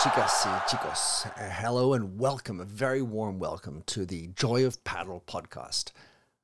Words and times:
chicas 0.00 0.46
y 0.46 0.60
chicos. 0.68 1.26
Uh, 1.26 1.50
hello 1.50 1.92
and 1.92 2.18
welcome, 2.18 2.60
a 2.60 2.64
very 2.64 3.02
warm 3.02 3.38
welcome 3.38 3.82
to 3.86 4.06
the 4.06 4.28
Joy 4.28 4.64
of 4.64 4.82
Padel 4.84 5.22
podcast, 5.22 5.92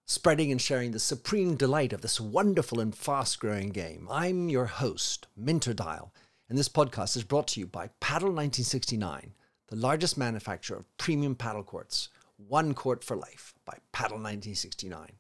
spreading 0.05 0.53
and 0.53 0.61
sharing 0.61 0.91
the 0.91 0.99
supreme 0.99 1.57
delight 1.57 1.93
of 1.93 2.00
this 2.00 2.21
wonderful 2.21 2.79
and 2.79 2.95
fast 2.95 3.41
growing 3.41 3.71
game. 3.71 4.07
I'm 4.11 4.49
your 4.49 4.67
host, 4.67 5.29
Minter 5.37 5.73
Dial, 5.73 6.13
and 6.49 6.59
this 6.59 6.69
podcast 6.69 7.17
is 7.17 7.25
brought 7.25 7.49
to 7.49 7.61
you 7.61 7.67
by 7.67 7.91
Padel 8.00 8.35
1969, 8.35 9.35
the 9.69 9.77
largest 9.77 10.19
manufacturer 10.19 10.79
of 10.79 10.99
premium 10.99 11.35
padel 11.35 11.65
courts, 11.65 12.11
one 12.37 12.75
court 12.75 13.03
for 13.03 13.17
life 13.17 13.55
by 13.65 13.79
Padel 13.93 14.21
1969. 14.21 15.13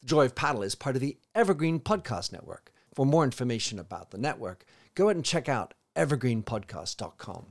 The 0.00 0.06
Joy 0.06 0.26
of 0.26 0.34
Padel 0.34 0.64
is 0.64 0.74
part 0.74 0.94
of 0.94 1.02
the 1.02 1.18
Evergreen 1.34 1.80
Podcast 1.80 2.32
Network. 2.32 2.70
For 2.94 3.04
more 3.04 3.24
information 3.24 3.78
about 3.78 4.12
the 4.12 4.18
network, 4.18 4.64
go 4.94 5.06
ahead 5.06 5.16
and 5.16 5.24
check 5.24 5.48
out 5.48 5.74
evergreenpodcast.com. 5.96 7.46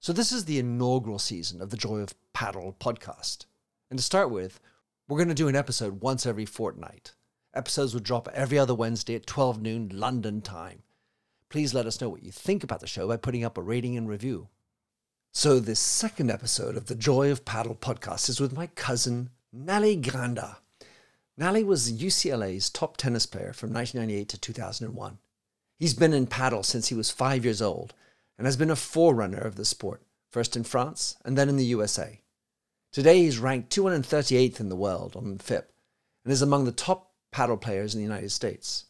So, 0.00 0.12
this 0.12 0.32
is 0.32 0.44
the 0.44 0.58
inaugural 0.58 1.18
season 1.18 1.62
of 1.62 1.70
the 1.70 1.76
Joy 1.76 2.00
of 2.00 2.14
Padel 2.34 2.74
podcast. 2.76 3.46
And 3.90 3.98
to 3.98 4.04
start 4.04 4.30
with, 4.30 4.60
we're 5.08 5.18
going 5.18 5.28
to 5.28 5.34
do 5.34 5.48
an 5.48 5.56
episode 5.56 6.00
once 6.00 6.26
every 6.26 6.44
fortnight. 6.44 7.12
Episodes 7.54 7.94
will 7.94 8.00
drop 8.00 8.28
every 8.34 8.58
other 8.58 8.74
Wednesday 8.74 9.14
at 9.14 9.26
12 9.26 9.62
noon 9.62 9.90
London 9.92 10.40
time. 10.40 10.82
Please 11.48 11.72
let 11.72 11.86
us 11.86 12.00
know 12.00 12.08
what 12.08 12.22
you 12.22 12.32
think 12.32 12.64
about 12.64 12.80
the 12.80 12.86
show 12.86 13.06
by 13.08 13.16
putting 13.16 13.44
up 13.44 13.56
a 13.56 13.62
rating 13.62 13.96
and 13.96 14.08
review. 14.08 14.48
So, 15.32 15.58
this 15.58 15.80
second 15.80 16.30
episode 16.30 16.76
of 16.76 16.86
the 16.86 16.94
Joy 16.94 17.30
of 17.30 17.44
Padel 17.44 17.78
podcast 17.78 18.28
is 18.28 18.40
with 18.40 18.56
my 18.56 18.66
cousin, 18.68 19.30
Nallé 19.56 20.00
Grinda. 20.00 20.58
Nallé 21.38 21.64
was 21.64 21.92
UCLA's 21.92 22.70
top 22.70 22.96
tennis 22.96 23.26
player 23.26 23.52
from 23.52 23.72
1998 23.72 24.28
to 24.28 24.38
2001. 24.38 25.18
He's 25.84 25.92
been 25.92 26.14
in 26.14 26.28
padel 26.28 26.64
since 26.64 26.88
he 26.88 26.94
was 26.94 27.10
five 27.10 27.44
years 27.44 27.60
old 27.60 27.92
and 28.38 28.46
has 28.46 28.56
been 28.56 28.70
a 28.70 28.74
forerunner 28.74 29.36
of 29.36 29.56
the 29.56 29.66
sport, 29.66 30.00
first 30.30 30.56
in 30.56 30.64
France 30.64 31.18
and 31.26 31.36
then 31.36 31.50
in 31.50 31.58
the 31.58 31.66
USA. 31.66 32.22
Today 32.90 33.18
he's 33.18 33.38
ranked 33.38 33.68
238th 33.68 34.60
in 34.60 34.70
the 34.70 34.76
world 34.76 35.14
on 35.14 35.36
FIP 35.36 35.70
and 36.24 36.32
is 36.32 36.40
among 36.40 36.64
the 36.64 36.72
top 36.72 37.12
padel 37.34 37.60
players 37.60 37.94
in 37.94 37.98
the 37.98 38.06
United 38.06 38.32
States. 38.32 38.86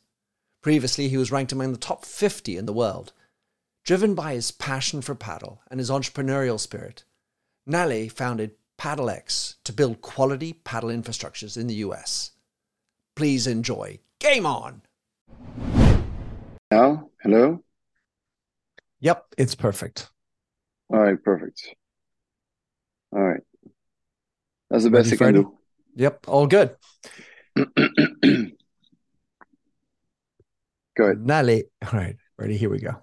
Previously, 0.62 1.08
he 1.08 1.16
was 1.16 1.32
ranked 1.32 1.50
among 1.50 1.72
the 1.72 1.78
top 1.78 2.04
50 2.04 2.56
in 2.56 2.66
the 2.66 2.72
world. 2.72 3.12
Driven 3.82 4.14
by 4.14 4.34
his 4.34 4.52
passion 4.52 5.02
for 5.02 5.16
padel 5.16 5.58
and 5.72 5.80
his 5.80 5.90
entrepreneurial 5.90 6.60
spirit, 6.60 7.02
Nallé 7.68 8.08
founded 8.08 8.52
PadelX 8.78 9.56
to 9.64 9.72
build 9.72 10.00
quality 10.00 10.60
padel 10.64 10.96
infrastructures 10.96 11.56
in 11.56 11.66
the 11.66 11.82
US. 11.86 12.30
Please 13.16 13.48
enjoy 13.48 13.98
Game 14.20 14.46
On! 14.46 14.82
Now, 16.70 17.10
hello? 17.22 17.62
Yep, 19.00 19.24
it's 19.38 19.54
perfect. 19.54 20.08
All 20.92 20.98
right, 20.98 21.22
perfect. 21.22 21.74
All 23.12 23.22
right. 23.22 23.40
That's 24.70 24.84
the 24.84 24.90
best 24.90 25.10
Ready, 25.12 25.24
I 25.24 25.32
can 25.32 25.42
do. 25.42 25.58
Yep, 25.96 26.24
all 26.26 26.46
good. 26.46 26.74
good. 27.54 28.56
Nallé. 30.96 31.64
All 31.82 31.90
right, 31.92 32.16
ready? 32.38 32.56
Here 32.56 32.70
we 32.70 32.80
go. 32.80 32.96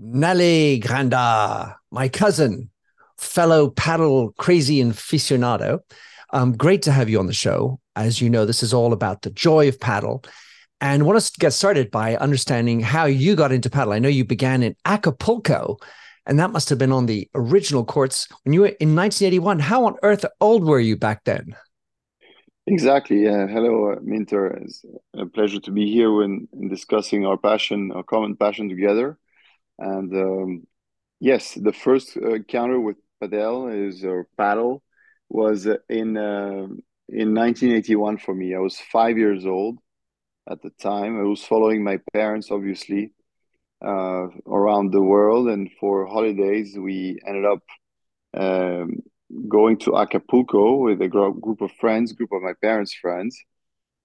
Nallé 0.00 0.82
Grinda, 0.82 1.76
my 1.90 2.08
cousin, 2.08 2.70
fellow 3.18 3.70
padel 3.70 4.34
crazy 4.36 4.82
aficionado. 4.82 5.80
Um, 6.32 6.56
great 6.56 6.82
to 6.82 6.92
have 6.92 7.08
you 7.08 7.18
on 7.18 7.26
the 7.26 7.34
show. 7.34 7.80
As 7.96 8.20
you 8.20 8.30
know, 8.30 8.46
this 8.46 8.62
is 8.62 8.72
all 8.72 8.92
about 8.92 9.22
the 9.22 9.30
joy 9.30 9.68
of 9.68 9.78
padel 9.78 10.24
and 10.80 11.06
want 11.06 11.20
to 11.20 11.32
get 11.38 11.52
started 11.52 11.90
by 11.90 12.16
understanding 12.16 12.80
how 12.80 13.04
you 13.04 13.36
got 13.36 13.52
into 13.52 13.70
padel. 13.70 13.94
I 13.94 13.98
know 13.98 14.08
you 14.08 14.24
began 14.24 14.62
in 14.62 14.76
Acapulco, 14.84 15.76
and 16.26 16.38
that 16.38 16.50
must 16.50 16.68
have 16.68 16.78
been 16.78 16.92
on 16.92 17.06
the 17.06 17.28
original 17.34 17.84
courts 17.84 18.28
when 18.44 18.52
you 18.52 18.60
were 18.60 18.66
in 18.66 18.94
1981. 18.94 19.58
How 19.58 19.84
on 19.86 19.96
earth 20.02 20.24
old 20.40 20.64
were 20.64 20.80
you 20.80 20.96
back 20.96 21.24
then? 21.24 21.54
Exactly. 22.66 23.24
Hello, 23.24 23.92
uh, 23.92 23.96
Minter. 24.02 24.46
It's 24.62 24.84
a 25.14 25.26
pleasure 25.26 25.60
to 25.60 25.70
be 25.70 25.90
here 25.90 26.12
when 26.12 26.46
discussing 26.68 27.26
our 27.26 27.36
passion, 27.36 27.90
our 27.92 28.02
common 28.02 28.36
passion 28.36 28.68
together. 28.68 29.18
And 29.78 30.14
um, 30.14 30.66
yes, 31.18 31.54
the 31.54 31.72
first 31.72 32.16
uh, 32.16 32.34
encounter 32.34 32.78
with 32.78 32.96
padel 33.20 33.88
is 33.88 34.04
or 34.04 34.28
padel 34.38 34.82
was 35.28 35.66
in 35.66 36.16
uh, 36.16 36.68
in 37.08 37.34
1981 37.34 38.18
for 38.18 38.34
me. 38.34 38.54
I 38.54 38.58
was 38.58 38.78
five 38.78 39.18
years 39.18 39.46
old 39.46 39.78
at 40.50 40.62
the 40.62 40.70
time. 40.70 41.18
I 41.18 41.22
was 41.22 41.44
following 41.44 41.84
my 41.84 42.00
parents, 42.12 42.50
obviously, 42.50 43.12
uh, 43.84 44.26
around 44.46 44.90
the 44.92 45.00
world. 45.00 45.48
And 45.48 45.70
for 45.78 46.06
holidays, 46.06 46.76
we 46.76 47.18
ended 47.26 47.44
up 47.44 47.62
um, 48.34 49.00
going 49.48 49.78
to 49.78 49.96
Acapulco 49.96 50.76
with 50.76 51.00
a 51.00 51.08
group 51.08 51.60
of 51.60 51.70
friends, 51.72 52.12
group 52.12 52.32
of 52.32 52.42
my 52.42 52.54
parents' 52.60 52.94
friends, 52.94 53.38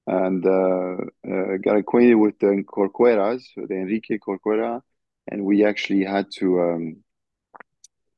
and 0.07 0.45
uh, 0.45 0.97
uh, 1.27 1.57
got 1.63 1.77
acquainted 1.77 2.15
with 2.15 2.37
the 2.39 2.63
Corcueras, 2.67 3.43
the 3.55 3.75
Enrique 3.75 4.19
Corcuera. 4.19 4.81
And 5.27 5.43
we 5.43 5.65
actually 5.65 6.03
had 6.03 6.27
to, 6.37 6.61
um, 6.61 6.97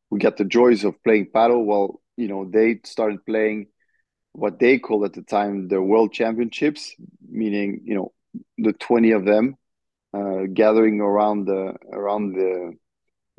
we 0.10 0.20
got 0.20 0.36
the 0.36 0.44
joys 0.44 0.84
of 0.84 1.02
playing 1.04 1.28
padel 1.34 1.64
while, 1.64 2.02
you 2.18 2.28
know, 2.28 2.44
they 2.44 2.82
started 2.84 3.26
playing 3.26 3.68
what 4.34 4.60
they 4.60 4.78
called 4.78 5.04
at 5.04 5.14
the 5.14 5.24
time 5.24 5.68
the 5.68 5.82
world 5.82 6.14
championships 6.14 6.96
meaning 7.28 7.82
you 7.86 7.96
know 7.96 8.14
the 8.58 8.74
20 8.74 9.12
of 9.12 9.26
them 9.26 9.56
uh, 10.14 10.44
gathering 10.54 11.02
around 11.02 11.46
the 11.46 11.76
around 11.92 12.34
the 12.34 12.74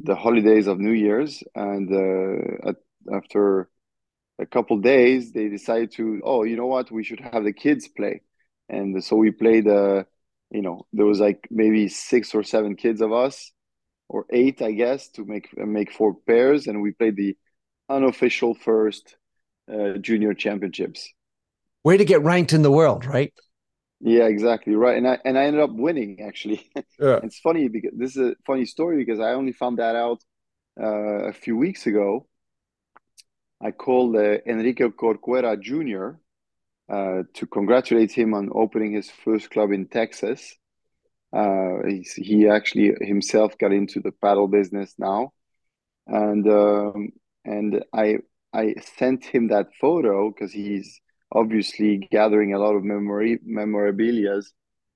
the 0.01 0.15
holidays 0.15 0.67
of 0.67 0.79
New 0.79 0.93
Year's, 0.93 1.43
and 1.55 1.93
uh, 1.93 2.69
at, 2.69 2.77
after 3.13 3.69
a 4.39 4.47
couple 4.47 4.79
days, 4.79 5.33
they 5.33 5.49
decided 5.49 5.91
to, 5.93 6.21
oh, 6.25 6.45
you 6.45 6.57
know 6.57 6.67
what, 6.67 6.91
we 6.93 7.03
should 7.03 7.19
have 7.21 7.43
the 7.43 7.53
kids 7.53 7.89
play, 7.89 8.23
and 8.69 9.03
so 9.03 9.17
we 9.17 9.31
played. 9.31 9.67
Uh, 9.67 10.05
you 10.51 10.63
know, 10.63 10.87
there 10.93 11.05
was 11.05 11.21
like 11.21 11.47
maybe 11.51 11.89
six 11.89 12.35
or 12.35 12.43
seven 12.43 12.75
kids 12.77 13.01
of 13.01 13.13
us, 13.13 13.53
or 14.09 14.25
eight, 14.31 14.63
I 14.63 14.73
guess, 14.73 15.09
to 15.11 15.25
make 15.25 15.49
make 15.57 15.93
four 15.93 16.15
pairs, 16.27 16.67
and 16.67 16.81
we 16.81 16.93
played 16.93 17.17
the 17.17 17.37
unofficial 17.89 18.55
first 18.55 19.17
uh, 19.73 19.95
junior 20.01 20.35
championships. 20.35 21.09
Way 21.85 21.97
to 21.97 22.05
get 22.05 22.23
ranked 22.23 22.53
in 22.53 22.63
the 22.63 22.71
world, 22.71 23.05
right? 23.05 23.33
Yeah, 24.01 24.27
exactly 24.27 24.75
right. 24.75 24.97
And 24.97 25.09
I 25.09 25.19
and 25.25 25.39
I 25.39 25.45
ended 25.45 25.63
up 25.63 25.71
winning 25.73 26.21
actually. 26.21 26.71
Yeah. 27.01 27.21
it's 27.23 27.39
funny 27.39 27.69
because 27.69 27.93
this 27.97 28.17
is 28.17 28.33
a 28.33 28.35
funny 28.47 28.65
story 28.65 28.97
because 29.05 29.21
I 29.21 29.33
only 29.33 29.53
found 29.53 29.79
that 29.79 29.97
out 29.97 30.23
uh, 30.81 31.29
a 31.29 31.33
few 31.33 31.57
weeks 31.57 31.87
ago. 31.87 32.27
I 33.61 33.73
called 33.73 34.17
uh, 34.17 34.39
Enrique 34.47 34.85
Corcuera 34.89 35.61
Jr. 35.61 36.19
Uh, 36.89 37.25
to 37.35 37.47
congratulate 37.47 38.13
him 38.13 38.35
on 38.35 38.51
opening 38.55 38.93
his 38.93 39.11
first 39.11 39.51
club 39.51 39.73
in 39.73 39.87
Texas. 39.89 40.57
Uh, 41.33 41.83
he 42.17 42.49
actually 42.49 42.95
himself 43.01 43.59
got 43.59 43.73
into 43.73 44.01
the 44.01 44.13
padel 44.13 44.51
business 44.51 44.95
now, 44.99 45.33
and 46.07 46.49
um, 46.49 47.11
and 47.45 47.85
I 47.93 48.19
I 48.53 48.75
sent 48.97 49.25
him 49.25 49.49
that 49.49 49.69
photo 49.81 50.31
because 50.31 50.53
he's 50.53 51.01
obviously 51.33 52.09
gathering 52.11 52.55
a 52.55 52.59
lot 52.59 52.75
of 52.75 52.85
memory 52.85 53.39
memorabilia 53.45 54.41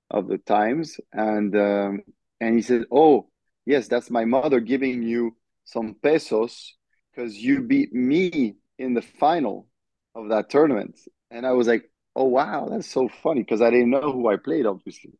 of 0.09 0.27
the 0.27 0.37
times. 0.37 0.99
And 1.11 1.55
um, 1.55 2.01
and 2.39 2.55
he 2.55 2.61
said 2.61 2.83
oh 2.91 3.29
yes 3.65 3.87
that's 3.87 4.09
my 4.09 4.25
mother 4.25 4.59
giving 4.59 5.03
you 5.03 5.35
some 5.65 5.95
pesos 6.01 6.75
because 7.11 7.35
you 7.35 7.61
beat 7.61 7.93
me 7.93 8.55
in 8.77 8.93
the 8.93 9.01
final 9.01 9.67
of 10.15 10.29
that 10.29 10.49
tournament. 10.49 10.99
And 11.31 11.45
i 11.45 11.51
was 11.51 11.67
like 11.67 11.89
oh 12.15 12.25
wow 12.25 12.67
that's 12.69 12.87
so 12.87 13.07
funny 13.07 13.41
because 13.41 13.61
i 13.61 13.69
didn't 13.69 13.89
know 13.89 14.11
who 14.11 14.27
i 14.27 14.37
played 14.37 14.65
obviously. 14.65 15.11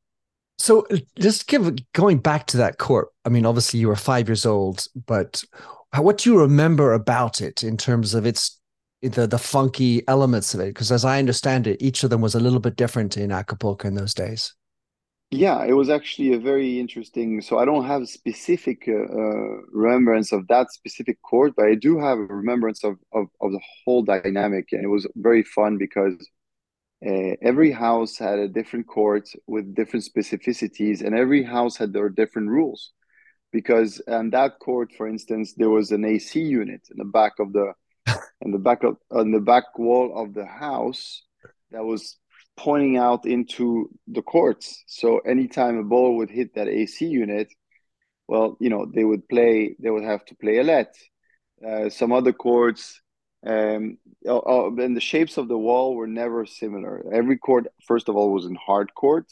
So 0.59 0.85
just 1.17 1.47
give 1.47 1.75
going 1.93 2.19
back 2.19 2.45
to 2.47 2.57
that 2.57 2.77
court 2.77 3.09
i 3.25 3.29
mean 3.29 3.45
obviously 3.45 3.79
you 3.79 3.87
were 3.87 3.95
five 3.95 4.27
years 4.29 4.45
old 4.45 4.85
but 5.07 5.43
what 5.97 6.19
do 6.19 6.31
you 6.31 6.39
remember 6.39 6.93
about 6.93 7.41
it 7.41 7.63
in 7.63 7.77
terms 7.77 8.13
of 8.13 8.25
its 8.25 8.59
the 9.09 9.27
the 9.27 9.37
funky 9.37 10.07
elements 10.07 10.53
of 10.53 10.59
it 10.59 10.67
because 10.67 10.91
as 10.91 11.05
i 11.05 11.19
understand 11.19 11.67
it 11.67 11.81
each 11.81 12.03
of 12.03 12.09
them 12.09 12.21
was 12.21 12.35
a 12.35 12.39
little 12.39 12.59
bit 12.59 12.75
different 12.75 13.17
in 13.17 13.31
acapulco 13.31 13.87
in 13.87 13.95
those 13.95 14.13
days. 14.13 14.53
Yeah 15.31 15.65
it 15.65 15.73
was 15.73 15.89
actually 15.89 16.33
a 16.33 16.39
very 16.39 16.79
interesting 16.79 17.41
so 17.41 17.57
i 17.57 17.65
don't 17.65 17.85
have 17.85 18.07
specific 18.07 18.83
uh, 18.87 18.91
uh, 18.91 19.57
remembrance 19.71 20.31
of 20.31 20.47
that 20.47 20.71
specific 20.71 21.21
court 21.21 21.53
but 21.57 21.65
i 21.65 21.75
do 21.75 21.99
have 21.99 22.17
a 22.19 22.21
remembrance 22.21 22.83
of, 22.83 22.97
of, 23.11 23.25
of 23.41 23.51
the 23.51 23.61
whole 23.83 24.03
dynamic 24.03 24.67
and 24.71 24.83
it 24.83 24.89
was 24.89 25.07
very 25.15 25.43
fun 25.43 25.77
because 25.77 26.15
uh, 27.05 27.35
every 27.41 27.71
house 27.71 28.17
had 28.17 28.39
a 28.39 28.47
different 28.47 28.87
court 28.87 29.29
with 29.45 29.75
different 29.75 30.05
specificities 30.05 31.01
and 31.03 31.13
every 31.15 31.43
house 31.43 31.75
had 31.75 31.91
their 31.91 32.07
different 32.09 32.47
rules. 32.49 32.91
Because 33.51 34.01
on 34.07 34.29
that 34.31 34.59
court 34.59 34.91
for 34.97 35.07
instance 35.07 35.53
there 35.55 35.69
was 35.69 35.91
an 35.91 36.05
ac 36.05 36.39
unit 36.39 36.81
in 36.89 36.97
the 36.97 37.05
back 37.05 37.33
of 37.39 37.51
the 37.53 37.73
in 38.43 38.51
the 38.51 38.59
back 38.59 38.83
of 38.83 38.97
on 39.09 39.31
the 39.31 39.39
back 39.39 39.77
wall 39.77 40.13
of 40.15 40.33
the 40.33 40.45
house 40.45 41.23
that 41.71 41.83
was 41.83 42.17
pointing 42.55 42.97
out 42.97 43.25
into 43.25 43.89
the 44.07 44.21
courts. 44.21 44.83
So 44.87 45.19
anytime 45.19 45.77
a 45.77 45.83
ball 45.83 46.17
would 46.17 46.29
hit 46.29 46.53
that 46.55 46.67
AC 46.67 47.05
unit, 47.05 47.51
well, 48.27 48.57
you 48.59 48.69
know, 48.69 48.85
they 48.85 49.03
would 49.03 49.27
play, 49.27 49.75
they 49.79 49.89
would 49.89 50.03
have 50.03 50.23
to 50.25 50.35
play 50.35 50.59
a 50.59 50.63
let. 50.63 50.95
Uh, 51.65 51.89
some 51.89 52.11
other 52.11 52.33
courts, 52.33 53.01
um, 53.45 53.97
oh, 54.27 54.43
oh, 54.45 54.75
and 54.77 54.95
the 54.95 55.01
shapes 55.01 55.37
of 55.37 55.47
the 55.47 55.57
wall 55.57 55.95
were 55.95 56.07
never 56.07 56.45
similar. 56.45 57.03
Every 57.11 57.37
court, 57.37 57.67
first 57.87 58.09
of 58.09 58.15
all, 58.15 58.31
was 58.31 58.45
in 58.45 58.55
hard 58.55 58.93
court. 58.93 59.25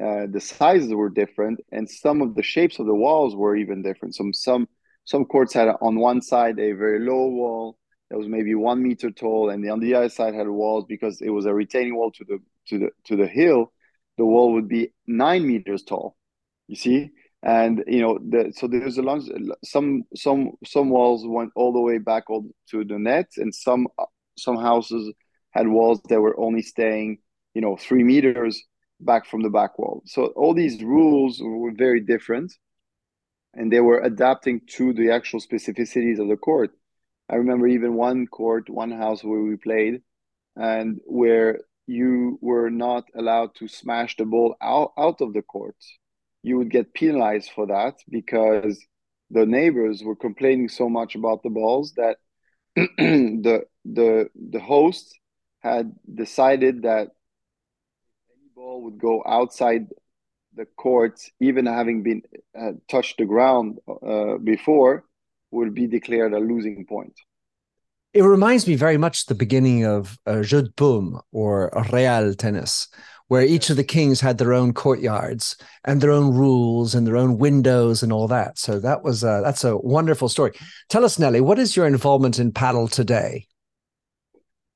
Uh, 0.00 0.26
the 0.30 0.40
sizes 0.40 0.92
were 0.92 1.08
different, 1.08 1.60
and 1.70 1.88
some 1.88 2.20
of 2.22 2.34
the 2.34 2.42
shapes 2.42 2.78
of 2.78 2.86
the 2.86 2.94
walls 2.94 3.34
were 3.36 3.56
even 3.56 3.82
different. 3.82 4.14
Some 4.14 4.32
some 4.32 4.68
some 5.04 5.24
courts 5.24 5.52
had 5.52 5.68
on 5.80 5.96
one 5.96 6.20
side 6.20 6.58
a 6.58 6.72
very 6.72 6.98
low 6.98 7.28
wall 7.28 7.78
that 8.14 8.18
was 8.18 8.28
maybe 8.28 8.54
one 8.54 8.80
meter 8.80 9.10
tall, 9.10 9.50
and 9.50 9.68
on 9.68 9.80
the 9.80 9.92
other 9.92 10.08
side 10.08 10.34
had 10.34 10.48
walls 10.48 10.84
because 10.88 11.20
it 11.20 11.30
was 11.30 11.46
a 11.46 11.52
retaining 11.52 11.96
wall 11.96 12.12
to 12.12 12.24
the 12.24 12.38
to 12.68 12.78
the 12.78 12.90
to 13.06 13.16
the 13.16 13.26
hill. 13.26 13.72
The 14.18 14.24
wall 14.24 14.52
would 14.52 14.68
be 14.68 14.92
nine 15.04 15.44
meters 15.44 15.82
tall. 15.82 16.16
You 16.68 16.76
see, 16.76 17.10
and 17.42 17.82
you 17.88 18.00
know 18.00 18.20
the 18.20 18.52
so 18.54 18.68
there's 18.68 18.98
a 18.98 19.02
lot 19.02 19.22
some 19.64 20.04
some 20.14 20.52
some 20.64 20.90
walls 20.90 21.26
went 21.26 21.50
all 21.56 21.72
the 21.72 21.80
way 21.80 21.98
back 21.98 22.30
all 22.30 22.46
to 22.70 22.84
the 22.84 23.00
net 23.00 23.30
and 23.36 23.52
some 23.52 23.88
some 24.38 24.58
houses 24.58 25.12
had 25.50 25.66
walls 25.66 26.00
that 26.08 26.20
were 26.20 26.38
only 26.38 26.62
staying 26.62 27.18
you 27.52 27.60
know 27.60 27.76
three 27.76 28.04
meters 28.04 28.62
back 29.00 29.26
from 29.26 29.42
the 29.42 29.50
back 29.50 29.76
wall 29.76 30.04
so 30.06 30.26
all 30.36 30.54
these 30.54 30.84
rules 30.84 31.40
were 31.42 31.72
very 31.76 32.00
different 32.00 32.52
and 33.54 33.72
they 33.72 33.80
were 33.80 33.98
adapting 33.98 34.60
to 34.68 34.92
the 34.92 35.10
actual 35.10 35.40
specificities 35.40 36.20
of 36.20 36.28
the 36.28 36.36
court 36.36 36.70
i 37.28 37.36
remember 37.36 37.66
even 37.66 37.94
one 37.94 38.26
court 38.26 38.68
one 38.68 38.90
house 38.90 39.22
where 39.24 39.40
we 39.40 39.56
played 39.56 40.02
and 40.56 41.00
where 41.06 41.60
you 41.86 42.38
were 42.40 42.70
not 42.70 43.04
allowed 43.16 43.54
to 43.56 43.68
smash 43.68 44.16
the 44.16 44.24
ball 44.24 44.56
out, 44.60 44.92
out 44.96 45.20
of 45.20 45.32
the 45.32 45.42
court. 45.42 45.76
You 46.42 46.56
would 46.58 46.70
get 46.70 46.94
penalized 46.94 47.50
for 47.54 47.66
that 47.66 47.96
because 48.08 48.78
the 49.30 49.46
neighbors 49.46 50.02
were 50.02 50.16
complaining 50.16 50.68
so 50.68 50.88
much 50.88 51.14
about 51.14 51.42
the 51.42 51.50
balls 51.50 51.94
that 51.96 52.18
the 52.76 53.62
the 53.84 54.28
the 54.34 54.60
host 54.60 55.18
had 55.60 55.92
decided 56.12 56.82
that 56.82 57.08
any 58.30 58.48
ball 58.54 58.82
would 58.82 58.98
go 58.98 59.22
outside 59.26 59.86
the 60.54 60.66
court, 60.66 61.20
even 61.40 61.66
having 61.66 62.02
been 62.02 62.22
uh, 62.58 62.72
touched 62.88 63.18
the 63.18 63.24
ground 63.24 63.78
uh, 63.88 64.36
before, 64.38 65.04
would 65.54 65.74
be 65.74 65.86
declared 65.86 66.32
a 66.34 66.38
losing 66.38 66.84
point. 66.86 67.14
It 68.12 68.22
reminds 68.22 68.68
me 68.68 68.76
very 68.76 68.96
much 68.96 69.26
the 69.26 69.34
beginning 69.34 69.84
of 69.84 70.18
uh, 70.26 70.42
Jeu 70.42 70.62
de 70.62 70.70
Paume 70.72 71.20
or 71.32 71.70
Real 71.92 72.34
tennis, 72.34 72.86
where 73.26 73.42
each 73.42 73.70
of 73.70 73.76
the 73.76 73.82
kings 73.82 74.20
had 74.20 74.38
their 74.38 74.52
own 74.52 74.72
courtyards 74.72 75.56
and 75.84 76.00
their 76.00 76.12
own 76.12 76.32
rules 76.32 76.94
and 76.94 77.06
their 77.06 77.16
own 77.16 77.38
windows 77.38 78.02
and 78.02 78.12
all 78.12 78.28
that. 78.28 78.58
So 78.58 78.78
that 78.80 79.02
was 79.02 79.24
a, 79.24 79.40
that's 79.42 79.64
a 79.64 79.76
wonderful 79.76 80.28
story. 80.28 80.52
Tell 80.88 81.04
us, 81.04 81.18
Nallé, 81.18 81.40
what 81.40 81.58
is 81.58 81.74
your 81.74 81.86
involvement 81.86 82.38
in 82.38 82.52
padel 82.52 82.88
today? 82.88 83.46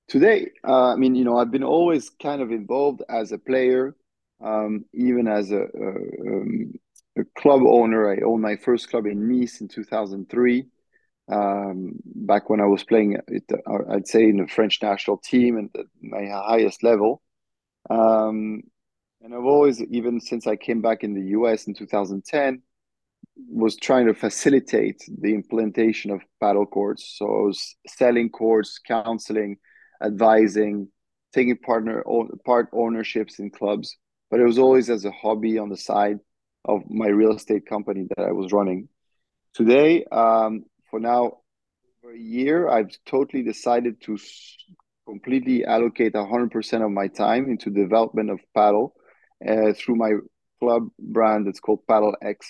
Today, 0.09 0.51
uh, 0.67 0.93
I 0.93 0.97
mean, 0.97 1.15
you 1.15 1.25
know, 1.25 1.39
I've 1.39 1.51
been 1.51 1.63
always 1.63 2.09
kind 2.11 2.41
of 2.41 2.51
involved 2.51 3.03
as 3.09 3.31
a 3.31 3.39
player, 3.39 3.95
um, 4.43 4.85
even 4.95 5.29
as 5.29 5.53
a, 5.53 5.61
a, 5.61 5.89
um, 6.27 6.73
a, 7.19 7.41
club 7.41 7.63
owner. 7.67 8.13
I 8.13 8.21
owned 8.25 8.43
my 8.43 8.57
first 8.57 8.91
club 8.91 9.07
in 9.07 9.29
Nice 9.29 9.61
in 9.61 9.69
2003. 9.69 10.67
Um, 11.31 11.93
back 12.05 12.49
when 12.49 12.61
I 12.61 12.67
was 12.67 12.85
playing, 12.85 13.19
it, 13.29 13.45
uh, 13.53 13.93
I'd 13.93 14.09
say 14.09 14.25
in 14.25 14.39
the 14.39 14.47
French 14.47 14.81
national 14.83 15.19
team 15.19 15.59
and 15.59 15.71
at 15.79 15.87
my 16.01 16.27
highest 16.27 16.83
level. 16.83 17.23
Um, 17.91 18.63
and 19.21 19.35
I've 19.35 19.45
always, 19.45 19.83
even 19.83 20.21
since 20.21 20.47
I 20.47 20.57
came 20.57 20.81
back 20.81 21.05
in 21.05 21.15
the 21.15 21.31
US 21.39 21.67
in 21.67 21.75
2010, 21.75 22.63
was 23.49 23.77
trying 23.77 24.07
to 24.07 24.15
facilitate 24.15 25.03
the 25.21 25.35
implementation 25.35 26.11
of 26.11 26.23
padel 26.43 26.69
courts. 26.69 27.15
So 27.19 27.27
I 27.27 27.47
was 27.47 27.77
selling 27.87 28.31
courts, 28.31 28.79
counseling, 28.79 29.59
advising, 30.03 30.89
taking 31.33 31.57
partner 31.57 32.05
part 32.45 32.69
ownerships 32.73 33.39
in 33.39 33.51
clubs. 33.51 33.97
But 34.31 34.41
it 34.41 34.45
was 34.45 34.59
always 34.59 34.91
as 34.91 35.05
a 35.05 35.11
hobby 35.11 35.59
on 35.59 35.69
the 35.69 35.77
side 35.77 36.19
of 36.65 36.83
my 36.89 37.09
real 37.09 37.35
estate 37.35 37.67
company 37.67 38.07
that 38.17 38.25
I 38.25 38.33
was 38.33 38.53
running. 38.53 38.89
Today, 39.55 40.05
um, 40.11 40.65
for 40.91 41.01
now, 41.01 41.39
for 42.01 42.13
a 42.13 42.19
year, 42.19 42.69
I've 42.69 42.97
totally 43.07 43.43
decided 43.43 44.01
to 44.03 44.19
completely 45.07 45.65
allocate 45.65 46.13
100% 46.13 46.85
of 46.85 46.91
my 46.91 47.09
time 47.09 47.49
into 47.49 47.71
development 47.71 48.31
of 48.31 48.41
padel 48.57 48.93
uh, 49.47 49.73
through 49.73 49.97
my 49.97 50.13
club 50.61 50.89
brand 50.99 51.47
that's 51.47 51.61
called 51.61 51.81
Padel 51.89 52.15
X. 52.23 52.47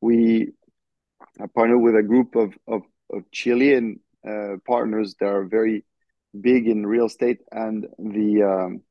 We 0.00 0.52
partner 1.54 1.78
with 1.78 1.96
a 1.96 2.02
group 2.02 2.34
of, 2.34 2.52
of, 2.66 2.82
of 3.12 3.30
Chilean 3.30 4.00
uh, 4.28 4.56
partners 4.66 5.14
that 5.20 5.26
are 5.26 5.44
very 5.44 5.84
big 6.38 6.66
in 6.66 6.86
real 6.86 7.06
estate 7.06 7.38
and 7.50 7.86
the 7.98 8.42
um, 8.42 8.82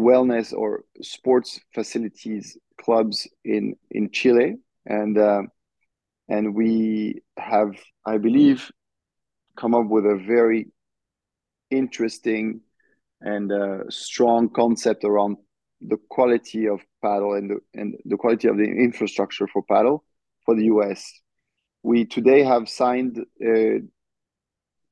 wellness 0.00 0.52
or 0.52 0.84
sports 1.02 1.60
facilities 1.74 2.56
clubs 2.80 3.28
in 3.44 3.74
in 3.90 4.10
Chile 4.10 4.56
and 4.86 5.18
uh, 5.18 5.42
and 6.28 6.54
we 6.54 7.22
have 7.36 7.72
I 8.06 8.18
believe 8.18 8.70
come 9.56 9.74
up 9.74 9.86
with 9.86 10.06
a 10.06 10.16
very 10.16 10.68
interesting 11.70 12.60
and 13.20 13.52
uh, 13.52 13.78
strong 13.90 14.48
concept 14.48 15.04
around 15.04 15.36
the 15.80 15.98
quality 16.08 16.66
of 16.66 16.80
padel 17.02 17.38
and 17.38 17.50
the, 17.50 17.58
and 17.74 17.94
the 18.04 18.16
quality 18.16 18.48
of 18.48 18.56
the 18.56 18.64
infrastructure 18.64 19.46
for 19.46 19.62
padel 19.70 20.00
for 20.44 20.54
the 20.54 20.64
US. 20.64 21.20
We 21.82 22.04
today 22.04 22.42
have 22.42 22.68
signed 22.68 23.18
uh, 23.18 23.80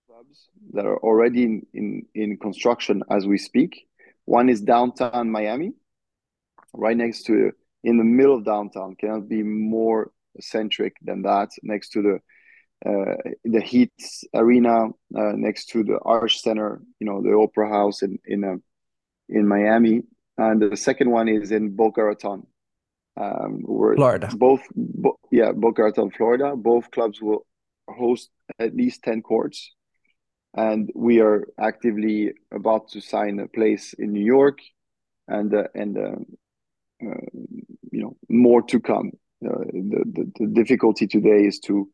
clubs 0.07 0.49
that 0.73 0.87
are 0.87 0.99
already 0.99 1.45
in, 1.45 1.67
in, 1.75 2.07
in 2.15 2.37
construction 2.39 3.03
as 3.11 3.27
we 3.27 3.39
speak. 3.39 3.88
One 4.29 4.51
is 4.51 4.61
downtown 4.61 5.31
Miami, 5.31 5.73
right 6.75 6.97
next 6.97 7.23
to, 7.25 7.53
in 7.83 7.97
the 7.97 8.05
middle 8.05 8.37
of 8.37 8.45
downtown, 8.45 8.95
cannot 9.01 9.27
be 9.27 9.43
more 9.43 10.13
centric 10.39 10.95
than 11.01 11.23
that, 11.23 11.49
next 11.63 11.89
to 11.93 12.03
the 12.03 12.17
uh, 12.89 13.17
the 13.45 13.61
Heat 13.61 13.93
Arena 14.35 14.89
uh, 15.21 15.33
next 15.35 15.71
to 15.71 15.83
the 15.83 15.99
Arsht 16.05 16.41
Center, 16.41 16.83
you 17.01 17.07
know, 17.07 17.23
the 17.23 17.33
Opera 17.33 17.69
House 17.71 18.03
in 18.03 18.19
in 18.27 18.45
uh, 18.45 18.57
in 19.31 19.49
Miami, 19.49 20.03
and 20.37 20.61
the 20.61 20.77
second 20.77 21.11
one 21.11 21.29
is 21.29 21.51
in 21.51 21.75
Boca 21.75 22.05
Raton, 22.05 22.47
um, 23.17 23.63
Florida. 23.65 24.29
Both, 24.37 24.61
bo- 24.77 25.19
yeah, 25.33 25.53
Boca 25.53 25.85
Raton, 25.85 26.11
Florida. 26.11 26.55
Both 26.55 26.91
clubs 26.91 27.21
will 27.23 27.47
host 27.89 28.29
at 28.59 28.77
least 28.77 29.03
ten 29.03 29.23
courts, 29.23 29.75
and 30.55 30.91
we 30.95 31.21
are 31.21 31.47
actively 31.59 32.33
about 32.53 32.89
to 32.89 33.01
sign 33.01 33.39
a 33.39 33.49
place 33.49 33.95
in 33.99 34.13
New 34.13 34.25
York, 34.25 34.59
and 35.27 35.55
uh, 35.55 35.65
and 35.75 35.97
uh, 35.99 37.07
uh, 37.07 37.21
you 37.93 38.03
know 38.03 38.17
more 38.29 38.63
to 38.63 38.81
come. 38.81 39.13
the, 39.41 40.03
the 40.15 40.33
the 40.39 40.47
difficulty 40.47 41.07
today 41.07 41.47
is 41.47 41.59
to 41.61 41.89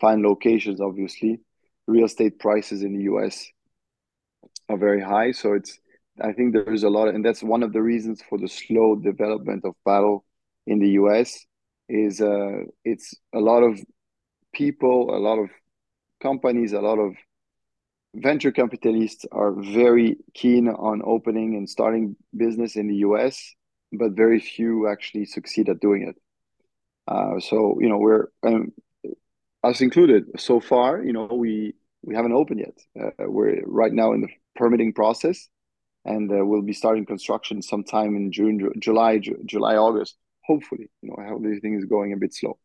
find 0.00 0.22
locations 0.22 0.80
obviously 0.80 1.40
real 1.86 2.04
estate 2.04 2.38
prices 2.38 2.82
in 2.82 2.96
the 2.96 3.04
us 3.04 3.46
are 4.68 4.78
very 4.78 5.00
high 5.00 5.30
so 5.32 5.52
it's 5.52 5.78
i 6.22 6.32
think 6.32 6.52
there's 6.52 6.84
a 6.84 6.88
lot 6.88 7.08
of, 7.08 7.14
and 7.14 7.24
that's 7.24 7.42
one 7.42 7.62
of 7.62 7.72
the 7.72 7.82
reasons 7.82 8.22
for 8.28 8.38
the 8.38 8.48
slow 8.48 8.96
development 8.96 9.64
of 9.64 9.74
padel 9.86 10.20
in 10.66 10.78
the 10.78 10.88
us 10.92 11.44
is 11.88 12.20
uh 12.20 12.60
it's 12.84 13.14
a 13.34 13.40
lot 13.40 13.62
of 13.62 13.80
people 14.54 15.14
a 15.14 15.20
lot 15.28 15.38
of 15.38 15.50
companies 16.22 16.72
a 16.72 16.80
lot 16.80 16.98
of 16.98 17.14
venture 18.14 18.52
capitalists 18.52 19.26
are 19.32 19.52
very 19.52 20.16
keen 20.34 20.68
on 20.68 21.02
opening 21.04 21.56
and 21.56 21.68
starting 21.68 22.16
business 22.36 22.76
in 22.76 22.88
the 22.88 22.96
us 22.96 23.54
but 23.92 24.12
very 24.12 24.40
few 24.40 24.88
actually 24.88 25.24
succeed 25.24 25.68
at 25.68 25.80
doing 25.80 26.02
it 26.08 26.16
uh, 27.06 27.38
so 27.40 27.76
you 27.80 27.88
know 27.88 27.98
we're 27.98 28.28
um, 28.42 28.72
us 29.64 29.80
included. 29.80 30.24
So 30.38 30.60
far, 30.60 31.02
you 31.02 31.12
know, 31.12 31.26
we 31.26 31.74
we 32.02 32.14
haven't 32.14 32.32
opened 32.32 32.60
yet. 32.60 32.78
Uh, 33.00 33.24
we're 33.26 33.62
right 33.66 33.92
now 33.92 34.12
in 34.12 34.20
the 34.20 34.28
permitting 34.54 34.92
process, 34.92 35.48
and 36.04 36.30
uh, 36.30 36.44
we'll 36.44 36.62
be 36.62 36.72
starting 36.72 37.06
construction 37.06 37.62
sometime 37.62 38.14
in 38.14 38.30
June, 38.30 38.70
July, 38.78 39.18
July, 39.46 39.76
August. 39.76 40.16
Hopefully, 40.44 40.90
you 41.02 41.08
know, 41.08 41.16
how 41.18 41.36
everything 41.36 41.74
is 41.74 41.86
going 41.86 42.12
a 42.12 42.16
bit 42.16 42.34
slow. 42.34 42.58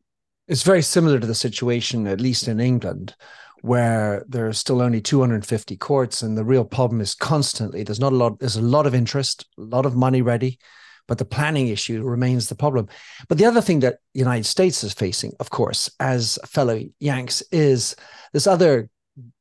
It's 0.47 0.63
very 0.63 0.81
similar 0.81 1.19
to 1.19 1.27
the 1.27 1.35
situation, 1.35 2.07
at 2.07 2.19
least 2.19 2.47
in 2.47 2.59
England, 2.59 3.15
where 3.61 4.25
there 4.27 4.47
are 4.47 4.53
still 4.53 4.81
only 4.81 5.01
250 5.01 5.77
courts, 5.77 6.21
and 6.21 6.37
the 6.37 6.45
real 6.45 6.65
problem 6.65 7.01
is 7.01 7.15
constantly 7.15 7.83
there's 7.83 7.99
not 7.99 8.13
a 8.13 8.15
lot. 8.15 8.39
There's 8.39 8.55
a 8.55 8.61
lot 8.61 8.85
of 8.85 8.95
interest, 8.95 9.45
a 9.57 9.61
lot 9.61 9.85
of 9.85 9.95
money 9.95 10.21
ready, 10.21 10.59
but 11.07 11.17
the 11.17 11.25
planning 11.25 11.67
issue 11.67 12.03
remains 12.03 12.49
the 12.49 12.55
problem. 12.55 12.87
But 13.27 13.37
the 13.37 13.45
other 13.45 13.61
thing 13.61 13.81
that 13.81 13.99
the 14.13 14.19
United 14.19 14.45
States 14.45 14.83
is 14.83 14.93
facing, 14.93 15.33
of 15.39 15.49
course, 15.49 15.89
as 15.99 16.39
fellow 16.45 16.81
Yanks, 16.99 17.41
is 17.51 17.95
this 18.33 18.47
other 18.47 18.89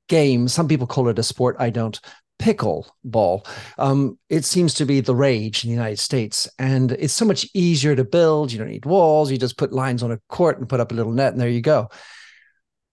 game. 0.09 0.49
Some 0.49 0.69
people 0.69 0.87
call 0.87 1.09
it 1.09 1.19
a 1.19 1.23
sport. 1.23 1.57
I 1.59 1.71
don't. 1.71 1.99
pickle 2.39 2.87
ball. 3.03 3.45
Um, 3.79 4.17
it 4.29 4.45
seems 4.45 4.73
to 4.75 4.87
be 4.87 5.01
the 5.01 5.15
rage 5.15 5.65
in 5.65 5.71
the 5.71 5.75
United 5.75 5.99
States, 5.99 6.49
and 6.57 6.93
it's 6.93 7.13
so 7.13 7.25
much 7.25 7.49
easier 7.53 7.97
to 7.97 8.05
build. 8.05 8.53
You 8.53 8.59
don't 8.59 8.71
need 8.71 8.87
walls; 8.87 9.31
you 9.31 9.39
just 9.39 9.59
put 9.59 9.73
lines 9.73 10.05
on 10.05 10.13
a 10.13 10.21
court 10.29 10.59
and 10.59 10.69
put 10.69 10.79
up 10.81 10.93
a 10.93 10.95
little 10.95 11.13
net, 11.13 11.33
and 11.33 11.41
there 11.41 11.49
you 11.49 11.61
go. 11.61 11.89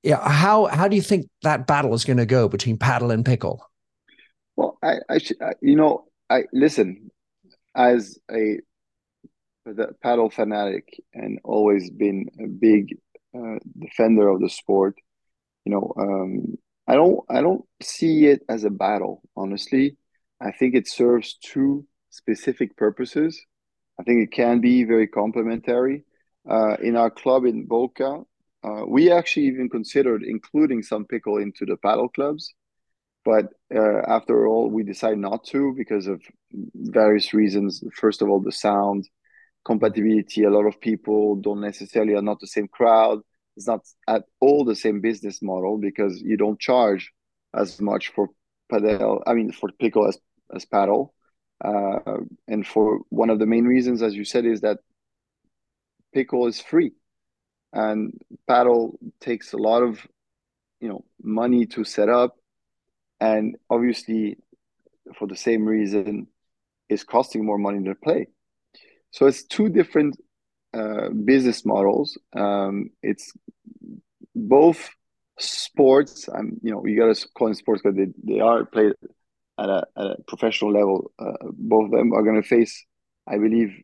Yeah, 0.06 0.22
how 0.22 0.66
how 0.66 0.88
do 0.88 0.96
you 0.96 1.02
think 1.02 1.28
that 1.42 1.66
battle 1.66 1.96
is 1.96 2.06
going 2.06 2.18
to 2.18 2.28
go 2.28 2.48
between 2.48 2.78
padel 2.78 3.12
and 3.12 3.26
pickle? 3.26 3.68
Well, 4.56 4.78
I, 4.84 4.98
I, 5.10 5.20
you 5.64 5.76
know, 5.76 6.06
I 6.30 6.44
listen 6.54 7.10
as 7.76 8.20
a 8.32 8.60
the 9.66 9.96
padel 10.06 10.32
fanatic 10.32 10.86
and 11.16 11.40
always 11.44 11.90
been 11.90 12.28
a 12.40 12.46
big 12.46 13.00
uh, 13.36 13.58
defender 13.80 14.30
of 14.30 14.42
the 14.42 14.50
sport. 14.50 14.94
You 15.66 15.72
know, 15.72 15.94
um, 15.98 16.56
I 16.88 16.94
don't 16.94 17.22
I 17.28 17.42
don't 17.42 17.66
see 17.82 18.28
it 18.28 18.44
as 18.48 18.64
a 18.64 18.70
battle. 18.70 19.24
Honestly, 19.36 19.98
I 20.40 20.52
think 20.52 20.76
it 20.76 20.88
serves 20.88 21.34
two 21.34 21.84
specific 22.12 22.78
purposes. 22.78 23.44
I 24.00 24.04
think 24.04 24.22
it 24.22 24.32
can 24.32 24.62
be 24.62 24.84
very 24.84 25.08
complementary. 25.08 26.06
Uh, 26.48 26.76
in 26.80 26.96
our 26.96 27.10
club 27.10 27.44
in 27.46 27.66
Boca, 27.66 28.22
uh, 28.66 28.86
we 28.88 29.12
actually 29.12 29.46
even 29.46 29.70
considered 29.70 30.24
including 30.24 30.82
some 30.82 31.06
pickle 31.06 31.38
into 31.38 31.66
the 31.66 31.78
padel 31.78 32.12
clubs, 32.12 32.54
but 33.24 33.50
uh, 33.74 34.02
after 34.08 34.48
all, 34.48 34.70
we 34.70 34.84
decided 34.84 35.20
not 35.20 35.44
to 35.46 35.74
because 35.76 36.08
of 36.08 36.22
various 36.74 37.34
reasons. 37.34 37.84
First 37.94 38.22
of 38.22 38.30
all, 38.30 38.40
the 38.40 38.52
sound 38.52 39.08
compatibility. 39.66 40.44
A 40.44 40.50
lot 40.50 40.66
of 40.66 40.80
people 40.80 41.36
don't 41.36 41.62
necessarily 41.62 42.14
are 42.14 42.22
not 42.22 42.40
the 42.40 42.48
same 42.48 42.68
crowd. 42.68 43.20
It's 43.58 43.68
not 43.68 43.82
at 44.08 44.24
all 44.40 44.64
the 44.66 44.76
same 44.76 45.02
business 45.02 45.42
model 45.42 45.78
because 45.78 46.22
you 46.22 46.38
don't 46.38 46.60
charge 46.60 47.12
as 47.54 47.82
much 47.82 48.10
for 48.10 48.30
padel. 48.72 49.22
I 49.26 49.34
mean, 49.34 49.52
for 49.52 49.70
pickle 49.80 50.08
as 50.08 50.18
as 50.54 50.66
padel. 50.66 51.10
Uh, 51.64 52.18
and 52.48 52.68
for 52.68 53.00
one 53.10 53.30
of 53.30 53.40
the 53.40 53.46
main 53.46 53.66
reasons, 53.66 54.02
as 54.02 54.14
you 54.14 54.26
said, 54.26 54.46
is 54.46 54.62
that 54.62 54.80
pickle 56.14 56.48
is 56.48 56.62
free, 56.62 56.92
and 57.76 58.20
padel 58.50 58.96
takes 59.20 59.54
a 59.54 59.58
lot 59.58 59.84
of 59.84 60.00
you 60.80 60.88
know 60.88 61.04
money 61.22 61.66
to 61.68 61.84
set 61.84 62.10
up, 62.10 62.38
and 63.20 63.58
obviously, 63.70 64.38
for 65.18 65.28
the 65.28 65.36
same 65.36 65.66
reason, 65.66 66.28
is 66.90 67.04
costing 67.04 67.46
more 67.46 67.58
money 67.58 67.84
to 67.84 67.96
play. 67.96 68.28
So 69.12 69.28
it's 69.28 69.44
two 69.44 69.70
different 69.70 70.18
uh, 70.74 71.10
business 71.10 71.66
models. 71.66 72.18
Um, 72.36 72.90
it's 73.04 73.34
both 74.34 74.90
sports. 75.40 76.28
I'm, 76.28 76.60
you 76.62 76.72
know, 76.72 76.86
you 76.86 76.98
got 76.98 77.16
to 77.16 77.28
call 77.30 77.48
them 77.48 77.56
sports 77.56 77.82
because 77.82 77.98
they, 77.98 78.08
they 78.24 78.40
are 78.40 78.66
played 78.66 78.94
at 79.58 79.70
a, 79.70 79.86
at 79.98 80.06
a 80.06 80.16
professional 80.28 80.74
level. 80.74 81.12
Uh, 81.18 81.34
both 81.54 81.86
of 81.86 81.92
them 81.92 82.14
are 82.14 82.24
going 82.24 82.42
to 82.42 82.48
face, 82.48 82.86
I 83.28 83.38
believe, 83.38 83.82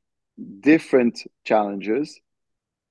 different 0.62 1.22
challenges 1.46 2.20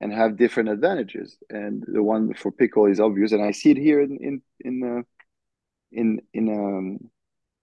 and 0.01 0.11
have 0.11 0.35
different 0.35 0.69
advantages. 0.69 1.37
And 1.49 1.85
the 1.87 2.03
one 2.03 2.33
for 2.33 2.51
pickle 2.51 2.87
is 2.87 2.99
obvious, 2.99 3.31
and 3.31 3.41
I 3.41 3.51
see 3.51 3.71
it 3.71 3.77
here 3.77 4.01
in 4.01 4.17
in 4.17 4.41
in 4.59 4.97
uh, 4.97 5.03
in 5.93 6.21
in 6.33 6.49
um, 6.49 7.09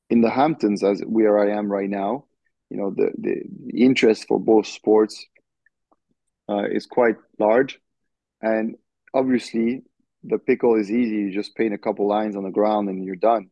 in 0.09 0.23
the 0.23 0.31
Hamptons 0.31 0.83
as 0.83 1.03
where 1.03 1.39
I 1.39 1.51
am 1.59 1.71
right 1.71 1.91
now 1.91 2.25
you 2.71 2.77
know 2.77 2.91
the 2.91 3.11
the, 3.19 3.43
interest 3.75 4.27
for 4.29 4.39
both 4.39 4.67
sports 4.67 5.27
uh, 6.49 6.65
is 6.65 6.87
quite 6.87 7.17
large, 7.39 7.79
and 8.41 8.77
obviously 9.15 9.83
the 10.25 10.39
pickle 10.39 10.75
is 10.75 10.91
easy. 10.91 11.17
You 11.17 11.33
just 11.33 11.57
paint 11.57 11.75
a 11.75 11.79
couple 11.79 12.07
lines 12.07 12.37
on 12.37 12.45
the 12.45 12.51
ground 12.51 12.89
and 12.89 13.05
you're 13.05 13.17
done, 13.17 13.51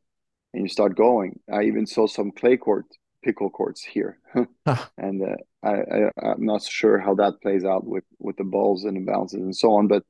and 0.53 0.63
you 0.63 0.69
start 0.69 0.97
going. 0.97 1.41
I 1.53 1.65
even 1.65 1.87
saw 1.87 2.07
some 2.07 2.33
clay 2.33 2.57
court 2.57 2.87
pickle 3.27 3.51
courts 3.51 3.83
here, 3.83 4.19
and 4.97 5.23
uh, 5.23 5.37
I, 5.63 5.75
I 6.23 6.31
am 6.33 6.47
not 6.47 6.63
sure 6.63 6.99
how 6.99 7.17
that 7.17 7.43
plays 7.43 7.65
out 7.65 7.85
with 7.85 8.05
with 8.19 8.37
the 8.37 8.45
balls 8.45 8.85
and 8.85 8.97
the 8.97 9.11
bounces 9.13 9.41
and 9.41 9.57
so 9.57 9.75
on, 9.75 9.89
but 9.89 10.05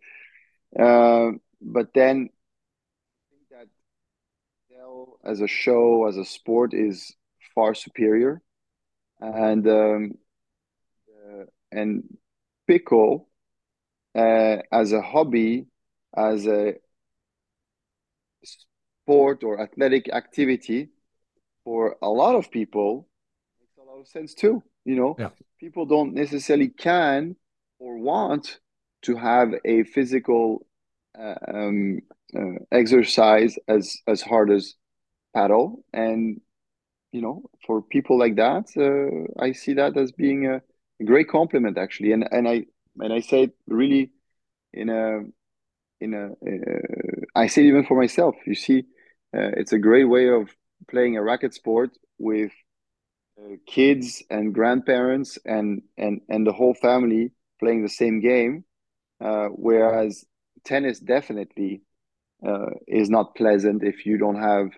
uh, 0.78 1.30
but 1.62 1.94
then 1.94 2.28
I 2.28 3.24
think 3.30 3.48
that 3.50 3.68
as 5.24 5.40
a 5.40 5.48
show 5.48 6.06
as 6.06 6.18
a 6.18 6.24
sport 6.24 6.74
is 6.74 7.14
far 7.54 7.74
superior. 7.74 8.42
And 9.18 9.66
um, 9.66 10.12
uh, 11.08 11.44
and 11.72 12.04
pickle 12.66 13.28
uh, 14.14 14.58
as 14.70 14.92
a 14.92 15.00
hobby, 15.00 15.66
as 16.14 16.46
a 16.46 16.74
sport 18.44 19.42
or 19.42 19.60
athletic 19.60 20.10
activity 20.12 20.90
for 21.66 21.96
a 22.00 22.08
lot 22.08 22.36
of 22.36 22.48
people 22.52 23.08
makes 23.60 23.76
a 23.76 23.82
lot 23.82 24.00
of 24.00 24.06
sense 24.06 24.34
too. 24.34 24.62
You 24.84 24.94
know, 24.94 25.16
yeah. 25.18 25.30
people 25.58 25.84
don't 25.84 26.14
necessarily 26.14 26.68
can 26.68 27.34
or 27.80 27.98
want 27.98 28.60
to 29.02 29.16
have 29.16 29.52
a 29.64 29.82
physical 29.82 30.64
uh, 31.18 31.34
um, 31.52 32.00
uh, 32.38 32.58
exercise 32.70 33.56
as 33.66 33.98
as 34.06 34.22
hard 34.22 34.52
as 34.52 34.74
padel, 35.34 35.82
and 35.92 36.40
you 37.10 37.20
know, 37.20 37.42
for 37.66 37.82
people 37.82 38.16
like 38.16 38.36
that, 38.36 38.66
uh, 38.78 39.42
I 39.42 39.50
see 39.50 39.74
that 39.74 39.96
as 39.96 40.12
being 40.12 40.46
a, 40.46 40.62
great 41.04 41.28
compliment 41.28 41.76
actually, 41.78 42.12
and 42.12 42.28
and 42.30 42.48
I 42.48 42.66
and 43.00 43.12
I 43.12 43.20
say 43.20 43.42
it 43.44 43.54
really 43.66 44.12
in 44.72 44.88
a 44.88 45.22
in 46.00 46.14
a 46.14 46.26
uh, 46.26 47.24
I 47.34 47.48
say 47.48 47.62
it 47.62 47.68
even 47.68 47.84
for 47.84 47.98
myself. 47.98 48.36
You 48.46 48.54
see, 48.54 48.78
uh, 49.36 49.50
it's 49.60 49.72
a 49.72 49.78
great 49.78 50.04
way 50.04 50.28
of 50.28 50.48
playing 50.90 51.16
a 51.16 51.22
racket 51.22 51.54
sport 51.54 51.90
with 52.18 52.52
uh, 53.38 53.56
kids 53.66 54.22
and 54.30 54.54
grandparents 54.54 55.38
and 55.44 55.82
and 55.96 56.20
and 56.28 56.46
the 56.46 56.52
whole 56.52 56.74
family 56.74 57.32
playing 57.60 57.82
the 57.82 57.88
same 57.88 58.20
game, 58.20 58.64
uh, 59.20 59.48
whereas 59.48 60.24
tennis 60.64 60.98
definitely 60.98 61.82
uh, 62.46 62.70
is 62.86 63.08
not 63.08 63.34
pleasant 63.34 63.82
if 63.82 64.06
you 64.06 64.18
don't 64.18 64.40
have 64.40 64.70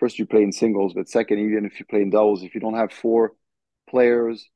first 0.00 0.18
you 0.18 0.26
play 0.26 0.42
in 0.42 0.50
singles, 0.50 0.94
but 0.94 1.08
second, 1.08 1.38
even 1.38 1.66
if 1.66 1.78
you 1.78 1.84
play 1.84 2.00
in 2.00 2.10
doubles, 2.10 2.42
if 2.42 2.54
you 2.54 2.60
don't 2.60 2.74
have 2.74 2.90
four 2.90 3.34
players 3.88 4.48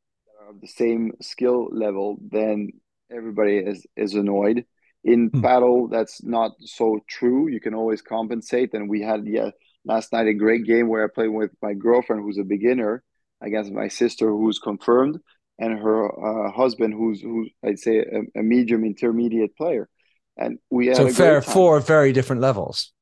of 0.48 0.60
the 0.60 0.66
same 0.66 1.12
skill 1.20 1.68
level, 1.70 2.18
then 2.30 2.70
everybody 3.14 3.58
is 3.58 3.86
is 3.96 4.14
annoyed. 4.14 4.64
In 5.04 5.30
mm. 5.30 5.42
padel, 5.42 5.90
that's 5.90 6.22
not 6.24 6.52
so 6.60 6.98
true. 7.06 7.48
You 7.48 7.60
can 7.60 7.74
always 7.74 8.00
compensate. 8.00 8.72
And 8.72 8.88
we 8.88 9.02
had 9.02 9.26
yeah 9.26 9.50
last 9.84 10.12
night 10.12 10.26
a 10.26 10.34
great 10.34 10.64
game 10.64 10.88
where 10.88 11.04
I 11.04 11.08
played 11.14 11.28
with 11.28 11.50
my 11.62 11.74
girlfriend, 11.74 12.22
who's 12.22 12.38
a 12.38 12.44
beginner, 12.44 13.02
against 13.40 13.72
my 13.72 13.88
sister, 13.88 14.30
who's 14.30 14.58
confirmed, 14.58 15.18
and 15.58 15.78
her 15.78 16.48
uh, 16.48 16.52
husband, 16.52 16.94
who's 16.94 17.20
who's 17.20 17.50
I'd 17.64 17.78
say 17.78 17.98
a, 17.98 18.40
a 18.40 18.42
medium 18.42 18.84
intermediate 18.84 19.56
player. 19.56 19.88
And 20.36 20.58
we 20.70 20.88
had 20.88 20.96
so 20.96 21.08
fair 21.10 21.42
four 21.42 21.80
very 21.80 22.12
different 22.12 22.42
levels 22.42 22.92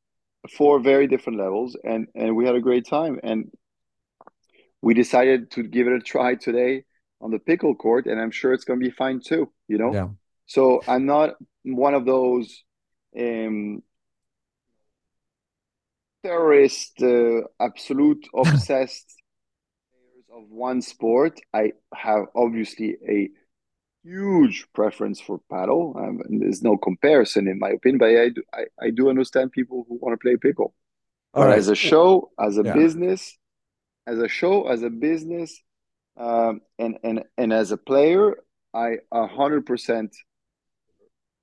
four 0.50 0.80
very 0.80 1.06
different 1.06 1.38
levels 1.38 1.76
and 1.84 2.08
and 2.14 2.34
we 2.34 2.44
had 2.44 2.54
a 2.54 2.60
great 2.60 2.86
time 2.86 3.20
and 3.22 3.50
we 4.80 4.94
decided 4.94 5.50
to 5.52 5.62
give 5.62 5.86
it 5.86 5.92
a 5.92 6.00
try 6.00 6.34
today 6.34 6.84
on 7.20 7.30
the 7.30 7.38
pickle 7.38 7.74
court 7.74 8.06
and 8.06 8.20
i'm 8.20 8.30
sure 8.30 8.52
it's 8.52 8.64
going 8.64 8.80
to 8.80 8.84
be 8.84 8.90
fine 8.90 9.20
too 9.24 9.50
you 9.68 9.78
know 9.78 9.92
yeah. 9.92 10.08
so 10.46 10.82
i'm 10.88 11.06
not 11.06 11.34
one 11.64 11.94
of 11.94 12.04
those 12.04 12.64
um 13.18 13.82
terrorist 16.22 17.02
uh, 17.02 17.40
absolute 17.60 18.26
obsessed 18.34 19.14
of 20.34 20.44
one 20.48 20.80
sport 20.80 21.40
i 21.52 21.72
have 21.94 22.24
obviously 22.34 22.96
a 23.08 23.28
huge 24.04 24.66
preference 24.74 25.20
for 25.20 25.40
padel. 25.50 25.96
Um, 25.96 26.20
there's 26.28 26.62
no 26.62 26.76
comparison, 26.76 27.48
in 27.48 27.58
my 27.58 27.70
opinion, 27.70 27.98
but 27.98 28.10
I 28.10 28.28
do, 28.28 28.42
I, 28.52 28.64
I 28.80 28.90
do 28.90 29.08
understand 29.08 29.52
people 29.52 29.86
who 29.88 29.98
want 30.00 30.12
to 30.14 30.22
play 30.22 30.36
pickle. 30.36 30.74
All 31.34 31.44
but 31.44 31.50
right. 31.50 31.58
as 31.58 31.68
a 31.68 31.74
show, 31.74 32.30
as 32.38 32.58
a 32.58 32.62
yeah. 32.62 32.74
business, 32.74 33.38
as 34.06 34.18
a 34.18 34.28
show, 34.28 34.68
as 34.68 34.82
a 34.82 34.90
business, 34.90 35.62
um, 36.16 36.60
and 36.78 36.98
and 37.02 37.24
and 37.38 37.52
as 37.52 37.72
a 37.72 37.78
player, 37.78 38.36
I 38.74 38.96
a 39.10 39.26
hundred 39.26 39.64
percent 39.64 40.14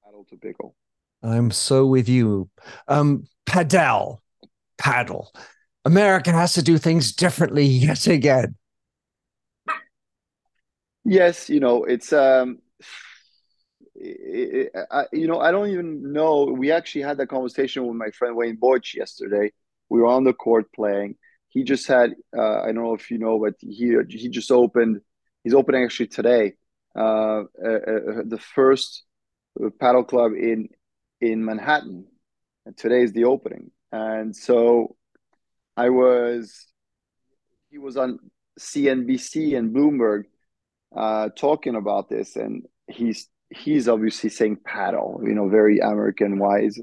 padel 0.06 0.28
to 0.28 0.38
pickle. 0.38 0.76
I'm 1.24 1.50
so 1.50 1.88
with 1.88 2.08
you. 2.08 2.50
Um, 2.88 3.26
padel, 3.48 4.20
paddle. 4.80 5.32
America 5.86 6.32
has 6.32 6.54
to 6.54 6.64
do 6.64 6.78
things 6.78 7.12
differently 7.12 7.66
yet 7.66 8.08
again. 8.08 8.56
Yes 11.06 11.50
you 11.50 11.60
know 11.60 11.84
it's 11.84 12.12
um 12.14 12.60
it, 13.96 14.72
it, 14.74 14.86
I, 14.92 15.06
you 15.12 15.28
know 15.28 15.40
i 15.40 15.52
don't 15.52 15.70
even 15.70 16.12
know. 16.14 16.46
We 16.46 16.72
actually 16.72 17.02
had 17.04 17.18
that 17.18 17.28
conversation 17.28 17.86
with 17.86 17.96
my 17.96 18.12
friend 18.12 18.36
wayne 18.36 18.58
Boich 18.58 18.94
yesterday. 18.96 19.52
We 19.90 20.02
were 20.02 20.08
on 20.08 20.24
the 20.24 20.34
court 20.34 20.72
playing. 20.74 21.16
He 21.50 21.64
just 21.64 21.88
had 21.88 22.16
uh, 22.38 22.62
i 22.62 22.66
don't 22.66 22.84
know 22.84 22.94
if 22.94 23.10
you 23.12 23.18
know 23.18 23.40
but 23.40 23.56
he 23.60 23.96
he 24.10 24.30
just 24.30 24.52
opened 24.52 25.02
he's 25.44 25.54
opening 25.54 25.84
actually 25.84 26.08
today 26.08 26.54
uh, 26.96 27.44
uh, 27.66 27.80
uh 27.94 28.24
the 28.26 28.40
first 28.56 29.04
padel 29.82 30.08
club 30.08 30.34
in 30.34 30.70
in 31.22 31.44
manhattan. 31.44 32.06
And 32.66 32.78
today 32.78 33.02
is 33.02 33.14
the 33.14 33.26
opening 33.26 33.72
and 33.92 34.36
so 34.36 34.96
i 35.78 35.90
was 35.90 36.68
he 37.70 37.78
was 37.78 37.98
on 37.98 38.20
CNBC 38.60 39.58
and 39.58 39.74
Bloomberg 39.74 40.24
uh, 40.96 41.30
talking 41.36 41.76
about 41.76 42.10
this, 42.10 42.36
and 42.36 42.66
he's 42.88 43.28
he's 43.50 43.88
obviously 43.88 44.30
saying 44.30 44.58
paddle, 44.66 45.22
you 45.24 45.34
know, 45.34 45.50
very 45.50 45.80
American 45.80 46.40
wise. 46.40 46.80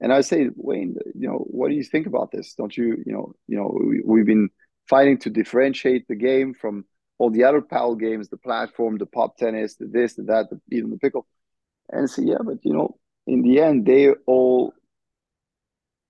And 0.00 0.12
I 0.12 0.22
say, 0.22 0.48
Wayne, 0.56 0.96
you 1.14 1.28
know, 1.28 1.38
what 1.38 1.68
do 1.68 1.74
you 1.74 1.84
think 1.84 2.06
about 2.06 2.30
this? 2.30 2.54
Don't 2.54 2.76
you, 2.76 3.02
you 3.06 3.12
know, 3.12 3.32
you 3.48 3.56
know, 3.56 3.78
we, 3.82 4.02
we've 4.04 4.26
been 4.26 4.48
fighting 4.88 5.18
to 5.18 5.30
differentiate 5.30 6.08
the 6.08 6.14
game 6.14 6.54
from 6.54 6.84
all 7.18 7.30
the 7.30 7.44
other 7.44 7.60
paddle 7.60 7.96
games, 7.96 8.28
the 8.28 8.38
platform, 8.38 8.96
the 8.96 9.06
pop 9.06 9.36
tennis, 9.36 9.76
the 9.76 9.86
this, 9.86 10.14
the 10.14 10.22
that, 10.24 10.48
the, 10.50 10.60
even 10.70 10.90
the 10.90 10.98
pickle. 10.98 11.26
And 11.90 12.08
say, 12.08 12.22
yeah, 12.24 12.38
but 12.42 12.58
you 12.64 12.72
know, 12.72 12.98
in 13.26 13.42
the 13.42 13.60
end, 13.60 13.84
they 13.84 14.10
all 14.26 14.72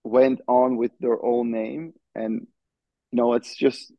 went 0.05 0.41
on 0.49 0.77
with 0.77 0.93
their 1.01 1.23
own 1.25 1.51
name, 1.51 1.95
and 2.15 2.47
you 3.13 3.17
know, 3.17 3.35
it's 3.35 3.57
just 3.57 3.93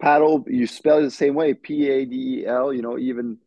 paddle. 0.00 0.44
You 0.46 0.66
spell 0.66 0.98
it 0.98 1.02
the 1.02 1.10
same 1.10 1.34
way, 1.34 1.54
P 1.54 1.88
A 1.90 2.04
D 2.04 2.40
E 2.40 2.46
L. 2.46 2.72
You 2.72 2.82
know, 2.82 2.98
even 2.98 3.38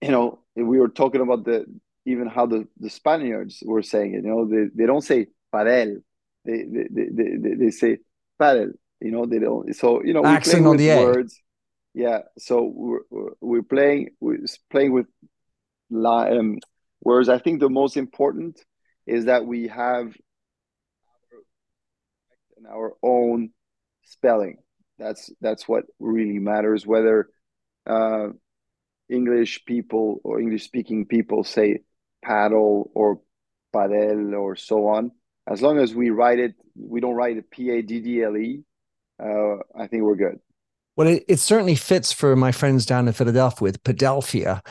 you 0.00 0.10
know, 0.10 0.40
we 0.56 0.78
were 0.78 0.88
talking 0.88 1.20
about 1.20 1.44
the 1.44 1.66
even 2.04 2.26
how 2.26 2.46
the, 2.46 2.66
the 2.80 2.90
Spaniards 2.90 3.62
were 3.64 3.82
saying 3.82 4.14
it. 4.14 4.24
You 4.24 4.30
know, 4.30 4.48
they, 4.48 4.68
they 4.74 4.86
don't 4.86 5.02
say 5.02 5.28
padel, 5.54 6.02
they 6.44 6.64
they, 6.64 6.88
they, 6.90 7.36
they, 7.40 7.54
they 7.54 7.70
say 7.70 7.98
paddle. 8.38 8.72
You 9.00 9.10
know, 9.10 9.26
they 9.26 9.38
don't. 9.38 9.74
So 9.74 10.02
you 10.02 10.14
know, 10.14 10.22
we 10.22 10.38
play 10.38 10.60
with 10.60 10.80
words. 11.04 11.40
Yeah. 11.94 12.20
So 12.38 12.62
we're 12.62 13.30
we're 13.40 13.62
playing 13.62 14.10
we're 14.20 14.38
playing 14.70 14.92
with 14.92 15.06
um, 15.94 16.58
words. 17.02 17.28
I 17.28 17.38
think 17.38 17.60
the 17.60 17.68
most 17.68 17.96
important 17.96 18.60
is 19.06 19.26
that 19.26 19.44
we 19.44 19.68
have 19.68 20.14
our 22.66 22.94
own 23.02 23.50
spelling. 24.04 24.58
That's 24.98 25.30
that's 25.40 25.68
what 25.68 25.84
really 25.98 26.38
matters. 26.38 26.86
Whether 26.86 27.28
uh, 27.86 28.28
English 29.08 29.64
people 29.64 30.20
or 30.24 30.40
English 30.40 30.64
speaking 30.64 31.06
people 31.06 31.44
say 31.44 31.80
paddle 32.22 32.90
or 32.94 33.20
padel 33.74 34.38
or 34.38 34.56
so 34.56 34.88
on. 34.88 35.10
As 35.46 35.60
long 35.60 35.78
as 35.78 35.94
we 35.94 36.10
write 36.10 36.38
it, 36.38 36.54
we 36.76 37.00
don't 37.00 37.14
write 37.14 37.36
it 37.36 37.50
P 37.50 37.70
A 37.70 37.82
D 37.82 38.00
D 38.00 38.22
L 38.22 38.36
E. 38.36 38.62
Uh, 39.22 39.56
I 39.76 39.86
think 39.88 40.02
we're 40.02 40.16
good. 40.16 40.38
Well, 40.96 41.08
it, 41.08 41.24
it 41.26 41.38
certainly 41.38 41.74
fits 41.74 42.12
for 42.12 42.36
my 42.36 42.52
friends 42.52 42.86
down 42.86 43.06
in 43.08 43.14
Philadelphia 43.14 43.62
with 43.62 43.82
Padelphia. 43.82 44.64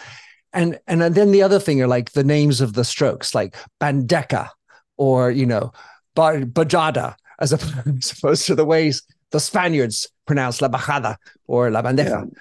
And 0.53 0.79
and 0.87 1.01
then 1.01 1.31
the 1.31 1.41
other 1.41 1.59
thing 1.59 1.81
are 1.81 1.87
like 1.87 2.11
the 2.11 2.23
names 2.23 2.61
of 2.61 2.73
the 2.73 2.83
strokes, 2.83 3.33
like 3.33 3.55
Bandeca 3.81 4.49
or 4.97 5.31
you 5.31 5.45
know 5.45 5.71
Bajada, 6.15 7.15
as 7.87 8.11
opposed 8.11 8.45
to 8.45 8.55
the 8.55 8.65
ways 8.65 9.03
the 9.31 9.39
Spaniards 9.39 10.07
pronounce 10.25 10.61
La 10.61 10.67
Bajada 10.69 11.15
or 11.47 11.69
La 11.71 11.81
Bandeja. 11.81 12.25
Yeah 12.25 12.39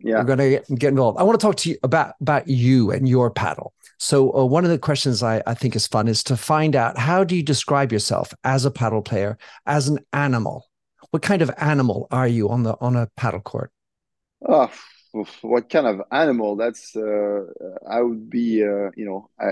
yeah. 0.00 0.18
we're 0.18 0.24
going 0.24 0.38
to 0.38 0.74
get, 0.76 0.90
involved. 0.90 1.18
I 1.18 1.22
want 1.22 1.38
to 1.38 1.44
talk 1.44 1.56
to 1.56 1.70
you 1.70 1.76
about 1.82 2.14
about 2.20 2.48
you 2.48 2.90
and 2.90 3.08
your 3.08 3.30
padel. 3.30 3.70
So 3.98 4.34
uh, 4.34 4.44
one 4.44 4.64
of 4.64 4.70
the 4.70 4.78
questions 4.78 5.22
I, 5.22 5.42
I 5.46 5.54
think 5.54 5.74
is 5.74 5.86
fun 5.86 6.08
is 6.08 6.22
to 6.24 6.36
find 6.36 6.76
out 6.76 6.98
how 6.98 7.24
do 7.24 7.34
you 7.34 7.42
describe 7.42 7.92
yourself 7.92 8.32
as 8.44 8.64
a 8.64 8.70
padel 8.70 9.04
player, 9.04 9.38
as 9.66 9.88
an 9.88 9.98
animal? 10.12 10.66
What 11.10 11.22
kind 11.22 11.42
of 11.42 11.50
animal 11.58 12.06
are 12.10 12.28
you 12.28 12.48
on 12.48 12.62
the 12.62 12.76
on 12.80 12.96
a 12.96 13.08
padel 13.18 13.42
court? 13.42 13.72
Oh, 14.46 14.70
what 15.42 15.68
kind 15.68 15.86
of 15.86 16.02
animal? 16.12 16.54
That's 16.56 16.94
uh, 16.94 17.46
I 17.88 18.02
would 18.02 18.30
be, 18.30 18.62
uh, 18.62 18.90
you 18.94 19.04
know, 19.04 19.30
I, 19.40 19.48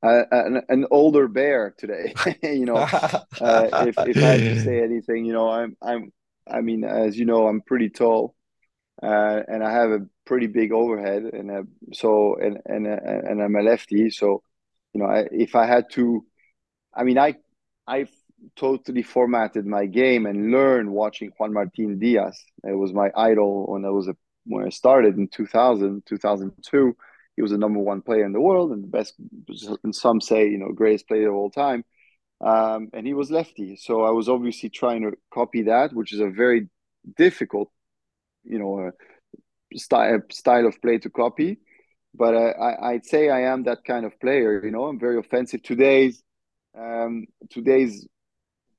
An, 0.00 0.62
an, 0.68 0.86
older 0.90 1.26
bear 1.26 1.74
today. 1.76 2.14
you 2.42 2.66
know, 2.66 2.76
uh, 2.76 3.22
if 3.40 3.98
if 3.98 4.16
I 4.16 4.20
had 4.20 4.40
to 4.40 4.60
say 4.62 4.82
anything, 4.82 5.24
you 5.24 5.32
know, 5.32 5.48
I'm 5.48 5.76
I'm 5.82 6.12
I 6.46 6.60
mean, 6.60 6.84
as 6.84 7.18
you 7.18 7.24
know, 7.24 7.48
I'm 7.48 7.62
pretty 7.62 7.90
tall 7.90 8.36
uh, 9.02 9.42
and 9.46 9.62
I 9.62 9.72
have 9.72 9.90
a 9.90 10.06
pretty 10.24 10.48
big 10.48 10.72
overhead, 10.72 11.22
and 11.22 11.50
a, 11.50 11.64
so 11.92 12.36
and 12.36 12.58
and 12.66 12.86
and 12.86 13.42
I'm 13.42 13.54
a 13.54 13.62
lefty. 13.62 14.10
So, 14.10 14.42
you 14.92 15.00
know, 15.00 15.06
I, 15.06 15.28
if 15.30 15.54
I 15.54 15.66
had 15.66 15.90
to, 15.92 16.24
I 16.94 17.04
mean, 17.04 17.18
I 17.18 17.36
I 17.86 18.08
totally 18.56 19.02
formatted 19.02 19.66
my 19.66 19.86
game 19.86 20.26
and 20.26 20.50
learned 20.50 20.90
watching 20.90 21.30
Juan 21.38 21.52
Martin 21.52 21.98
Diaz. 21.98 22.42
It 22.64 22.76
was 22.76 22.92
my 22.92 23.10
idol 23.16 23.66
when 23.72 23.84
I 23.84 23.90
was 23.90 24.08
a 24.08 24.16
when 24.46 24.66
I 24.66 24.70
started 24.70 25.16
in 25.16 25.28
2000, 25.28 26.04
2002. 26.04 26.96
He 27.38 27.42
was 27.42 27.52
the 27.52 27.58
number 27.58 27.78
one 27.78 28.02
player 28.02 28.24
in 28.24 28.32
the 28.32 28.40
world 28.40 28.72
and 28.72 28.82
the 28.82 28.88
best, 28.88 29.14
and 29.84 29.94
some 29.94 30.20
say, 30.20 30.48
you 30.48 30.58
know, 30.58 30.72
greatest 30.72 31.06
player 31.06 31.28
of 31.28 31.36
all 31.36 31.50
time. 31.50 31.84
Um, 32.40 32.88
and 32.92 33.06
he 33.06 33.14
was 33.14 33.30
lefty. 33.30 33.76
So 33.76 34.02
I 34.02 34.10
was 34.10 34.28
obviously 34.28 34.70
trying 34.70 35.02
to 35.02 35.16
copy 35.32 35.62
that, 35.62 35.92
which 35.92 36.12
is 36.12 36.18
a 36.18 36.30
very 36.30 36.68
difficult 37.16 37.70
you 38.42 38.58
know 38.58 38.90
style 39.76 40.20
style 40.32 40.66
of 40.66 40.82
play 40.82 40.98
to 40.98 41.10
copy. 41.10 41.58
But 42.12 42.34
uh, 42.34 42.54
I, 42.60 42.90
I'd 42.90 43.06
say 43.06 43.30
I 43.30 43.52
am 43.52 43.62
that 43.64 43.84
kind 43.84 44.04
of 44.04 44.18
player. 44.18 44.64
You 44.64 44.72
know, 44.72 44.86
I'm 44.86 44.98
very 44.98 45.18
offensive. 45.18 45.62
Today's 45.62 46.20
um, 46.76 47.26
today's 47.50 48.04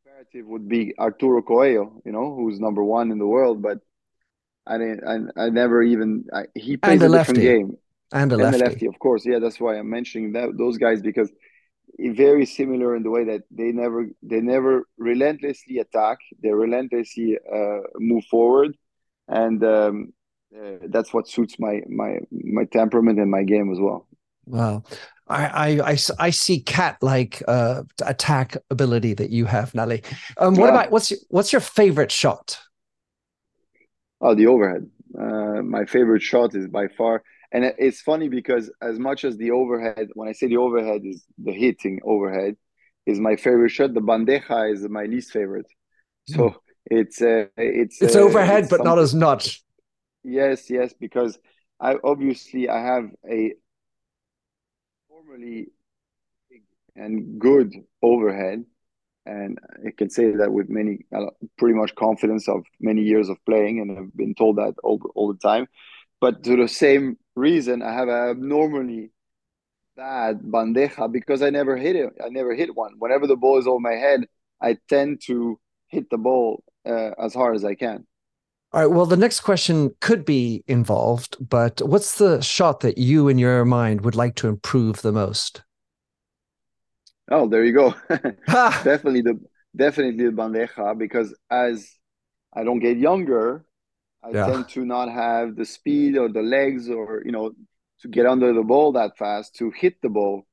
comparative 0.03 0.47
would 0.47 0.67
be 0.67 0.93
Arturo 0.99 1.41
Coello, 1.41 2.01
You 2.05 2.11
know, 2.11 2.35
who's 2.35 2.59
number 2.59 2.83
one 2.83 3.11
in 3.11 3.19
the 3.19 3.27
world, 3.27 3.61
but 3.61 3.79
I 4.67 4.77
didn't. 4.77 5.31
I, 5.37 5.45
I 5.45 5.49
never 5.49 5.81
even. 5.81 6.25
I, 6.33 6.43
he 6.55 6.77
plays 6.77 7.01
a 7.01 7.09
different 7.09 7.39
game. 7.41 7.77
And 8.11 8.31
a 8.31 8.37
lefty. 8.37 8.59
And 8.59 8.67
lefty, 8.67 8.85
of 8.87 8.99
course. 8.99 9.25
Yeah, 9.25 9.39
that's 9.39 9.59
why 9.59 9.77
I'm 9.77 9.89
mentioning 9.89 10.33
that 10.33 10.57
those 10.57 10.77
guys 10.77 11.01
because 11.01 11.31
very 11.99 12.45
similar 12.45 12.95
in 12.95 13.03
the 13.03 13.09
way 13.09 13.23
that 13.25 13.43
they 13.51 13.71
never 13.71 14.07
they 14.23 14.41
never 14.41 14.85
relentlessly 14.97 15.79
attack. 15.79 16.17
They 16.41 16.51
relentlessly 16.51 17.37
uh, 17.51 17.79
move 17.97 18.25
forward 18.25 18.75
and 19.29 19.63
um, 19.63 20.13
uh, 20.55 20.77
that's 20.87 21.13
what 21.13 21.27
suits 21.27 21.59
my 21.59 21.81
my 21.87 22.19
my 22.31 22.65
temperament 22.65 23.19
and 23.19 23.29
my 23.29 23.43
game 23.43 23.71
as 23.71 23.79
well. 23.79 24.07
Wow. 24.45 24.83
I, 25.27 25.45
I, 25.45 25.91
I, 25.91 25.97
I 26.17 26.29
see 26.31 26.59
cat 26.59 26.97
like 27.03 27.43
uh, 27.47 27.83
attack 28.03 28.57
ability 28.71 29.13
that 29.13 29.29
you 29.29 29.45
have, 29.45 29.73
Nallé. 29.73 30.03
Um, 30.37 30.55
what 30.55 30.65
yeah. 30.65 30.71
about 30.71 30.91
what's 30.91 31.11
your, 31.11 31.19
what's 31.29 31.53
your 31.53 31.59
favorite 31.59 32.11
shot? 32.11 32.57
Oh, 34.21 34.33
the 34.33 34.47
overhead. 34.47 34.89
Uh, 35.17 35.61
my 35.61 35.85
favorite 35.85 36.23
shot 36.23 36.55
is 36.55 36.67
by 36.67 36.87
far, 36.87 37.21
and 37.51 37.73
it's 37.77 38.01
funny 38.01 38.29
because 38.29 38.71
as 38.81 38.99
much 38.99 39.23
as 39.23 39.37
the 39.37 39.51
overhead, 39.51 40.09
when 40.13 40.27
I 40.27 40.33
say 40.33 40.47
the 40.47 40.57
overhead 40.57 41.01
is 41.03 41.23
the 41.37 41.51
hitting 41.51 41.99
overhead, 42.03 42.55
is 43.05 43.19
my 43.19 43.35
favorite 43.35 43.69
shot. 43.69 43.93
The 43.93 44.01
bandeja 44.01 44.71
is 44.71 44.87
my 44.87 45.05
least 45.05 45.31
favorite. 45.31 45.65
So 46.25 46.55
it's 46.85 47.21
uh, 47.21 47.45
it's 47.57 48.01
it's 48.01 48.15
uh, 48.15 48.19
overhead, 48.19 48.63
it's 48.63 48.69
but 48.69 48.83
not 48.83 48.99
as 48.99 49.15
much. 49.15 49.63
Yes, 50.23 50.69
yes, 50.69 50.93
because 50.93 51.39
I 51.79 51.95
obviously 52.03 52.69
I 52.69 52.79
have 52.81 53.09
a 53.29 53.53
normally 55.09 55.67
and 56.95 57.39
good 57.39 57.73
overhead, 58.01 58.65
and 59.25 59.57
I 59.85 59.91
can 59.97 60.09
say 60.09 60.31
that 60.31 60.51
with 60.51 60.69
many 60.69 61.05
uh, 61.15 61.27
pretty 61.57 61.75
much 61.75 61.95
confidence 61.95 62.47
of 62.47 62.63
many 62.79 63.01
years 63.01 63.29
of 63.29 63.37
playing, 63.45 63.79
and 63.79 63.97
I've 63.97 64.15
been 64.15 64.35
told 64.35 64.57
that 64.57 64.75
all 64.83 64.99
all 65.15 65.33
the 65.33 65.39
time. 65.39 65.67
But 66.21 66.43
to 66.43 66.55
the 66.57 66.67
same 66.67 67.17
reason, 67.35 67.81
I 67.81 67.93
have 67.93 68.09
a 68.09 68.31
abnormally 68.31 69.11
bad 69.95 70.41
bandeja 70.41 71.11
because 71.11 71.41
I 71.41 71.49
never 71.49 71.77
hit 71.77 71.95
it. 71.95 72.13
I 72.23 72.29
never 72.29 72.53
hit 72.53 72.75
one. 72.75 72.93
Whenever 72.99 73.27
the 73.27 73.35
ball 73.35 73.57
is 73.59 73.67
over 73.67 73.79
my 73.79 73.93
head, 73.93 74.25
I 74.61 74.77
tend 74.89 75.21
to 75.27 75.59
hit 75.87 76.09
the 76.09 76.17
ball 76.17 76.63
uh, 76.85 77.11
as 77.19 77.33
hard 77.33 77.55
as 77.55 77.65
I 77.65 77.75
can. 77.75 78.05
All 78.71 78.81
right. 78.81 78.87
Well, 78.87 79.05
the 79.05 79.17
next 79.17 79.39
question 79.39 79.95
could 79.99 80.25
be 80.25 80.63
involved, 80.67 81.37
but 81.39 81.81
what's 81.81 82.17
the 82.17 82.39
shot 82.41 82.81
that 82.81 82.97
you, 82.99 83.27
in 83.27 83.39
your 83.39 83.65
mind, 83.65 84.01
would 84.01 84.15
like 84.15 84.35
to 84.35 84.47
improve 84.47 85.01
the 85.01 85.11
most? 85.11 85.63
Oh, 87.31 87.47
there 87.47 87.63
you 87.63 87.73
go. 87.73 87.93
definitely 88.47 89.21
the 89.21 89.39
definitely 89.75 90.25
the 90.25 90.31
bandeja 90.31 90.97
because 90.97 91.35
as 91.49 91.91
I 92.53 92.63
don't 92.63 92.79
get 92.79 92.97
younger, 92.97 93.65
I 94.23 94.31
yeah. 94.31 94.45
tend 94.47 94.69
to 94.69 94.85
not 94.85 95.09
have 95.09 95.55
the 95.55 95.65
speed 95.65 96.17
or 96.17 96.29
the 96.29 96.41
legs 96.41 96.89
or 96.89 97.21
you 97.25 97.31
know 97.31 97.51
to 98.01 98.07
get 98.07 98.25
under 98.25 98.53
the 98.53 98.63
ball 98.63 98.93
that 98.93 99.17
fast 99.17 99.55
to 99.55 99.71
hit 99.71 100.01
the 100.01 100.09
ball 100.09 100.45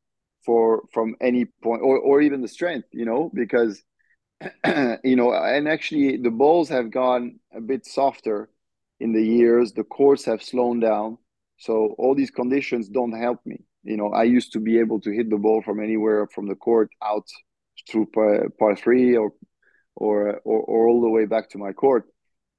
for 0.45 0.83
from 0.93 1.17
any 1.21 1.47
point 1.63 1.83
or 1.83 1.99
or 1.99 2.21
even 2.21 2.41
the 2.41 2.49
strength, 2.49 2.89
you 2.93 3.05
know, 3.05 3.31
because 3.35 3.83
you 5.05 5.17
know, 5.17 5.33
and 5.33 5.69
actually 5.69 6.17
the 6.17 6.31
balls 6.31 6.69
have 6.69 6.91
gone 6.91 7.41
a 7.55 7.61
bit 7.61 7.87
softer 7.87 8.49
in 9.01 9.13
the 9.13 9.23
years. 9.23 9.73
The 9.73 9.85
courts 9.85 10.25
have 10.25 10.43
slowed 10.43 10.81
down, 10.81 11.19
so 11.59 11.95
all 11.99 12.15
these 12.15 12.31
conditions 12.31 12.89
don't 12.89 13.19
help 13.19 13.41
me. 13.45 13.65
You 13.83 13.97
know, 13.97 14.11
I 14.11 14.25
used 14.25 14.53
to 14.53 14.61
be 14.61 14.79
able 14.79 15.01
to 15.01 15.11
hit 15.11 15.31
the 15.31 15.37
ball 15.37 15.63
from 15.63 15.83
anywhere 15.83 16.27
from 16.29 16.49
the 16.49 16.57
court 16.57 16.91
out 17.03 17.27
through 17.89 18.07
par, 18.07 18.49
por 18.59 18.75
tres 18.77 19.17
or, 19.17 19.33
or 19.97 20.41
or 20.45 20.61
or 20.61 20.89
all 20.89 21.01
the 21.01 21.09
way 21.09 21.25
back 21.25 21.51
to 21.51 21.59
my 21.59 21.73
court. 21.73 22.05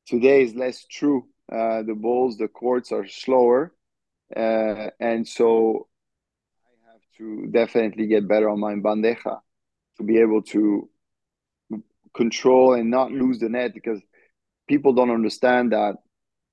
Today 0.07 0.43
is 0.43 0.55
less 0.55 0.85
true. 0.85 1.27
Uh, 1.51 1.83
the 1.83 1.95
balls, 1.95 2.37
the 2.37 2.47
courts 2.47 2.91
are 2.91 3.07
slower, 3.07 3.73
uh, 4.35 4.89
and 4.99 5.27
so 5.27 5.87
I 6.65 6.91
have 6.93 7.01
to 7.17 7.47
definitely 7.51 8.07
get 8.07 8.27
better 8.27 8.49
on 8.49 8.59
my 8.59 8.75
bandeja 8.75 9.39
to 9.97 10.03
be 10.03 10.19
able 10.19 10.43
to 10.43 10.89
control 12.13 12.73
and 12.73 12.89
not 12.89 13.11
lose 13.11 13.39
the 13.39 13.49
net 13.49 13.73
because 13.73 14.01
people 14.67 14.93
don't 14.93 15.11
understand 15.11 15.71
that 15.71 15.95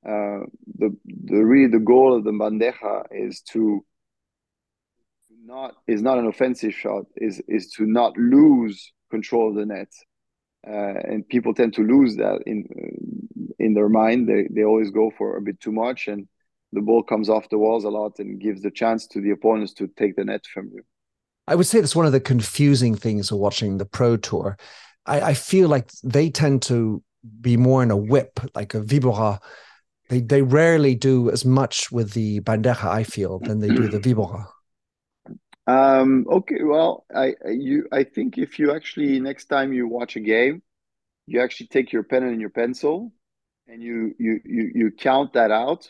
uh, 0.06 0.44
the 0.78 0.96
the 1.24 1.44
really 1.44 1.70
the 1.70 1.78
goal 1.78 2.16
of 2.16 2.24
the 2.24 2.30
bandeja 2.30 3.04
is 3.10 3.40
to 3.52 3.84
not 5.44 5.74
is 5.86 6.02
not 6.02 6.18
an 6.18 6.26
offensive 6.26 6.74
shot 6.74 7.04
is 7.16 7.40
is 7.48 7.70
to 7.70 7.86
not 7.86 8.16
lose 8.16 8.92
control 9.10 9.50
of 9.50 9.54
the 9.54 9.66
net 9.66 9.88
uh, 10.66 10.98
and 11.10 11.28
people 11.28 11.54
tend 11.54 11.74
to 11.74 11.82
lose 11.82 12.16
that 12.16 12.40
in 12.46 12.64
in 13.58 13.74
their 13.74 13.88
mind 13.88 14.28
they 14.28 14.48
they 14.50 14.64
always 14.64 14.90
go 14.90 15.10
for 15.16 15.36
a 15.36 15.42
bit 15.42 15.60
too 15.60 15.72
much 15.72 16.08
and 16.08 16.26
the 16.72 16.80
ball 16.80 17.02
comes 17.02 17.28
off 17.28 17.48
the 17.50 17.58
walls 17.58 17.84
a 17.84 17.88
lot 17.88 18.18
and 18.18 18.40
gives 18.40 18.62
the 18.62 18.70
chance 18.70 19.06
to 19.06 19.20
the 19.20 19.30
opponents 19.30 19.72
to 19.74 19.86
take 19.96 20.16
the 20.16 20.24
net 20.24 20.44
from 20.52 20.70
you 20.72 20.82
I 21.46 21.54
would 21.54 21.66
say 21.66 21.80
that's 21.80 21.96
one 21.96 22.06
of 22.06 22.12
the 22.12 22.20
confusing 22.20 22.94
things 22.94 23.30
of 23.30 23.38
watching 23.38 23.76
the 23.76 23.84
pro 23.84 24.16
tour. 24.16 24.56
I, 25.06 25.20
I 25.20 25.34
feel 25.34 25.68
like 25.68 25.90
they 26.02 26.30
tend 26.30 26.62
to 26.62 27.02
be 27.40 27.56
more 27.56 27.82
in 27.82 27.90
a 27.90 27.96
whip, 27.96 28.40
like 28.54 28.74
a 28.74 28.80
vibora. 28.80 29.40
They 30.08 30.20
they 30.20 30.42
rarely 30.42 30.94
do 30.94 31.30
as 31.30 31.44
much 31.44 31.90
with 31.90 32.12
the 32.12 32.40
bandeja. 32.40 32.84
I 32.84 33.04
feel 33.04 33.38
than 33.40 33.60
they 33.60 33.68
do 33.68 33.88
the 33.88 33.98
vibora. 34.14 34.46
Um, 35.66 36.26
okay, 36.28 36.62
well, 36.62 37.06
I 37.14 37.34
you 37.46 37.88
I 37.90 38.04
think 38.04 38.38
if 38.38 38.58
you 38.58 38.72
actually 38.74 39.18
next 39.20 39.46
time 39.46 39.72
you 39.72 39.88
watch 39.88 40.16
a 40.16 40.20
game, 40.20 40.62
you 41.26 41.40
actually 41.40 41.68
take 41.68 41.92
your 41.92 42.02
pen 42.02 42.22
and 42.22 42.40
your 42.40 42.50
pencil, 42.50 43.12
and 43.66 43.82
you 43.82 44.14
you 44.18 44.40
you 44.44 44.70
you 44.74 44.90
count 44.90 45.32
that 45.32 45.50
out, 45.50 45.88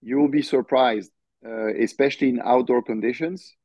you 0.00 0.18
will 0.18 0.28
be 0.28 0.42
surprised, 0.42 1.10
uh, 1.44 1.74
especially 1.74 2.28
in 2.28 2.40
outdoor 2.44 2.82
conditions 2.82 3.56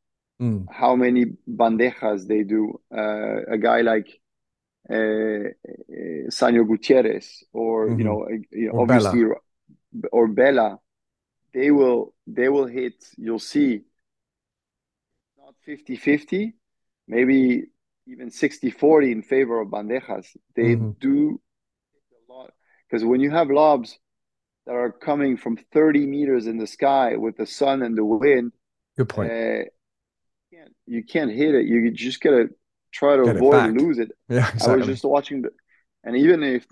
mm. 0.41 0.65
how 0.69 0.95
many 0.95 1.25
bandejas 1.47 2.27
they 2.27 2.43
do. 2.43 2.79
Uh, 2.95 3.41
a 3.47 3.57
guy 3.57 3.81
like 3.81 4.07
uh, 4.89 4.95
uh 4.95 6.29
Sanyo 6.29 6.67
Gutierrez, 6.67 7.43
or 7.53 7.87
mm-hmm. 7.87 7.99
you 7.99 8.05
know, 8.05 8.27
you 8.51 8.67
know 8.67 8.71
or 8.73 8.81
obviously, 8.81 9.23
Bela. 9.23 10.09
or 10.11 10.27
Bela, 10.27 10.79
they 11.53 11.71
will 11.71 12.13
they 12.27 12.49
will 12.49 12.67
hit. 12.67 12.95
You'll 13.17 13.39
see, 13.39 13.81
not 15.67 15.77
50-50, 15.87 16.53
maybe 17.07 17.65
even 18.07 18.29
60-40 18.29 19.11
in 19.11 19.21
favor 19.23 19.61
of 19.61 19.69
bandejas. 19.69 20.27
They 20.55 20.75
mm-hmm. 20.75 20.91
do 20.99 21.41
a 22.29 22.33
lot 22.33 22.51
because 22.89 23.03
when 23.03 23.21
you 23.21 23.31
have 23.31 23.49
lobs 23.49 23.97
that 24.65 24.73
are 24.75 24.91
coming 24.91 25.37
from 25.37 25.57
30 25.73 26.05
meters 26.05 26.47
in 26.47 26.57
the 26.57 26.67
sky 26.67 27.17
with 27.17 27.37
the 27.37 27.45
sun 27.45 27.81
and 27.81 27.97
the 27.97 28.05
wind. 28.05 28.53
Good 28.97 29.09
point. 29.09 29.31
Uh, 29.31 29.63
can't 30.51 30.73
you 30.85 31.03
can't 31.03 31.31
hit 31.31 31.55
it. 31.55 31.65
You 31.65 31.91
just 31.91 32.21
gotta 32.21 32.49
try 32.93 33.17
to 33.17 33.25
Get 33.25 33.35
avoid 33.35 33.73
lose 33.73 33.99
it. 33.99 34.11
Yeah, 34.29 34.49
exactly. 34.49 34.73
I 34.73 34.75
was 34.77 34.87
just 34.87 35.03
watching 35.03 35.41
the, 35.41 35.49
and 36.03 36.15
even 36.15 36.43
if 36.43 36.65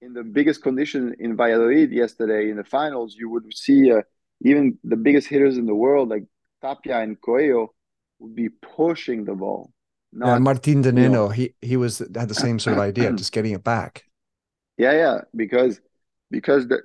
in 0.00 0.12
the 0.12 0.22
biggest 0.22 0.62
condition 0.62 1.16
in 1.18 1.36
Valladolid 1.36 1.90
yesterday 1.90 2.50
in 2.50 2.56
the 2.56 2.64
finals, 2.64 3.16
you 3.18 3.30
would 3.30 3.44
see 3.54 3.90
uh, 3.90 4.02
even 4.42 4.78
the 4.84 4.96
biggest 4.96 5.28
hitters 5.28 5.56
in 5.56 5.66
the 5.66 5.74
world 5.74 6.10
like 6.10 6.24
Tapia 6.60 7.00
and 7.00 7.20
Coello 7.20 7.68
would 8.18 8.34
be 8.34 8.48
pushing 8.48 9.24
the 9.24 9.34
ball. 9.34 9.72
Not, 10.12 10.26
yeah, 10.26 10.38
Martin 10.38 10.82
Di 10.82 10.90
Nenno, 10.90 11.02
you 11.02 11.08
know, 11.08 11.28
he 11.28 11.54
he 11.60 11.76
was 11.76 11.98
had 11.98 12.28
the 12.28 12.34
same 12.34 12.58
sort 12.58 12.76
of 12.76 12.82
idea, 12.82 13.12
just 13.12 13.32
getting 13.32 13.52
it 13.52 13.64
back. 13.64 14.04
Yeah, 14.78 14.92
yeah, 14.92 15.20
because 15.34 15.80
because 16.30 16.68
the, 16.68 16.82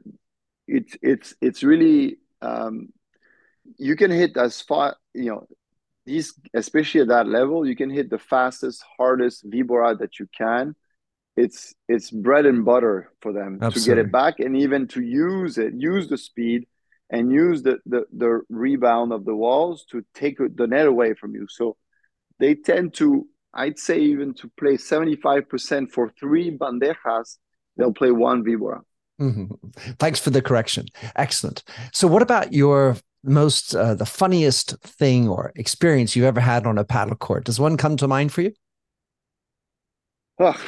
it's 0.65 0.96
it's 1.02 1.36
it's 1.41 1.62
really 1.62 2.20
um, 2.41 2.94
you 3.78 3.98
can 3.98 4.10
hit 4.10 4.38
as 4.38 4.62
far 4.62 4.96
you 5.13 5.26
know 5.26 5.46
these, 6.06 6.34
especially 6.54 7.02
at 7.02 7.08
that 7.10 7.28
level, 7.28 7.65
you 7.65 7.76
can 7.76 7.89
hit 7.89 8.10
the 8.10 8.17
fastest, 8.17 8.84
hardest 8.98 9.50
vibora 9.50 9.98
that 10.00 10.20
you 10.20 10.28
can. 10.36 10.76
It's 11.38 11.74
it's 11.88 12.12
bread 12.12 12.46
and 12.46 12.65
butter 12.65 13.12
for 13.22 13.32
them 13.34 13.60
Absolutely. 13.62 13.82
to 13.82 13.88
get 13.89 14.06
it 14.06 14.12
back 14.12 14.39
and 14.39 14.58
even 14.58 14.88
to 14.89 15.02
use 15.02 15.58
it, 15.58 15.74
use 15.74 16.08
the 16.08 16.17
speed 16.17 16.67
and 17.12 17.32
use 17.32 17.62
the, 17.62 17.78
the 17.86 18.06
the 18.13 18.41
rebound 18.50 19.12
of 19.12 19.26
the 19.26 19.36
walls 19.36 19.86
to 19.91 20.04
take 20.15 20.38
the 20.38 20.65
net 20.65 20.88
away 20.88 21.13
from 21.13 21.36
you. 21.36 21.45
So 21.50 21.78
they 22.39 22.56
tend 22.56 22.95
to, 22.95 23.28
I'd 23.54 23.78
say, 23.78 24.00
even 24.00 24.34
to 24.36 24.50
play 24.58 24.78
seventy 24.78 25.17
five 25.17 25.47
percent 25.50 25.91
for 25.91 26.10
three 26.19 26.58
bandejas, 26.58 27.38
they'll 27.78 27.93
play 27.93 28.12
one 28.12 28.43
vibora. 28.43 28.82
Mm-hmm. 29.21 29.54
Thanks 30.00 30.19
for 30.19 30.32
the 30.32 30.41
correction. 30.41 30.88
Excellent. 31.15 31.63
So, 31.93 32.08
what 32.08 32.24
about 32.24 32.54
your 32.54 32.97
most 33.24 33.76
uh, 33.76 33.93
the 33.93 34.06
funniest 34.06 34.80
thing 34.80 35.28
or 35.28 35.52
experience 35.56 36.15
you've 36.15 36.26
ever 36.26 36.39
had 36.39 36.65
on 36.65 36.78
a 36.78 36.86
padel 36.86 37.19
court? 37.19 37.43
Does 37.43 37.60
one 37.60 37.78
come 37.78 37.97
to 37.97 38.08
mind 38.08 38.32
for 38.32 38.41
you? 38.41 38.54
Oh, 40.39 40.60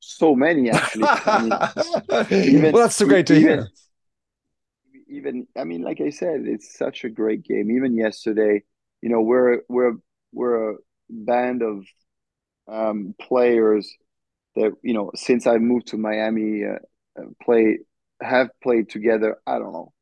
so 0.00 0.34
many 0.34 0.70
actually. 0.70 1.04
I 1.06 2.26
mean, 2.28 2.44
even, 2.56 2.72
well, 2.72 2.82
that's 2.82 2.96
so 2.96 3.06
great 3.06 3.26
to 3.28 3.34
even, 3.34 3.58
hear. 3.60 3.68
Even 5.08 5.46
I 5.56 5.64
mean, 5.64 5.82
like 5.82 6.00
I 6.00 6.10
said, 6.10 6.42
it's 6.44 6.76
such 6.76 7.04
a 7.04 7.10
great 7.10 7.42
game. 7.44 7.70
Even 7.70 7.96
yesterday, 7.96 8.62
you 9.02 9.08
know, 9.08 9.20
we're 9.20 9.62
we're 9.68 9.94
we're 10.32 10.72
a 10.72 10.76
band 11.08 11.62
of 11.62 11.84
um, 12.68 13.14
players 13.20 13.90
that 14.56 14.72
you 14.82 14.94
know 14.94 15.10
since 15.14 15.46
I 15.46 15.58
moved 15.58 15.88
to 15.88 15.96
Miami, 15.96 16.64
uh, 16.64 17.20
uh 17.20 17.26
play 17.42 17.78
have 18.20 18.50
played 18.62 18.90
together. 18.90 19.36
I 19.46 19.58
don't 19.58 19.72
know 19.72 19.92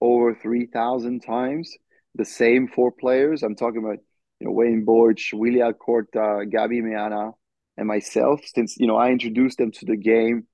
over 0.00 0.34
3,000 0.34 1.20
times. 1.20 1.76
The 2.14 2.24
same 2.24 2.68
four 2.68 2.92
players. 2.92 3.42
I'm 3.42 3.54
talking 3.54 3.84
about, 3.84 3.98
you 4.40 4.46
know, 4.46 4.52
Wayne 4.52 4.84
Boich, 4.86 5.32
Willie 5.32 5.62
Alcorta, 5.62 6.44
Gabi 6.48 6.82
Meana, 6.82 7.32
and 7.76 7.86
myself. 7.86 8.40
Since 8.44 8.76
you 8.78 8.86
know, 8.86 8.96
I 8.96 9.10
introduced 9.10 9.58
them 9.58 9.70
to 9.72 9.86
the 9.86 9.96
game 9.96 10.46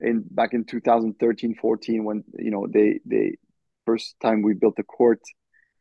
in 0.00 0.24
back 0.30 0.54
in 0.54 0.64
2013, 0.64 1.56
14, 1.60 2.04
when 2.04 2.24
you 2.38 2.50
know 2.50 2.66
they 2.72 3.00
they 3.04 3.36
first 3.86 4.16
time 4.22 4.42
we 4.42 4.54
built 4.54 4.78
a 4.78 4.84
court 4.84 5.20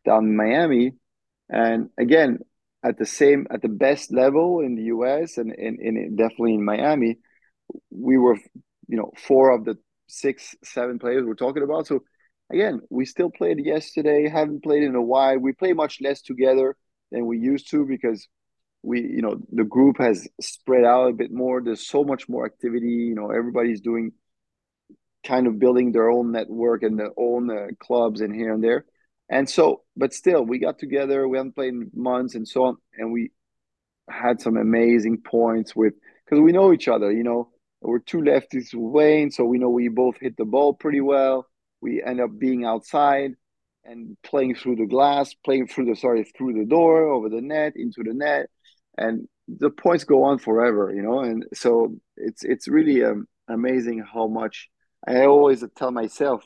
down 0.05 0.25
in 0.25 0.35
Miami, 0.35 0.93
and 1.49 1.89
again 1.97 2.39
at 2.83 2.97
the 2.97 3.05
same 3.05 3.47
at 3.51 3.61
the 3.61 3.69
best 3.69 4.11
level 4.13 4.61
in 4.61 4.75
the 4.75 4.83
U.S. 4.83 5.37
and 5.37 5.53
in 5.53 6.15
definitely 6.15 6.55
in 6.55 6.63
Miami, 6.63 7.17
we 7.89 8.17
were 8.17 8.37
you 8.87 8.97
know 8.97 9.11
four 9.17 9.51
of 9.51 9.65
the 9.65 9.77
six 10.07 10.55
seven 10.63 10.99
players 10.99 11.25
we're 11.25 11.35
talking 11.35 11.63
about. 11.63 11.87
So 11.87 12.03
again, 12.51 12.81
we 12.89 13.05
still 13.05 13.29
played 13.29 13.63
yesterday, 13.63 14.27
haven't 14.27 14.63
played 14.63 14.83
in 14.83 14.95
a 14.95 15.01
while. 15.01 15.37
We 15.37 15.53
play 15.53 15.73
much 15.73 15.99
less 16.01 16.21
together 16.21 16.75
than 17.11 17.25
we 17.25 17.37
used 17.37 17.69
to 17.71 17.85
because 17.85 18.27
we, 18.81 19.01
you 19.01 19.21
know, 19.21 19.41
the 19.51 19.63
group 19.63 19.97
has 19.99 20.27
spread 20.39 20.85
out 20.85 21.09
a 21.09 21.13
bit 21.13 21.31
more. 21.31 21.61
There's 21.61 21.87
so 21.87 22.03
much 22.03 22.29
more 22.29 22.45
activity. 22.45 22.87
You 22.87 23.15
know, 23.15 23.31
everybody's 23.31 23.81
doing 23.81 24.13
kind 25.25 25.47
of 25.47 25.59
building 25.59 25.91
their 25.91 26.09
own 26.09 26.31
network 26.31 26.83
and 26.83 26.97
their 26.97 27.11
own 27.17 27.51
uh, 27.51 27.67
clubs 27.79 28.21
and 28.21 28.33
here 28.33 28.53
and 28.53 28.63
there. 28.63 28.85
And 29.29 29.49
so, 29.49 29.83
but 29.95 30.13
still, 30.13 30.43
we 30.43 30.59
got 30.59 30.79
together. 30.79 31.27
We 31.27 31.37
haven't 31.37 31.55
played 31.55 31.73
in 31.73 31.91
months 31.93 32.35
and 32.35 32.47
so 32.47 32.63
on, 32.65 32.77
and 32.97 33.11
we 33.11 33.31
had 34.09 34.41
some 34.41 34.57
amazing 34.57 35.21
points 35.21 35.75
with 35.75 35.93
because 36.25 36.41
we 36.41 36.51
know 36.51 36.73
each 36.73 36.87
other. 36.87 37.11
You 37.11 37.23
know, 37.23 37.49
we're 37.81 37.99
two 37.99 38.19
lefties, 38.19 38.73
Wayne, 38.73 39.29
so 39.29 39.43
we 39.43 39.59
know 39.59 39.69
we 39.69 39.87
both 39.87 40.15
hit 40.19 40.35
the 40.37 40.45
ball 40.45 40.73
pretty 40.73 41.01
well 41.01 41.47
we 41.81 42.03
end 42.03 42.19
up 42.19 42.37
being 42.37 42.65
outside 42.65 43.35
and 43.85 44.17
playing 44.23 44.55
through 44.55 44.75
the 44.75 44.85
glass, 44.85 45.33
playing 45.45 45.67
through 45.67 45.85
the 45.85 45.95
sorry 45.95 46.23
through 46.23 46.53
the 46.53 46.65
door, 46.65 47.07
over 47.07 47.29
the 47.29 47.41
net, 47.41 47.73
into 47.75 48.03
the 48.03 48.13
net, 48.13 48.49
and 48.99 49.27
the 49.47 49.69
points 49.69 50.03
go 50.03 50.23
on 50.23 50.39
forever, 50.39 50.93
you 50.93 51.01
know. 51.01 51.19
And 51.21 51.45
so 51.53 51.95
it's 52.17 52.43
it's 52.43 52.67
really 52.67 53.03
um, 53.03 53.27
amazing 53.47 53.99
how 54.13 54.27
much 54.27 54.69
I 55.07 55.25
always 55.25 55.63
tell 55.75 55.91
myself, 55.91 56.43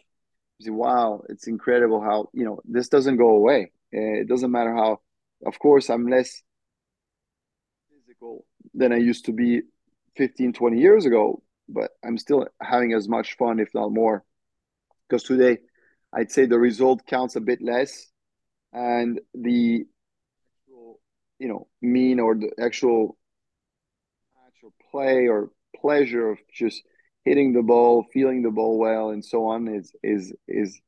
"Wow, 0.65 1.23
it's 1.29 1.47
incredible 1.47 2.01
how 2.01 2.29
you 2.33 2.45
know 2.45 2.61
this 2.65 2.89
doesn't 2.89 3.17
go 3.17 3.31
away. 3.31 3.71
Uh, 3.95 4.21
it 4.21 4.27
doesn't 4.27 4.51
matter 4.51 4.73
how. 4.73 5.01
Of 5.45 5.59
course, 5.59 5.89
I'm 5.89 6.07
less 6.07 6.41
physical 7.89 8.45
than 8.73 8.93
I 8.93 8.97
used 8.97 9.25
to 9.25 9.33
be 9.33 9.61
15, 10.15 10.53
20 10.53 10.79
years 10.79 11.05
ago, 11.05 11.43
but 11.67 11.91
I'm 12.05 12.17
still 12.17 12.47
having 12.61 12.93
as 12.93 13.09
much 13.09 13.35
fun, 13.37 13.59
if 13.59 13.73
not 13.73 13.91
more." 13.91 14.23
because 15.13 15.23
today 15.23 15.59
I'd 16.11 16.31
say 16.31 16.45
the 16.45 16.59
result 16.59 17.05
counts 17.05 17.35
a 17.35 17.41
bit 17.41 17.61
less, 17.61 18.07
and 18.71 19.19
the 19.33 19.85
you 21.43 21.49
know 21.49 21.67
mean 21.81 22.21
or 22.21 22.35
the 22.35 22.51
actual 22.57 23.17
or 24.63 24.71
play 24.91 25.27
or 25.27 25.51
pleasure 25.75 26.29
of 26.29 26.37
just 26.53 26.81
hitting 27.25 27.51
the 27.51 27.61
ball, 27.61 28.05
feeling 28.13 28.41
the 28.41 28.49
ball 28.49 28.77
well, 28.79 29.09
and 29.09 29.23
so 29.23 29.45
on 29.47 29.67
is 29.67 29.93
is 30.01 30.33
is 30.47 30.79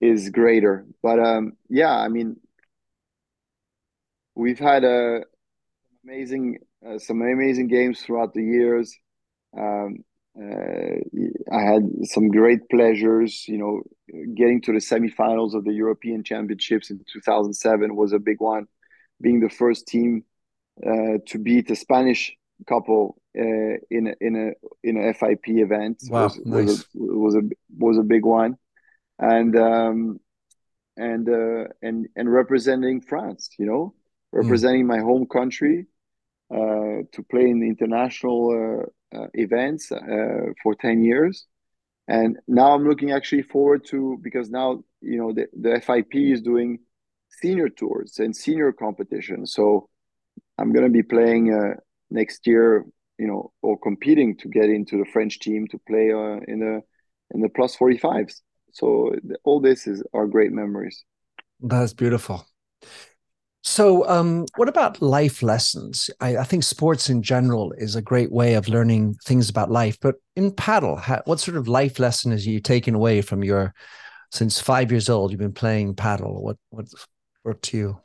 is 0.00 0.30
greater. 0.30 0.86
But 1.02 1.18
um, 1.20 1.52
yeah, 1.68 1.94
I 1.94 2.08
mean, 2.08 2.36
we've 4.34 4.58
had 4.58 4.84
a 4.84 5.16
uh, 5.16 5.20
amazing 6.04 6.58
uh, 6.86 6.98
some 6.98 7.20
amazing 7.20 7.68
games 7.68 8.00
throughout 8.00 8.32
the 8.32 8.42
years. 8.42 8.96
Um, 9.56 10.04
uh, 10.40 10.96
I 11.52 11.60
had 11.60 11.82
some 12.04 12.28
great 12.28 12.60
pleasures. 12.70 13.44
You 13.46 13.58
know, 13.58 13.82
getting 14.34 14.62
to 14.62 14.72
the 14.72 14.78
semifinals 14.78 15.54
of 15.54 15.64
the 15.64 15.74
European 15.74 16.24
Championships 16.24 16.90
in 16.90 17.04
2007 17.12 17.94
was 17.94 18.14
a 18.14 18.18
big 18.18 18.40
one. 18.40 18.66
Being 19.20 19.40
the 19.40 19.50
first 19.50 19.86
team 19.86 20.24
uh, 20.84 21.18
to 21.26 21.38
beat 21.38 21.70
a 21.70 21.76
Spanish 21.76 22.36
couple 22.66 23.16
uh, 23.38 23.76
in 23.90 24.08
a, 24.08 24.14
in 24.20 24.36
a 24.36 24.88
in 24.88 24.96
a 24.96 25.14
FIP 25.14 25.48
event. 25.48 26.02
Wow, 26.08 26.24
was, 26.24 26.40
nice. 26.44 26.66
was 26.66 26.80
a, 26.80 26.84
was 26.94 27.34
a 27.36 27.42
was 27.78 27.98
a 27.98 28.02
big 28.02 28.24
one, 28.24 28.56
and 29.18 29.56
um, 29.56 30.20
and 30.96 31.28
uh, 31.28 31.64
and 31.82 32.08
and 32.16 32.32
representing 32.32 33.00
France. 33.00 33.50
You 33.58 33.66
know, 33.66 33.94
Hmm. 34.32 34.38
representing 34.38 34.86
my 34.86 34.98
home 34.98 35.26
country 35.26 35.86
uh, 36.52 37.02
to 37.12 37.22
play 37.30 37.48
in 37.50 37.62
international 37.62 38.86
uh, 39.14 39.16
uh, 39.18 39.26
events 39.34 39.90
uh, 39.92 40.52
for 40.62 40.74
ten 40.74 41.02
years, 41.04 41.46
and 42.08 42.38
now 42.48 42.74
I'm 42.74 42.86
looking 42.88 43.12
actually 43.12 43.42
forward 43.42 43.84
to 43.86 44.18
because 44.22 44.50
now 44.50 44.84
you 45.00 45.18
know 45.18 45.32
the 45.32 45.46
the 45.58 45.80
FIP 45.80 46.14
is 46.32 46.42
doing 46.42 46.80
senior 47.40 47.68
tours 47.68 48.18
and 48.18 48.34
senior 48.34 48.72
competitions, 48.72 49.52
so 49.52 49.88
I'm 50.58 50.72
going 50.72 50.84
to 50.84 50.90
be 50.90 51.02
playing 51.02 51.52
uh, 51.52 51.80
next 52.10 52.46
year, 52.46 52.84
you 53.18 53.26
know, 53.26 53.52
or 53.62 53.78
competing 53.78 54.36
to 54.38 54.48
get 54.48 54.68
into 54.68 54.98
the 54.98 55.10
French 55.10 55.38
team 55.38 55.66
to 55.68 55.78
play 55.86 56.12
uh, 56.12 56.40
in 56.46 56.60
the 56.60 56.82
in 57.32 57.40
the 57.40 57.48
plus 57.48 57.76
45s. 57.76 58.40
So 58.72 59.14
all 59.44 59.60
this 59.60 59.86
is 59.86 60.02
are 60.12 60.26
great 60.26 60.52
memories. 60.52 61.04
That's 61.60 61.92
beautiful. 61.92 62.46
So, 63.62 64.08
um, 64.08 64.46
what 64.56 64.70
about 64.70 65.02
life 65.02 65.42
lessons? 65.42 66.08
I, 66.18 66.38
I, 66.38 66.44
think 66.44 66.64
sports 66.64 67.10
in 67.10 67.22
general 67.22 67.72
is 67.72 67.94
a 67.94 68.00
great 68.00 68.32
way 68.32 68.54
of 68.54 68.68
learning 68.68 69.16
things 69.26 69.50
about 69.50 69.70
life. 69.70 69.98
But 70.00 70.14
in 70.34 70.50
paddle, 70.50 70.96
how, 70.96 71.20
what 71.26 71.40
sort 71.40 71.58
of 71.58 71.68
life 71.68 71.98
lesson 71.98 72.32
is 72.32 72.46
you 72.46 72.58
taken 72.60 72.94
away 72.94 73.20
from 73.20 73.44
your 73.44 73.74
since 74.32 74.60
five 74.60 74.90
years 74.90 75.10
old? 75.10 75.30
You've 75.30 75.40
been 75.40 75.52
playing 75.52 75.94
paddle. 75.94 76.42
What 76.42 76.56
what 76.70 76.86
to 77.44 77.76
you? 77.76 78.00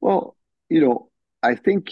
Well, 0.00 0.36
you 0.68 0.80
know, 0.80 1.10
I 1.42 1.54
think, 1.54 1.90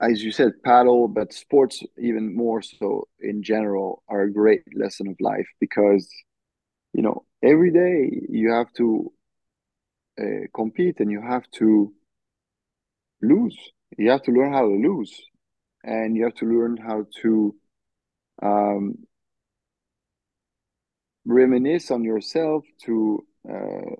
as 0.00 0.22
you 0.22 0.32
said, 0.32 0.62
paddle, 0.64 1.08
but 1.08 1.32
sports 1.32 1.82
even 1.98 2.34
more 2.34 2.62
so 2.62 3.08
in 3.20 3.42
general 3.42 4.02
are 4.08 4.22
a 4.22 4.32
great 4.32 4.62
lesson 4.74 5.08
of 5.08 5.16
life 5.20 5.46
because, 5.60 6.08
you 6.92 7.02
know, 7.02 7.24
every 7.42 7.70
day 7.70 8.26
you 8.28 8.52
have 8.52 8.72
to 8.74 9.12
uh, 10.20 10.46
compete 10.54 11.00
and 11.00 11.10
you 11.10 11.20
have 11.20 11.48
to 11.52 11.92
lose. 13.22 13.56
You 13.96 14.10
have 14.10 14.22
to 14.22 14.32
learn 14.32 14.52
how 14.52 14.62
to 14.62 14.74
lose, 14.74 15.14
and 15.84 16.16
you 16.16 16.24
have 16.24 16.34
to 16.36 16.46
learn 16.46 16.76
how 16.76 17.06
to 17.22 17.54
um, 18.42 18.98
reminisce 21.24 21.90
on 21.90 22.02
yourself. 22.02 22.64
To 22.86 23.24
uh, 23.48 23.94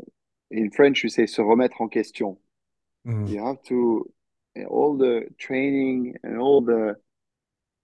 in 0.55 0.71
French, 0.71 1.03
you 1.03 1.11
say 1.11 1.27
se 1.27 1.43
remettre 1.43 1.81
en 1.81 1.89
question. 1.89 2.37
Mm. 3.07 3.29
You 3.29 3.45
have 3.45 3.63
to 3.65 4.11
all 4.69 4.97
the 4.97 5.27
training 5.39 6.15
and 6.23 6.39
all 6.39 6.61
the 6.61 6.97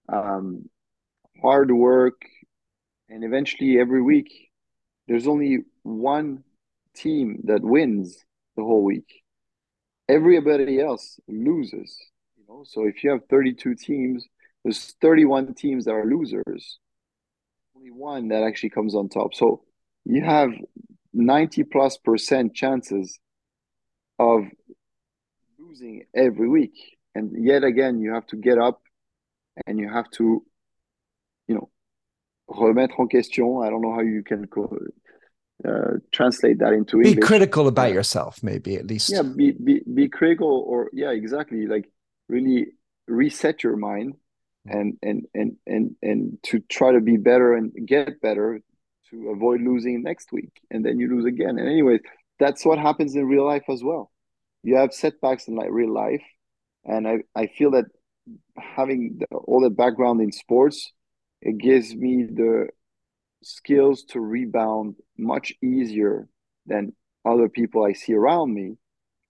um, 0.07 0.69
hard 1.41 1.71
work, 1.71 2.21
and 3.09 3.23
eventually 3.23 3.79
every 3.79 4.01
week, 4.01 4.51
there's 5.07 5.27
only 5.27 5.59
one 5.83 6.43
team 6.95 7.41
that 7.43 7.61
wins 7.61 8.23
the 8.55 8.63
whole 8.63 8.83
week. 8.83 9.23
Everybody 10.07 10.79
else 10.79 11.19
loses. 11.27 11.97
You 12.37 12.43
know, 12.47 12.63
so 12.65 12.85
if 12.85 13.03
you 13.03 13.11
have 13.11 13.25
32 13.29 13.75
teams, 13.75 14.25
there's 14.63 14.95
31 15.01 15.53
teams 15.55 15.85
that 15.85 15.91
are 15.91 16.05
losers. 16.05 16.79
Only 17.75 17.91
one 17.91 18.29
that 18.29 18.43
actually 18.43 18.69
comes 18.69 18.95
on 18.95 19.09
top. 19.09 19.33
So 19.33 19.63
you 20.05 20.23
have 20.23 20.51
90 21.13 21.63
plus 21.63 21.97
percent 21.97 22.53
chances 22.53 23.19
of 24.19 24.43
losing 25.59 26.05
every 26.15 26.49
week. 26.49 26.97
And 27.15 27.45
yet 27.45 27.63
again, 27.63 27.99
you 27.99 28.13
have 28.13 28.25
to 28.27 28.37
get 28.37 28.57
up 28.57 28.81
and 29.67 29.79
you 29.79 29.89
have 29.91 30.09
to, 30.11 30.43
you 31.47 31.55
know, 31.55 31.69
remettre 32.47 32.95
en 32.99 33.09
question. 33.09 33.61
I 33.63 33.69
don't 33.69 33.81
know 33.81 33.93
how 33.93 34.01
you 34.01 34.23
can 34.23 34.47
call 34.47 34.77
uh, 35.67 35.97
translate 36.11 36.59
that 36.59 36.73
into 36.73 36.99
be 36.99 37.09
English. 37.09 37.27
Critical 37.27 37.67
about 37.67 37.93
yourself, 37.93 38.41
maybe 38.41 38.75
at 38.75 38.87
least. 38.87 39.09
Yeah, 39.11 39.21
be, 39.21 39.51
be 39.51 39.81
be 39.93 40.07
critical, 40.07 40.63
or 40.67 40.89
yeah, 40.93 41.11
exactly. 41.11 41.67
Like 41.67 41.89
really 42.27 42.67
reset 43.07 43.63
your 43.63 43.77
mind, 43.77 44.15
and 44.65 44.97
and 45.03 45.27
and 45.35 45.57
and 45.67 45.95
and 46.01 46.37
to 46.43 46.59
try 46.61 46.93
to 46.93 47.01
be 47.01 47.17
better 47.17 47.53
and 47.53 47.71
get 47.85 48.21
better 48.21 48.61
to 49.11 49.29
avoid 49.29 49.61
losing 49.61 50.01
next 50.03 50.31
week, 50.31 50.61
and 50.71 50.85
then 50.85 50.99
you 50.99 51.09
lose 51.09 51.25
again. 51.25 51.59
And 51.59 51.67
anyways, 51.67 52.01
that's 52.39 52.65
what 52.65 52.79
happens 52.79 53.15
in 53.15 53.25
real 53.27 53.45
life 53.45 53.65
as 53.69 53.83
well 53.83 54.11
you 54.63 54.75
have 54.75 54.93
setbacks 54.93 55.47
in 55.47 55.55
like 55.55 55.69
real 55.71 55.93
life 55.93 56.23
and 56.85 57.07
i 57.07 57.17
i 57.35 57.47
feel 57.47 57.71
that 57.71 57.85
having 58.57 59.17
the, 59.19 59.35
all 59.35 59.61
the 59.61 59.69
background 59.69 60.21
in 60.21 60.31
sports 60.31 60.91
it 61.41 61.57
gives 61.57 61.95
me 61.95 62.23
the 62.23 62.67
skills 63.43 64.03
to 64.03 64.19
rebound 64.19 64.95
much 65.17 65.53
easier 65.63 66.27
than 66.65 66.93
other 67.25 67.49
people 67.49 67.83
i 67.85 67.93
see 67.93 68.13
around 68.13 68.53
me 68.53 68.75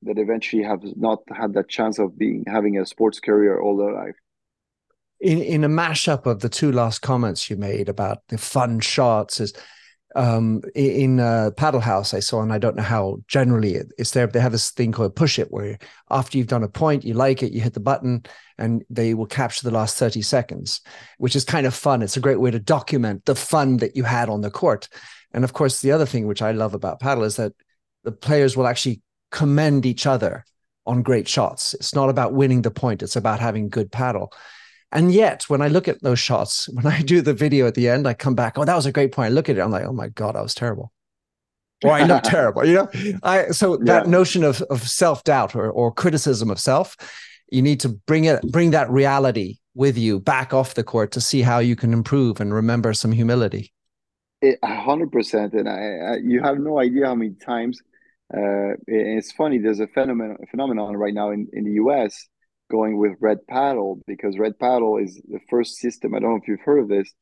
that 0.04 0.18
eventually 0.18 0.64
have 0.64 0.82
not 0.96 1.20
had 1.34 1.54
that 1.54 1.70
chance 1.70 2.00
of 2.00 2.18
being 2.18 2.44
having 2.48 2.78
a 2.78 2.86
sports 2.86 3.20
career 3.20 3.60
all 3.60 3.78
their 3.78 3.94
life 3.94 4.16
in 5.22 5.40
in 5.42 5.64
a 5.64 5.70
mashup 5.70 6.26
of 6.26 6.40
the 6.40 6.50
two 6.50 6.72
last 6.72 7.02
comments 7.02 7.50
you 7.50 7.56
made 7.56 7.88
about 7.88 8.20
the 8.28 8.38
fun 8.38 8.80
shots 8.80 9.40
is 9.40 9.54
um, 10.14 10.62
in 10.76 11.22
uh, 11.22 11.52
Padel 11.56 11.82
Haus 11.82 12.14
I 12.14 12.20
saw, 12.20 12.42
and 12.42 12.52
I 12.52 12.58
don't 12.58 12.76
know 12.76 12.84
how 12.84 13.20
generally 13.28 13.76
it, 13.76 13.94
it's 13.98 14.12
there. 14.12 14.28
But 14.28 14.34
they 14.34 14.42
have 14.42 14.52
this 14.52 14.72
thing 14.72 14.92
called 14.92 15.16
push 15.16 15.40
it, 15.40 15.52
where 15.52 15.78
after 16.10 16.38
you've 16.38 16.48
done 16.48 16.64
a 16.64 16.68
point, 16.68 17.06
you 17.06 17.14
like 17.14 17.44
it, 17.44 17.54
you 17.54 17.62
hit 17.62 17.74
the 17.74 17.80
button, 17.80 18.26
and 18.58 18.84
they 18.90 19.14
will 19.14 19.28
capture 19.28 19.64
the 19.64 19.74
last 19.74 19.98
thirty 19.98 20.22
seconds, 20.22 20.82
which 21.18 21.36
is 21.36 21.46
kind 21.46 21.66
of 21.66 21.74
fun. 21.74 22.02
It's 22.02 22.18
a 22.18 22.22
great 22.22 22.42
way 22.42 22.52
to 22.52 22.60
document 22.60 23.26
the 23.26 23.36
fun 23.36 23.78
that 23.78 23.96
you 23.96 24.04
had 24.04 24.28
on 24.28 24.42
the 24.42 24.52
court. 24.52 24.90
And 25.34 25.46
of 25.46 25.54
course, 25.54 25.82
the 25.82 25.94
other 25.94 26.06
thing 26.06 26.28
which 26.28 26.42
I 26.42 26.52
love 26.52 26.74
about 26.74 27.00
padel 27.00 27.24
is 27.24 27.38
that 27.38 27.54
the 28.04 28.12
players 28.12 28.58
will 28.58 28.68
actually 28.68 29.02
commend 29.30 29.86
each 29.86 30.06
other 30.06 30.44
on 30.86 31.04
great 31.04 31.28
shots. 31.30 31.74
It's 31.76 31.96
not 31.96 32.10
about 32.10 32.34
winning 32.34 32.64
the 32.64 32.72
point; 32.72 33.02
it's 33.02 33.16
about 33.16 33.40
having 33.40 33.70
good 33.70 33.92
padel. 33.92 34.34
And 34.92 35.14
yet, 35.14 35.44
when 35.44 35.62
I 35.62 35.68
look 35.68 35.88
at 35.88 36.02
those 36.02 36.20
shots, 36.20 36.68
when 36.74 36.86
I 36.86 37.02
do 37.02 37.22
the 37.22 37.34
video 37.34 37.68
at 37.68 37.76
the 37.76 37.90
end, 37.90 38.08
I 38.08 38.14
come 38.14 38.36
back, 38.36 38.58
oh, 38.58 38.66
that 38.66 38.76
was 38.76 38.86
a 38.86 38.92
great 38.92 39.12
point. 39.12 39.28
I 39.28 39.34
look 39.34 39.50
at 39.50 39.58
it, 39.58 39.62
I'm 39.62 39.72
like, 39.72 39.86
oh 39.86 39.94
my 39.94 40.10
God, 40.10 40.36
I 40.36 40.42
was 40.42 40.54
terrible. 40.54 40.92
Or 41.84 41.92
I 41.92 42.04
look 42.04 42.24
terrible, 42.24 42.66
you 42.66 42.76
know? 42.76 42.90
I 43.24 43.48
so 43.48 43.80
yeah. 43.80 43.86
that 43.86 44.08
notion 44.08 44.44
of, 44.44 44.62
of 44.64 44.88
self-doubt 44.88 45.56
or, 45.56 45.72
or 45.72 45.92
criticism 45.92 46.52
of 46.52 46.60
self, 46.60 46.96
you 47.52 47.62
need 47.62 47.80
to 47.82 47.90
bring 47.90 48.26
it, 48.26 48.42
bring 48.52 48.72
that 48.72 48.90
reality 48.90 49.58
with 49.74 49.98
you 49.98 50.20
back 50.20 50.54
off 50.54 50.76
the 50.76 50.84
court 50.84 51.12
to 51.14 51.22
see 51.22 51.42
how 51.42 51.60
you 51.60 51.76
can 51.76 51.94
improve 51.94 52.40
and 52.40 52.54
remember 52.54 52.94
some 52.94 53.12
humility. 53.12 53.74
A 54.44 54.76
hundred 54.76 55.12
percent. 55.12 55.54
And 55.54 55.70
I, 55.70 56.14
I, 56.14 56.16
you 56.18 56.42
have 56.42 56.58
no 56.60 56.80
idea 56.80 57.06
how 57.06 57.16
many 57.16 57.32
times 57.32 57.80
uh, 58.34 58.74
it's 58.88 59.32
funny. 59.32 59.60
There's 59.60 59.80
a 59.80 59.88
phenomenon, 59.88 60.38
phenomenon 60.50 60.98
right 60.98 61.14
now 61.14 61.32
in, 61.32 61.48
in 61.54 61.64
the 61.64 61.74
US 61.74 62.28
going 62.72 62.98
with 62.98 63.18
Red 63.20 63.40
Padel 63.50 64.02
because 64.08 64.40
Red 64.40 64.54
Padel 64.58 65.04
is 65.04 65.22
the 65.28 65.42
first 65.50 65.76
system. 65.76 66.16
I 66.16 66.20
don't 66.20 66.32
know 66.32 66.40
if 66.42 66.48
you've 66.48 66.62
heard 66.62 66.80
of 66.80 66.88
this, 66.88 67.14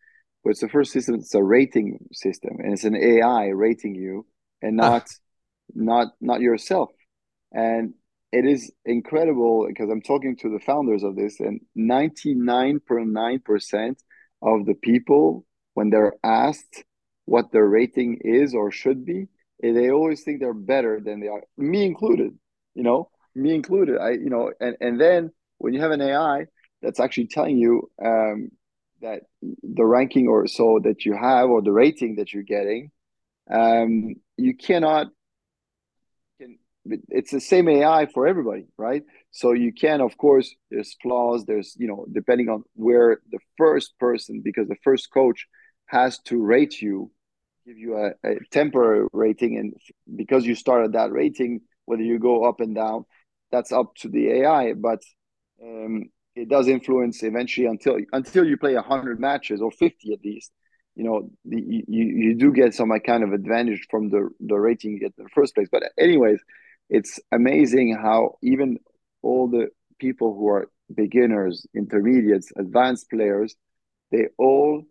but 0.43 0.51
it's 0.51 0.62
the 0.62 0.69
first 0.69 0.93
system. 0.93 1.15
It's 1.15 1.33
a 1.33 1.43
rating 1.43 1.97
system, 2.13 2.57
and 2.59 2.73
it's 2.73 2.85
an 2.85 2.95
AI 2.95 3.47
rating 3.47 3.95
you, 3.95 4.25
and 4.62 4.77
not 4.77 5.03
ah. 5.03 5.15
not 5.73 6.07
not 6.21 6.39
yourself. 6.39 6.91
And 7.51 7.95
it 8.31 8.45
is 8.45 8.71
incredible 8.85 9.65
because 9.67 9.89
I'm 9.89 10.01
talking 10.01 10.38
to 10.38 10.49
the 10.49 10.59
founders 10.59 11.03
of 11.03 11.15
this, 11.15 11.39
and 11.39 11.59
99.9 11.77 13.43
percent 13.43 14.01
of 14.41 14.65
the 14.65 14.75
people, 14.75 15.45
when 15.73 15.89
they're 15.89 16.13
asked 16.23 16.83
what 17.25 17.51
their 17.51 17.65
rating 17.67 18.19
is 18.21 18.53
or 18.53 18.71
should 18.71 19.05
be, 19.05 19.27
they 19.62 19.91
always 19.91 20.23
think 20.23 20.39
they're 20.39 20.53
better 20.53 21.01
than 21.03 21.19
they 21.19 21.27
are, 21.27 21.43
me 21.57 21.85
included. 21.85 22.38
You 22.75 22.83
know, 22.83 23.09
me 23.35 23.53
included. 23.53 23.97
I, 23.99 24.12
you 24.12 24.29
know, 24.29 24.51
and 24.59 24.77
and 24.79 25.01
then 25.01 25.31
when 25.60 25.74
you 25.74 25.82
have 25.82 25.91
an 25.91 26.02
AI 26.02 26.48
that's 26.82 27.00
actually 27.00 27.28
telling 27.28 27.58
you 27.58 27.89
um, 28.04 28.50
that 29.02 29.22
the 29.41 29.86
ranking 29.86 30.28
or 30.28 30.48
so 30.48 30.80
that 30.84 31.06
you 31.06 31.13
have 31.15 31.50
or 31.50 31.62
the 31.62 31.72
rating 31.72 32.15
that 32.15 32.34
you're 32.34 32.43
getting, 32.43 32.91
um, 33.52 34.15
you 34.38 34.56
cannot. 34.56 35.08
Can, 36.39 36.58
it's 37.10 37.32
the 37.32 37.41
same 37.41 37.69
AI 37.69 38.08
for 38.08 38.28
everybody, 38.28 38.65
right? 38.78 39.04
So 39.32 39.52
you 39.52 39.72
can, 39.74 40.02
of 40.02 40.17
course, 40.17 40.54
there's 40.72 40.95
flaws. 41.02 41.45
There's 41.45 41.76
you 41.78 41.88
know 41.88 42.06
depending 42.12 42.50
on 42.50 42.63
where 42.74 43.19
the 43.32 43.39
first 43.58 43.98
person, 44.00 44.41
because 44.43 44.67
the 44.67 44.78
first 44.84 45.12
coach 45.12 45.45
has 45.86 46.19
to 46.19 46.41
rate 46.41 46.82
you, 46.82 47.12
give 47.65 47.78
you 47.78 47.98
a, 47.98 48.12
a 48.24 48.36
temporary 48.52 49.08
rating, 49.12 49.58
and 49.58 49.74
because 50.15 50.45
you 50.45 50.56
started 50.56 50.93
that 50.93 51.12
rating, 51.12 51.62
whether 51.86 52.04
you 52.04 52.19
go 52.19 52.45
up 52.45 52.60
and 52.60 52.76
down, 52.76 53.06
that's 53.52 53.72
up 53.72 53.95
to 53.95 54.08
the 54.08 54.41
AI. 54.41 54.74
But 54.74 55.02
um, 55.63 56.10
it 56.36 56.50
does 56.50 56.67
influence 56.67 57.24
eventually 57.24 57.67
until 57.67 57.98
until 58.13 58.45
you 58.45 58.58
play 58.58 58.76
100 58.76 59.19
matches 59.19 59.62
or 59.62 59.72
50 59.72 60.13
at 60.13 60.24
least 60.24 60.52
you 60.95 61.04
know 61.04 61.30
the, 61.45 61.62
you, 61.62 61.84
you 61.88 62.36
do 62.36 62.52
get 62.52 62.74
some 62.74 62.91
kind 63.06 63.24
of 63.24 63.34
advantage 63.34 63.88
from 63.89 64.10
the 64.10 64.30
the 64.39 64.56
rating 64.56 65.00
in 65.02 65.12
the 65.17 65.30
first 65.30 65.56
place 65.56 65.67
but 65.72 65.84
anyways 65.98 66.39
it's 66.89 67.19
amazing 67.32 67.95
how 67.95 68.38
even 68.41 68.80
all 69.22 69.48
the 69.48 69.67
people 70.00 70.34
who 70.34 70.48
are 70.48 70.69
beginners, 70.93 71.65
intermediates, 71.76 72.52
advanced 72.58 73.10
players, 73.10 73.56
they 74.12 74.28
all 74.38 74.84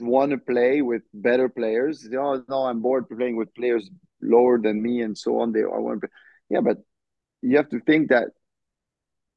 want 0.00 0.30
to 0.30 0.38
play 0.38 0.82
with 0.82 1.02
better 1.12 1.48
players. 1.48 2.08
Oh 2.16 2.42
no, 2.48 2.64
I'm 2.64 2.80
bored 2.80 3.08
playing 3.08 3.36
with 3.36 3.54
players 3.54 3.88
lower 4.22 4.58
than 4.58 4.82
me 4.82 5.02
and 5.02 5.16
so 5.16 5.40
on. 5.40 5.52
They 5.52 5.60
I 5.60 5.78
want 5.78 6.00
to, 6.02 6.08
yeah, 6.48 6.60
but 6.60 6.78
you 7.42 7.56
have 7.58 7.68
to 7.70 7.80
think 7.80 8.08
that 8.08 8.28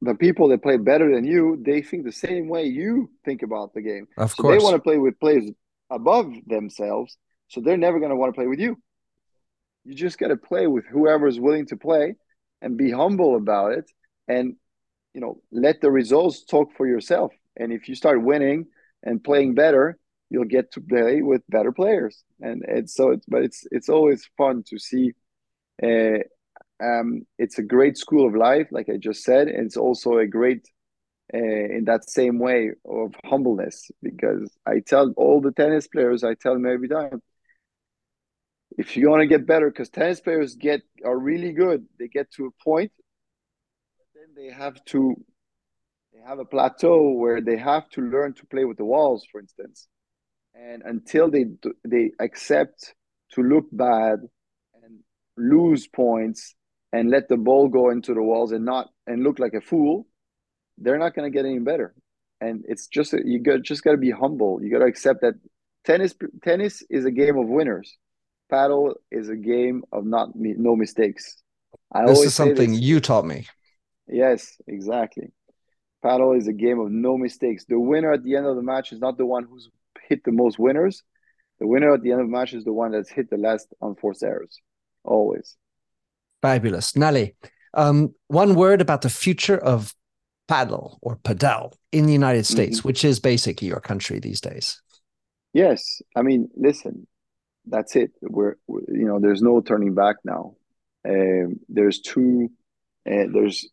the 0.02 0.16
people 0.16 0.50
that 0.50 0.62
play 0.62 0.78
better 0.78 1.14
than 1.14 1.26
you, 1.26 1.62
they 1.66 1.82
think 1.82 2.04
the 2.04 2.12
same 2.12 2.48
way 2.48 2.66
you 2.66 3.10
think 3.26 3.42
about 3.42 3.74
the 3.74 3.82
game. 3.82 4.08
Of 4.18 4.32
so 4.32 4.44
course, 4.44 4.60
they 4.60 4.64
want 4.64 4.76
to 4.76 4.82
play 4.82 4.98
with 4.98 5.20
players 5.20 5.50
above 5.90 6.32
themselves, 6.46 7.18
so 7.48 7.62
they're 7.62 7.78
never 7.78 8.00
going 8.00 8.12
to 8.12 8.16
want 8.16 8.34
to 8.34 8.38
play 8.38 8.48
with 8.48 8.60
you. 8.60 8.78
You 9.86 9.96
just 9.96 10.20
got 10.20 10.28
to 10.28 10.38
play 10.38 10.68
with 10.68 10.86
whoever 10.86 11.28
is 11.28 11.40
willing 11.40 11.66
to 11.68 11.78
play, 11.78 12.16
and 12.62 12.78
be 12.78 12.92
humble 12.92 13.36
about 13.36 13.74
it, 13.74 13.90
and 14.28 14.56
you 15.14 15.22
know 15.22 15.42
let 15.52 15.82
the 15.82 15.90
results 15.90 16.44
talk 16.44 16.70
for 16.76 16.86
yourself. 16.86 17.32
And 17.56 17.72
if 17.72 17.90
you 17.90 17.96
start 17.96 18.22
winning 18.22 18.68
and 19.04 19.24
playing 19.24 19.56
better, 19.56 19.98
you'll 20.30 20.46
get 20.46 20.72
to 20.74 20.82
play 20.82 21.22
with 21.22 21.42
better 21.50 21.72
players. 21.72 22.24
And 22.40 22.64
it's 22.68 22.94
so 22.94 23.12
it's 23.12 23.26
but 23.28 23.44
it's 23.44 23.66
it's 23.72 23.90
always 23.90 24.30
fun 24.38 24.64
to 24.68 24.78
see. 24.78 25.14
Uh, 25.82 26.20
um, 26.84 27.26
it's 27.38 27.58
a 27.58 27.64
great 27.64 27.98
school 27.98 28.28
of 28.28 28.36
life, 28.36 28.68
like 28.72 28.90
I 28.90 28.98
just 28.98 29.24
said. 29.24 29.48
And 29.48 29.66
it's 29.66 29.78
also 29.78 30.18
a 30.18 30.28
great 30.28 30.68
uh, 31.34 31.38
in 31.38 31.84
that 31.86 32.10
same 32.10 32.40
way 32.40 32.72
of 32.86 33.14
humbleness 33.26 33.92
because 34.02 34.50
I 34.66 34.80
tell 34.80 35.14
all 35.18 35.42
the 35.42 35.52
tennis 35.52 35.88
players, 35.88 36.24
I 36.24 36.36
tell 36.36 36.54
them 36.54 36.66
every 36.66 36.88
time, 36.88 37.22
if 38.78 38.96
you 38.96 39.10
want 39.10 39.22
to 39.22 39.28
get 39.28 39.48
better, 39.48 39.70
because 39.70 39.90
tennis 39.90 40.22
players 40.22 40.56
get 40.56 40.82
are 41.04 41.18
really 41.18 41.52
good, 41.52 41.86
they 42.00 42.08
get 42.08 42.32
to 42.34 42.46
a 42.46 42.64
point, 42.64 42.92
then 44.16 44.36
they 44.36 44.54
have 44.54 44.84
to 44.86 45.16
they 46.14 46.20
have 46.26 46.40
a 46.40 46.46
plateau 46.46 47.12
where 47.12 47.42
they 47.42 47.58
have 47.58 47.90
to 47.90 48.02
learn 48.02 48.34
to 48.36 48.46
play 48.46 48.66
with 48.66 48.78
the 48.78 48.86
walls, 48.86 49.26
for 49.32 49.42
instance, 49.42 49.88
and 50.54 50.84
until 50.84 51.30
they 51.30 51.46
they 51.84 52.12
accept 52.20 52.94
to 53.32 53.42
look 53.42 53.66
bad 53.72 54.20
and 54.84 55.00
lose 55.36 55.88
points 55.88 56.56
and 56.94 57.10
let 57.10 57.28
the 57.28 57.38
ball 57.38 57.68
go 57.68 57.90
into 57.90 58.14
the 58.14 58.24
walls 58.24 58.52
and 58.52 58.66
not 58.66 58.90
and 59.06 59.24
look 59.24 59.40
like 59.40 59.54
a 59.54 59.62
fool, 59.62 60.08
they're 60.78 60.98
not 60.98 61.16
going 61.16 61.32
to 61.32 61.36
get 61.36 61.46
any 61.46 61.60
better. 61.60 61.94
And 62.40 62.64
it's 62.68 62.88
just 62.88 63.14
you 63.14 63.40
got 63.40 63.62
just 63.64 63.84
got 63.84 63.92
to 63.92 63.98
be 63.98 64.12
humble. 64.12 64.62
You 64.62 64.72
got 64.72 64.80
to 64.80 64.86
accept 64.86 65.22
that 65.22 65.34
tennis 65.86 66.16
tennis 66.44 66.84
is 66.90 67.06
a 67.06 67.12
game 67.12 67.38
of 67.38 67.48
winners. 67.48 67.98
Paddle 68.50 68.96
is 69.12 69.30
a 69.30 69.36
game 69.36 69.84
of 69.92 70.06
not 70.06 70.30
no 70.36 70.76
mistakes. 70.76 71.42
I 71.92 72.06
this 72.06 72.20
is 72.20 72.34
something 72.34 72.72
this. 72.72 72.82
you 72.82 73.00
taught 73.00 73.26
me. 73.26 73.48
Yes, 74.08 74.58
exactly. 74.68 75.32
Paddle 76.02 76.34
is 76.34 76.48
a 76.48 76.54
game 76.54 76.80
of 76.80 76.92
no 76.92 77.18
mistakes. 77.18 77.66
The 77.68 77.80
winner 77.80 78.14
at 78.14 78.24
the 78.24 78.36
end 78.36 78.46
of 78.46 78.56
the 78.56 78.62
match 78.62 78.94
is 78.94 79.00
not 79.00 79.18
the 79.18 79.26
one 79.26 79.44
who's 79.44 79.70
hit 80.08 80.24
the 80.24 80.32
most 80.32 80.60
winners. 80.60 81.04
The 81.60 81.68
winner 81.68 81.94
at 81.94 82.04
the 82.04 82.12
end 82.12 82.22
of 82.22 82.28
the 82.28 82.32
match 82.32 82.54
is 82.54 82.64
the 82.64 82.74
one 82.74 82.92
that's 82.92 83.10
hit 83.10 83.30
the 83.30 83.38
last 83.38 83.68
unforced 83.82 84.24
errors. 84.24 84.62
Always. 85.04 85.56
Fabulous. 86.42 86.94
Nallé, 86.94 87.36
um, 87.74 88.14
one 88.28 88.56
word 88.56 88.82
about 88.82 89.02
the 89.02 89.10
future 89.10 89.58
of 89.58 89.94
paddle 90.48 90.98
or 91.02 91.18
padel 91.18 91.74
in 91.92 92.06
the 92.06 92.14
United 92.14 92.46
mm-hmm. 92.46 92.54
States, 92.54 92.80
mm-hmm. 92.80 92.88
which 92.88 93.04
is 93.04 93.20
basically 93.20 93.68
your 93.68 93.80
country 93.80 94.20
these 94.20 94.42
days. 94.42 94.82
Yes. 95.54 96.02
I 96.16 96.22
mean, 96.22 96.50
listen, 96.56 97.08
that's 97.66 97.96
it. 97.96 98.12
We're, 98.22 98.56
we're 98.68 98.82
you 98.88 99.06
know, 99.06 99.20
there's 99.20 99.42
no 99.42 99.62
turning 99.62 99.94
back 99.94 100.18
now. 100.24 100.56
Um, 101.08 101.60
there's 101.70 102.00
two, 102.00 102.50
uh, 103.10 103.28
there's 103.34 103.70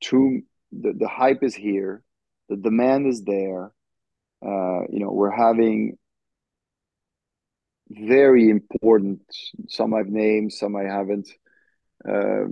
two, 0.00 0.42
the, 0.72 0.92
the 0.92 1.08
hype 1.08 1.42
is 1.42 1.54
here, 1.54 2.02
the 2.48 2.56
demand 2.56 3.06
is 3.06 3.22
there. 3.22 3.72
Uh, 4.44 4.82
you 4.90 4.98
know, 4.98 5.12
we're 5.12 5.30
having 5.30 5.96
very 7.88 8.48
important, 8.48 9.20
some 9.68 9.94
I've 9.94 10.08
named, 10.08 10.52
some 10.52 10.74
I 10.74 10.84
haven't, 10.84 11.28
uh, 12.08 12.44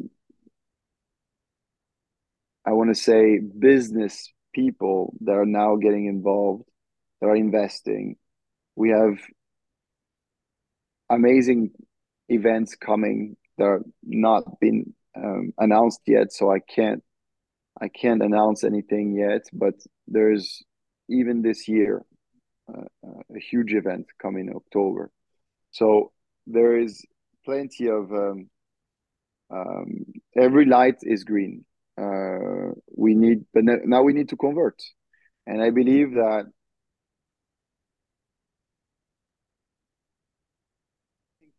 I 2.65 2.73
want 2.73 2.91
to 2.91 3.01
say 3.01 3.39
business 3.39 4.33
people 4.55 5.15
that 5.23 5.33
are 5.33 5.47
now 5.47 5.77
getting 5.77 6.07
involved, 6.07 6.65
that 7.21 7.29
are 7.29 7.37
investing. 7.37 8.17
We 8.77 8.91
have 8.91 9.19
amazing 11.09 11.71
events 12.29 12.77
coming 12.77 13.37
that 13.59 13.65
are 13.65 13.83
not 14.03 14.61
been 14.61 14.95
um, 15.17 15.53
announced 15.59 16.01
yet, 16.07 16.33
so 16.33 16.53
I 16.53 16.61
can't 16.61 17.03
I 17.81 17.89
can't 17.89 18.23
announce 18.23 18.65
anything 18.65 19.15
yet. 19.15 19.43
But 19.53 19.75
there's 20.07 20.63
even 21.09 21.43
this 21.43 21.67
year 21.69 22.03
uh, 22.73 22.83
uh 23.07 23.23
a 23.35 23.41
huge 23.41 23.75
event 23.75 24.07
coming 24.21 24.49
in 24.49 24.55
October, 24.55 25.11
so 25.73 26.13
there 26.47 26.79
is 26.79 27.05
plenty 27.45 27.89
of 27.89 28.13
um, 28.13 28.49
um, 29.51 30.05
every 30.37 30.65
light 30.65 30.97
is 31.03 31.25
green. 31.25 31.65
Uh, 31.99 32.73
we 32.97 33.15
need, 33.15 33.45
but 33.53 33.65
now 33.65 34.03
we 34.03 34.13
need 34.13 34.29
to 34.31 34.37
convert, 34.37 34.81
and 35.47 35.63
I 35.63 35.71
believe 35.71 36.15
that 36.15 36.47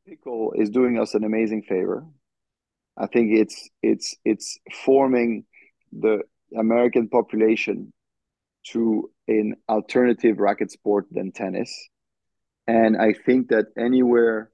Pickle 0.07 0.53
is 0.55 0.69
doing 0.69 0.99
us 0.99 1.13
an 1.13 1.23
amazing 1.23 1.63
favor. 1.63 2.05
I 2.97 3.07
think 3.07 3.31
it's 3.37 3.69
it's 3.83 4.15
it's 4.25 4.57
forming 4.85 5.45
the 5.91 6.21
American 6.57 7.07
population 7.07 7.93
to 8.71 9.09
an 9.27 9.55
alternative 9.69 10.39
racket 10.39 10.71
sport 10.71 11.05
than 11.11 11.31
tennis, 11.31 11.71
and 12.67 12.97
I 12.97 13.13
think 13.13 13.49
that 13.49 13.67
anywhere 13.77 14.51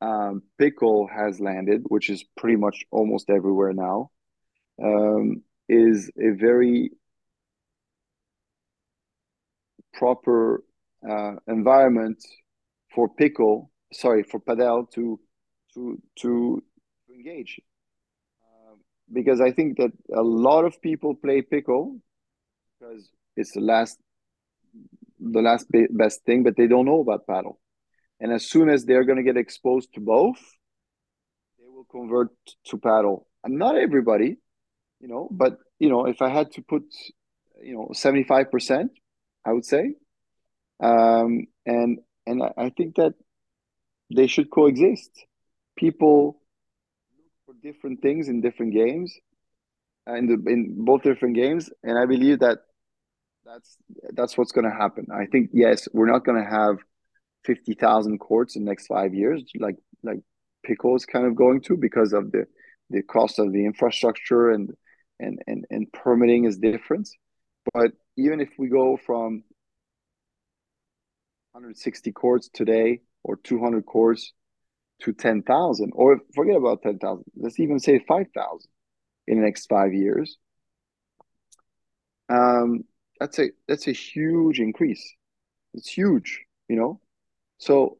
um, 0.00 0.42
pickle 0.58 1.08
has 1.08 1.40
landed, 1.40 1.82
which 1.88 2.10
is 2.10 2.24
pretty 2.36 2.56
much 2.56 2.84
almost 2.90 3.30
everywhere 3.30 3.72
now, 3.72 4.10
um, 4.82 5.42
is 5.68 6.10
a 6.18 6.30
very 6.30 6.90
proper 9.92 10.62
uh, 11.08 11.32
environment 11.46 12.24
for 12.94 13.08
pickle, 13.08 13.70
sorry, 13.92 14.22
for 14.22 14.40
padel 14.40 14.90
to 14.92 15.20
to 15.74 16.00
to, 16.20 16.62
engage. 17.14 17.60
Uh, 18.42 18.76
because 19.12 19.40
I 19.40 19.50
think 19.50 19.76
that 19.78 19.90
a 20.14 20.22
lot 20.22 20.64
of 20.64 20.80
people 20.80 21.14
play 21.14 21.42
pickle 21.42 22.00
because 22.78 23.10
it's 23.36 23.52
the 23.52 23.60
last 23.60 23.98
the 25.18 25.42
last 25.42 25.66
best 25.90 26.24
thing, 26.24 26.44
but 26.44 26.56
they 26.56 26.68
don't 26.68 26.86
know 26.86 27.00
about 27.00 27.26
padel. 27.26 27.56
And 28.20 28.32
as 28.32 28.46
soon 28.46 28.68
as 28.68 28.84
they're 28.84 29.04
going 29.04 29.18
to 29.18 29.22
get 29.22 29.36
exposed 29.36 29.94
to 29.94 30.00
both, 30.00 30.40
they 31.58 31.68
will 31.68 31.86
convert 31.90 32.30
to 32.66 32.78
paddle. 32.78 33.26
And 33.44 33.58
not 33.58 33.76
everybody, 33.76 34.38
you 35.00 35.08
know, 35.08 35.28
but 35.30 35.58
you 35.78 35.88
know, 35.88 36.06
if 36.06 36.20
I 36.20 36.28
had 36.28 36.50
to 36.52 36.62
put, 36.62 36.82
you 37.62 37.74
know, 37.74 37.90
seventy 37.92 38.24
five 38.24 38.50
percent, 38.50 38.90
I 39.44 39.52
would 39.52 39.64
say, 39.64 39.94
um, 40.82 41.46
and 41.64 41.98
and 42.26 42.42
I 42.56 42.70
think 42.76 42.96
that 42.96 43.14
they 44.14 44.26
should 44.26 44.50
coexist. 44.50 45.10
People 45.76 46.42
look 47.16 47.32
for 47.46 47.54
different 47.62 48.02
things 48.02 48.28
in 48.28 48.40
different 48.40 48.74
games, 48.74 49.16
and 50.06 50.28
in, 50.28 50.44
in 50.48 50.84
both 50.84 51.02
different 51.02 51.36
games, 51.36 51.70
and 51.84 51.96
I 51.96 52.06
believe 52.06 52.40
that 52.40 52.58
that's 53.46 53.76
that's 54.12 54.36
what's 54.36 54.50
going 54.50 54.68
to 54.68 54.76
happen. 54.76 55.06
I 55.14 55.26
think 55.26 55.50
yes, 55.52 55.86
we're 55.92 56.10
not 56.10 56.24
going 56.24 56.42
to 56.42 56.50
have 56.50 56.78
50,000 57.48 58.18
courts 58.18 58.56
in 58.56 58.64
the 58.64 58.68
next 58.70 58.88
five 58.88 59.14
years, 59.14 59.42
like 59.58 59.76
like 60.02 60.20
Pickle 60.62 60.96
is 60.96 61.06
kind 61.06 61.24
of 61.26 61.34
going 61.34 61.62
to 61.62 61.76
because 61.78 62.12
of 62.12 62.30
the 62.30 62.46
the 62.90 63.02
cost 63.02 63.38
of 63.38 63.52
the 63.52 63.64
infrastructure 63.64 64.50
and 64.50 64.70
and 65.18 65.40
and, 65.46 65.64
and 65.70 65.90
permitting 65.92 66.44
is 66.44 66.58
different. 66.58 67.08
But 67.72 67.92
even 68.18 68.40
if 68.40 68.50
we 68.58 68.68
go 68.68 68.98
from 68.98 69.44
160 71.52 72.12
courts 72.12 72.50
today 72.52 73.00
or 73.24 73.36
200 73.36 73.86
courts 73.86 74.32
to 75.00 75.12
10,000 75.12 75.92
or 75.94 76.20
forget 76.34 76.56
about 76.56 76.82
10,000 76.82 77.24
let's 77.36 77.58
even 77.60 77.78
say 77.78 77.98
5,000 78.06 78.68
in 79.26 79.38
the 79.38 79.44
next 79.44 79.66
5 79.66 79.94
years 79.94 80.36
um 82.28 82.84
that's 83.20 83.38
a 83.38 83.50
that's 83.68 83.86
a 83.86 83.92
huge 83.92 84.60
increase 84.60 85.14
it's 85.74 85.88
huge 85.88 86.44
you 86.68 86.76
know 86.76 87.00
so 87.58 87.98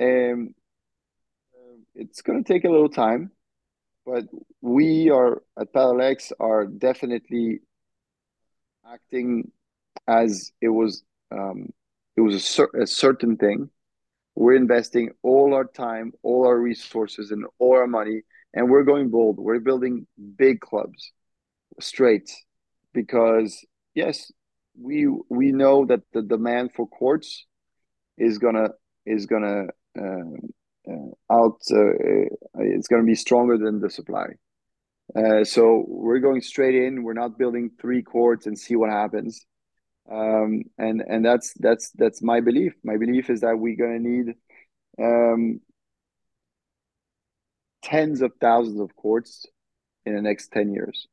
um, 0.00 0.54
it's 1.94 2.22
going 2.22 2.42
to 2.42 2.52
take 2.52 2.64
a 2.64 2.70
little 2.70 2.88
time, 2.88 3.30
but 4.04 4.24
we 4.60 5.10
are 5.10 5.42
at 5.58 5.72
PadelX 5.72 6.32
are 6.40 6.66
definitely 6.66 7.60
acting 8.90 9.50
as 10.06 10.52
it 10.60 10.68
was 10.68 11.02
um, 11.32 11.72
it 12.16 12.20
was 12.20 12.34
a, 12.34 12.40
cer- 12.40 12.70
a 12.80 12.86
certain 12.86 13.36
thing. 13.36 13.70
We're 14.34 14.54
investing 14.56 15.10
all 15.22 15.54
our 15.54 15.64
time, 15.64 16.12
all 16.22 16.46
our 16.46 16.58
resources, 16.58 17.30
and 17.30 17.46
all 17.58 17.74
our 17.76 17.86
money, 17.86 18.22
and 18.54 18.70
we're 18.70 18.84
going 18.84 19.10
bold. 19.10 19.38
We're 19.38 19.60
building 19.60 20.06
big 20.36 20.60
clubs, 20.60 21.12
straight. 21.80 22.30
because 22.92 23.64
yes, 23.94 24.32
we 24.80 25.06
we 25.28 25.52
know 25.52 25.86
that 25.86 26.02
the 26.12 26.22
demand 26.22 26.72
for 26.74 26.86
courts 26.88 27.46
is 28.18 28.38
gonna 28.38 28.70
is 29.04 29.26
gonna 29.26 29.66
uh, 29.98 30.90
uh, 30.90 31.32
out 31.32 31.60
uh, 31.70 31.92
it's 32.58 32.88
gonna 32.88 33.04
be 33.04 33.14
stronger 33.14 33.58
than 33.58 33.80
the 33.80 33.90
supply. 33.90 34.26
Uh, 35.14 35.44
so 35.44 35.84
we're 35.86 36.18
going 36.18 36.40
straight 36.40 36.74
in. 36.74 37.02
We're 37.02 37.12
not 37.12 37.38
building 37.38 37.70
three 37.80 38.02
courts 38.02 38.46
and 38.46 38.58
see 38.58 38.76
what 38.76 38.90
happens. 38.90 39.46
Um, 40.10 40.64
and 40.78 41.02
and 41.06 41.24
that's 41.24 41.52
that's 41.58 41.90
that's 41.92 42.22
my 42.22 42.40
belief. 42.40 42.74
My 42.84 42.96
belief 42.96 43.30
is 43.30 43.40
that 43.40 43.58
we're 43.58 43.76
gonna 43.76 43.98
need 43.98 44.34
um, 45.00 45.60
tens 47.82 48.22
of 48.22 48.32
thousands 48.40 48.80
of 48.80 48.94
courts 48.96 49.46
in 50.04 50.14
the 50.14 50.22
next 50.22 50.52
ten 50.52 50.72
years 50.72 51.08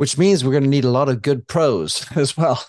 which 0.00 0.16
means 0.16 0.42
we're 0.42 0.50
going 0.50 0.62
to 0.62 0.68
need 0.70 0.86
a 0.86 0.90
lot 0.90 1.10
of 1.10 1.20
good 1.20 1.46
pros 1.46 2.06
as 2.16 2.34
well 2.34 2.64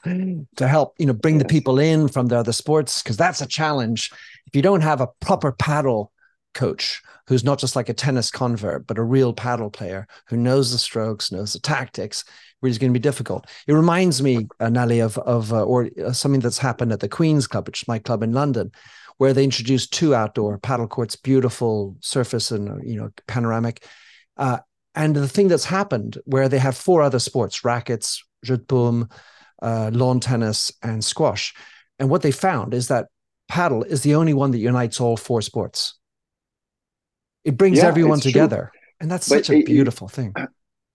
to 0.58 0.68
help 0.68 0.94
you 1.00 1.06
know 1.06 1.14
bring 1.14 1.38
the 1.38 1.46
people 1.46 1.80
in 1.80 2.10
from 2.10 2.28
the 2.28 2.38
other 2.38 2.52
sports 2.52 3.02
because 3.02 3.16
that's 3.16 3.40
a 3.40 3.48
challenge. 3.48 4.12
If 4.48 4.54
you 4.54 4.62
don't 4.62 4.82
have 4.82 5.00
a 5.00 5.08
proper 5.22 5.54
paddle 5.54 6.12
coach 6.54 7.02
who's 7.28 7.46
not 7.46 7.58
just 7.58 7.78
like 7.78 7.88
a 7.88 7.94
tennis 7.94 8.30
convert 8.30 8.86
but 8.86 8.98
a 8.98 9.04
real 9.04 9.32
paddle 9.32 9.70
player 9.70 10.06
who 10.28 10.36
knows 10.36 10.74
the 10.74 10.78
strokes 10.78 11.32
knows 11.32 11.54
the 11.54 11.60
tactics 11.60 12.26
really 12.62 12.72
is 12.72 12.78
going 12.78 12.92
to 12.92 13.00
be 13.00 13.02
difficult. 13.02 13.48
It 13.66 13.72
reminds 13.72 14.22
me 14.22 14.50
uh, 14.60 14.66
Nallé 14.66 15.02
of 15.02 15.18
of 15.20 15.54
uh, 15.54 15.64
or 15.64 15.90
uh, 16.06 16.12
something 16.12 16.42
that's 16.42 16.58
happened 16.58 16.92
at 16.92 17.00
the 17.00 17.08
Queen's 17.08 17.48
Club 17.48 17.66
which 17.66 17.84
is 17.84 17.88
my 17.88 18.00
club 18.00 18.24
in 18.24 18.34
London 18.34 18.74
where 19.20 19.32
they 19.32 19.46
introduced 19.46 19.94
two 19.94 20.14
outdoor 20.14 20.58
paddle 20.58 20.90
courts 20.90 21.16
beautiful 21.16 21.96
surface 22.02 22.52
and 22.52 22.86
you 22.86 22.98
know 22.98 23.10
panoramic. 23.26 23.86
Uh, 24.36 24.58
and 24.96 25.16
the 25.16 25.28
thing 25.28 25.48
that's 25.48 25.66
happened 25.66 26.18
where 26.26 26.50
they 26.50 26.60
have 26.60 26.76
four 26.76 27.02
other 27.02 27.20
sports 27.20 27.64
rackets, 27.64 28.24
jeu 28.44 28.58
de 28.58 28.64
paume, 28.64 29.10
uh, 29.62 29.90
lawn 29.94 30.20
tennis, 30.20 30.72
and 30.82 31.04
squash. 31.04 31.54
And 32.00 32.10
what 32.10 32.22
they 32.22 32.32
found 32.32 32.74
is 32.74 32.88
that 32.88 33.08
paddle 33.48 33.84
is 33.84 34.02
the 34.02 34.16
only 34.16 34.34
one 34.34 34.52
that 34.52 34.58
unites 34.58 35.00
all 35.00 35.18
four 35.18 35.42
sports. 35.42 35.96
It 37.44 37.58
brings 37.58 37.80
yeah, 37.80 37.88
everyone 37.88 38.20
together. 38.20 38.72
True. 38.72 38.80
And 39.02 39.12
that's 39.12 39.30
but 39.30 39.46
such 39.46 39.50
a 39.56 39.64
beautiful 39.64 40.08
it, 40.08 40.14
thing. 40.14 40.34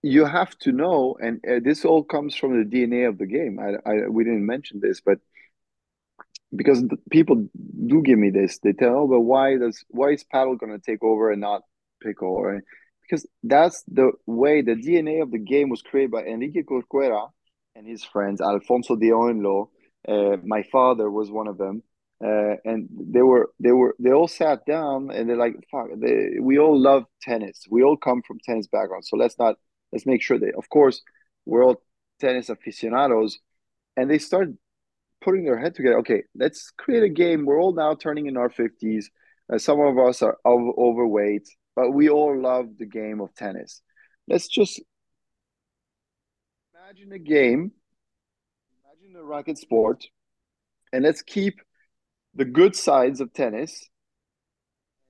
You 0.03 0.25
have 0.25 0.57
to 0.59 0.71
know, 0.71 1.17
and 1.21 1.41
uh, 1.45 1.59
this 1.65 1.85
all 1.85 2.05
comes 2.05 2.37
from 2.37 2.57
the 2.57 2.65
DNA 2.65 3.09
of 3.09 3.19
the 3.19 3.27
game. 3.27 3.59
I, 3.59 3.91
I 3.91 4.07
we 4.07 4.23
didn't 4.23 4.47
mention 4.47 4.79
this, 4.79 5.01
but 5.01 5.19
because 6.55 6.85
people 7.11 7.49
do 7.87 8.03
give 8.03 8.17
me 8.17 8.31
this, 8.31 8.61
they 8.63 8.73
tell, 8.73 8.99
"Oh, 8.99 9.07
but 9.09 9.23
why 9.23 9.57
does 9.57 9.85
why 9.89 10.11
is 10.11 10.23
paddle 10.23 10.55
going 10.55 10.71
to 10.71 10.79
take 10.79 11.03
over 11.03 11.33
and 11.33 11.41
not 11.41 11.63
pickle?" 12.01 12.61
Because 13.09 13.27
that's 13.43 13.83
the 13.89 14.13
way 14.27 14.63
the 14.63 14.75
DNA 14.75 15.23
of 15.23 15.31
the 15.31 15.39
game 15.39 15.69
was 15.69 15.83
created 15.83 16.11
by 16.11 16.25
Enrique 16.25 16.63
Corcuera 16.63 17.29
and 17.75 17.87
his 17.87 18.05
friends, 18.05 18.41
Alfonso 18.41 18.97
de 18.97 19.11
Hohenlohe. 19.11 19.69
Uh, 20.09 20.37
my 20.45 20.63
father 20.73 21.11
was 21.11 21.31
one 21.31 21.49
of 21.49 21.59
them. 21.59 21.83
Uh, 22.25 22.57
and 22.65 22.89
they 22.91 23.21
were 23.21 23.51
they 23.61 23.73
were 23.73 23.95
they 23.99 24.11
all 24.11 24.27
sat 24.27 24.65
down 24.65 25.11
and 25.11 25.29
they're 25.29 25.37
like 25.37 25.55
fuck 25.71 25.89
they, 25.99 26.39
we 26.41 26.59
all 26.59 26.81
love 26.81 27.05
tennis 27.21 27.67
we 27.71 27.83
all 27.83 27.95
come 27.95 28.23
from 28.27 28.39
tennis 28.43 28.67
background 28.67 29.05
so 29.05 29.19
let's 29.19 29.39
not 29.39 29.57
let's 29.93 30.07
make 30.07 30.23
sure 30.23 30.39
that 30.39 30.55
of 30.57 30.67
course 30.71 31.03
we're 31.45 31.63
all 31.63 31.83
tennis 32.19 32.49
aficionados 32.49 33.39
and 33.99 34.11
they 34.11 34.17
start 34.17 34.49
putting 35.23 35.45
their 35.45 35.59
head 35.59 35.75
together 35.75 35.99
okay 35.99 36.23
let's 36.35 36.71
create 36.79 37.03
a 37.03 37.09
game 37.11 37.45
we're 37.45 37.61
all 37.61 37.75
now 37.75 37.95
turning 37.95 38.25
in 38.25 38.39
our 38.39 38.49
50s 38.49 39.05
uh, 39.53 39.59
some 39.59 39.79
of 39.79 39.99
us 39.99 40.23
are 40.23 40.39
overweight 40.47 41.47
but 41.77 41.93
we 41.93 42.09
all 42.09 42.37
love 42.37 42.79
the 42.79 42.87
game 42.87 43.21
of 43.21 43.35
tennis. 43.35 43.83
Let's 44.27 44.49
just 44.49 44.81
imagine 46.75 47.13
a 47.13 47.19
game, 47.19 47.71
imagine 48.85 49.17
a 49.17 49.23
racket 49.23 49.59
sport, 49.59 50.07
and 50.93 51.05
let's 51.05 51.23
keep 51.23 51.61
the 52.35 52.45
good 52.45 52.75
sides 52.75 53.21
of 53.21 53.33
tennis 53.33 53.89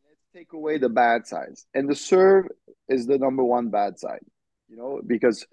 let's 0.09 0.21
take 0.35 0.53
away 0.53 0.79
the 0.79 0.89
bad 0.89 1.27
sides. 1.27 1.67
And 1.75 1.89
the 1.89 1.95
serve 1.95 2.47
is 2.89 3.07
the 3.07 3.19
number 3.19 3.45
one 3.45 3.71
bad 3.71 3.99
side, 3.99 4.25
you 4.69 4.77
know, 4.77 5.01
because 5.07 5.47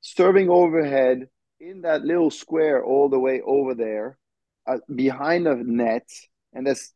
serving 0.00 0.48
overhead 0.48 1.28
in 1.60 1.82
that 1.82 2.02
little 2.02 2.30
square 2.30 2.84
all 2.84 3.08
the 3.08 3.18
way 3.18 3.40
over 3.40 3.74
there 3.74 4.18
uh, 4.66 4.78
behind 4.94 5.46
the 5.46 5.56
net, 5.56 6.08
and 6.52 6.66
that's 6.66 6.92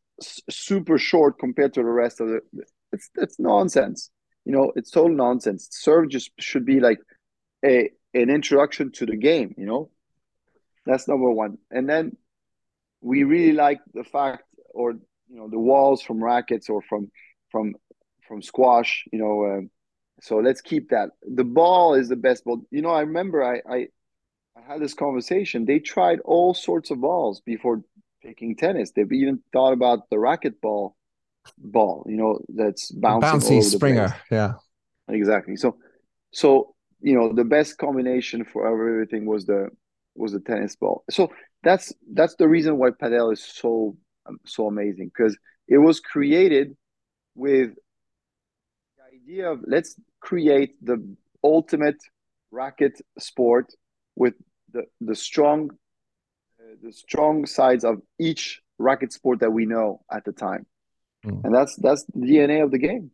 super 0.49 0.97
short 0.97 1.39
compared 1.39 1.73
to 1.73 1.81
the 1.81 1.89
rest 1.89 2.21
of 2.21 2.27
the 2.27 2.41
it's 2.91 3.09
it's 3.15 3.39
nonsense. 3.39 4.09
You 4.45 4.53
know, 4.53 4.71
it's 4.75 4.91
total 4.91 5.15
nonsense. 5.15 5.67
Serve 5.71 6.09
just 6.09 6.31
should 6.39 6.65
be 6.65 6.79
like 6.79 6.99
a 7.63 7.91
an 8.13 8.29
introduction 8.29 8.91
to 8.93 9.05
the 9.05 9.15
game. 9.15 9.53
You 9.57 9.65
know, 9.65 9.91
that's 10.85 11.07
number 11.07 11.29
one. 11.29 11.57
And 11.69 11.89
then 11.89 12.17
we 13.01 13.23
really 13.23 13.53
like 13.53 13.79
the 13.93 14.03
fact, 14.03 14.43
or 14.73 14.91
you 14.91 15.37
know, 15.37 15.49
the 15.49 15.59
walls 15.59 16.01
from 16.01 16.23
rackets 16.23 16.69
or 16.69 16.81
from 16.81 17.11
from 17.51 17.75
from 18.27 18.41
squash. 18.41 19.05
You 19.11 19.19
know, 19.19 19.43
uh, 19.43 19.61
so 20.21 20.37
let's 20.37 20.61
keep 20.61 20.89
that. 20.89 21.11
The 21.21 21.43
ball 21.43 21.95
is 21.95 22.09
the 22.09 22.15
best 22.15 22.43
ball. 22.45 22.65
You 22.71 22.81
know, 22.81 22.91
I 22.91 23.01
remember 23.01 23.43
I 23.43 23.61
I, 23.69 23.87
I 24.57 24.61
had 24.67 24.81
this 24.81 24.93
conversation. 24.93 25.65
They 25.65 25.79
tried 25.79 26.19
all 26.21 26.53
sorts 26.53 26.91
of 26.91 27.01
balls 27.01 27.41
before 27.41 27.81
picking 28.21 28.55
tennis. 28.55 28.91
They've 28.91 29.11
even 29.11 29.41
thought 29.51 29.73
about 29.73 30.09
the 30.09 30.19
racket 30.19 30.61
ball 31.57 32.05
you 32.07 32.17
know, 32.17 32.39
that's 32.49 32.91
bouncing 32.91 33.39
bouncy 33.39 33.63
Springer. 33.63 34.15
Yeah, 34.29 34.53
exactly. 35.07 35.55
So, 35.55 35.77
so 36.31 36.75
you 37.01 37.15
know, 37.15 37.33
the 37.33 37.43
best 37.43 37.77
combination 37.77 38.45
for 38.45 38.67
everything 38.67 39.25
was 39.25 39.45
the 39.45 39.69
was 40.15 40.33
the 40.33 40.39
tennis 40.39 40.75
ball. 40.75 41.03
So 41.09 41.31
that's 41.63 41.93
that's 42.13 42.35
the 42.35 42.47
reason 42.47 42.77
why 42.77 42.89
padel 42.91 43.33
is 43.33 43.43
so 43.43 43.97
um, 44.25 44.39
so 44.45 44.67
amazing 44.67 45.11
because 45.15 45.37
it 45.67 45.77
was 45.77 45.99
created 45.99 46.75
with 47.35 47.71
the 48.97 49.15
idea 49.15 49.51
of 49.51 49.61
let's 49.65 49.95
create 50.19 50.73
the 50.83 51.15
ultimate 51.43 51.97
racket 52.51 52.99
sport 53.17 53.73
with 54.15 54.33
the 54.73 54.83
the 54.99 55.15
strong 55.15 55.69
uh, 56.59 56.75
the 56.83 56.91
strong 56.91 57.45
sides 57.45 57.83
of 57.83 58.01
each 58.19 58.61
racket 58.77 59.13
sport 59.13 59.39
that 59.39 59.51
we 59.51 59.65
know 59.65 60.01
at 60.11 60.25
the 60.25 60.31
time 60.31 60.65
Mm. 61.25 61.43
And 61.43 61.55
that's 61.55 61.75
that's 61.77 62.03
the 62.13 62.19
DNA 62.19 62.63
of 62.63 62.71
the 62.71 62.79
game. 62.79 63.11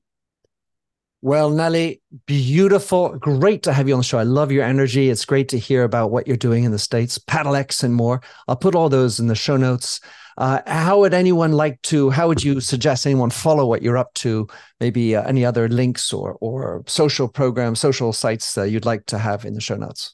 Well, 1.22 1.52
Nallé, 1.52 2.00
beautiful. 2.28 3.18
Great 3.18 3.64
to 3.64 3.74
have 3.74 3.88
you 3.88 3.96
on 3.96 4.02
the 4.02 4.04
show. 4.04 4.20
I 4.20 4.24
love 4.24 4.52
your 4.52 4.64
energy. 4.64 5.10
It's 5.10 5.26
great 5.26 5.50
to 5.50 5.58
hear 5.58 5.84
about 5.84 6.12
what 6.12 6.28
you're 6.28 6.38
doing 6.38 6.64
in 6.64 6.72
the 6.72 6.78
States, 6.78 7.18
PadelX 7.18 7.84
and 7.84 7.94
more. 7.96 8.22
I'll 8.48 8.56
put 8.56 8.76
all 8.76 8.88
those 8.88 9.20
in 9.20 9.26
the 9.26 9.36
show 9.36 9.58
notes. 9.58 10.00
Uh, 10.38 10.62
how 10.68 11.00
would 11.00 11.16
anyone 11.16 11.54
like 11.54 11.82
to, 11.82 12.12
how 12.12 12.28
would 12.28 12.44
you 12.44 12.62
suggest 12.62 13.08
anyone 13.08 13.32
follow 13.32 13.66
what 13.66 13.82
you're 13.82 13.98
up 13.98 14.14
to? 14.14 14.48
Maybe 14.80 15.16
uh, 15.16 15.24
any 15.24 15.44
other 15.44 15.68
links 15.68 16.14
or, 16.14 16.38
or 16.40 16.84
social 16.86 17.28
programs, 17.28 17.80
social 17.80 18.14
sites 18.14 18.56
uh, 18.56 18.64
you'd 18.64 18.86
like 18.86 19.08
to 19.08 19.18
have 19.18 19.46
in 19.46 19.56
the 19.56 19.62
show 19.62 19.76
notes? 19.76 20.14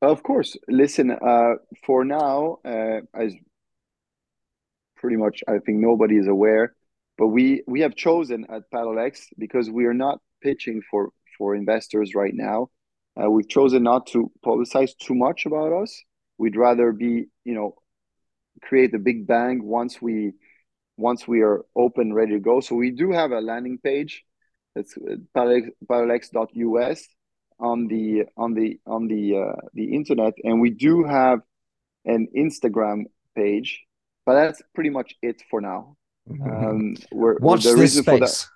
Of 0.00 0.22
course. 0.22 0.56
Listen, 0.68 1.10
uh, 1.10 1.54
for 1.84 2.04
now, 2.04 2.58
uh, 2.64 3.00
as 3.12 3.34
pretty 4.96 5.16
much 5.16 5.42
I 5.48 5.58
think 5.58 5.78
nobody 5.78 6.16
is 6.16 6.28
aware, 6.28 6.74
but 7.20 7.28
we 7.28 7.62
we 7.66 7.82
have 7.82 7.94
chosen 7.94 8.46
at 8.48 8.70
PadelX 8.72 9.26
because 9.36 9.68
we 9.68 9.84
are 9.84 9.92
not 10.06 10.20
pitching 10.42 10.80
for 10.90 11.10
for 11.36 11.54
investors 11.54 12.14
right 12.14 12.32
now. 12.34 12.70
Uh, 13.20 13.30
we've 13.30 13.48
chosen 13.48 13.82
not 13.82 14.06
to 14.06 14.32
publicize 14.42 14.92
too 14.96 15.14
much 15.14 15.44
about 15.44 15.70
us. 15.70 16.02
We'd 16.38 16.56
rather 16.56 16.92
be, 16.92 17.26
you 17.44 17.54
know, 17.54 17.74
create 18.62 18.94
a 18.94 18.98
big 18.98 19.26
bang 19.26 19.62
once 19.62 20.00
we 20.00 20.32
once 20.96 21.28
we 21.28 21.42
are 21.42 21.60
open, 21.76 22.14
ready 22.14 22.32
to 22.32 22.40
go. 22.40 22.60
So 22.60 22.74
we 22.74 22.90
do 22.90 23.12
have 23.12 23.32
a 23.32 23.40
landing 23.42 23.76
page. 23.84 24.24
That's 24.74 24.96
padelx.us 25.36 27.08
on 27.58 27.86
the 27.88 28.24
on 28.38 28.54
the 28.54 28.80
on 28.86 29.08
the 29.08 29.22
uh, 29.36 29.60
the 29.74 29.94
internet, 29.94 30.32
and 30.42 30.58
we 30.58 30.70
do 30.70 31.04
have 31.04 31.40
an 32.06 32.28
Instagram 32.34 33.04
page. 33.36 33.84
But 34.24 34.34
that's 34.34 34.62
pretty 34.74 34.90
much 34.90 35.16
it 35.20 35.42
for 35.50 35.60
now. 35.60 35.98
Um, 36.44 36.96
we're, 37.12 37.38
Watch 37.38 37.64
the 37.64 37.74
this 37.74 37.98
space. 37.98 38.48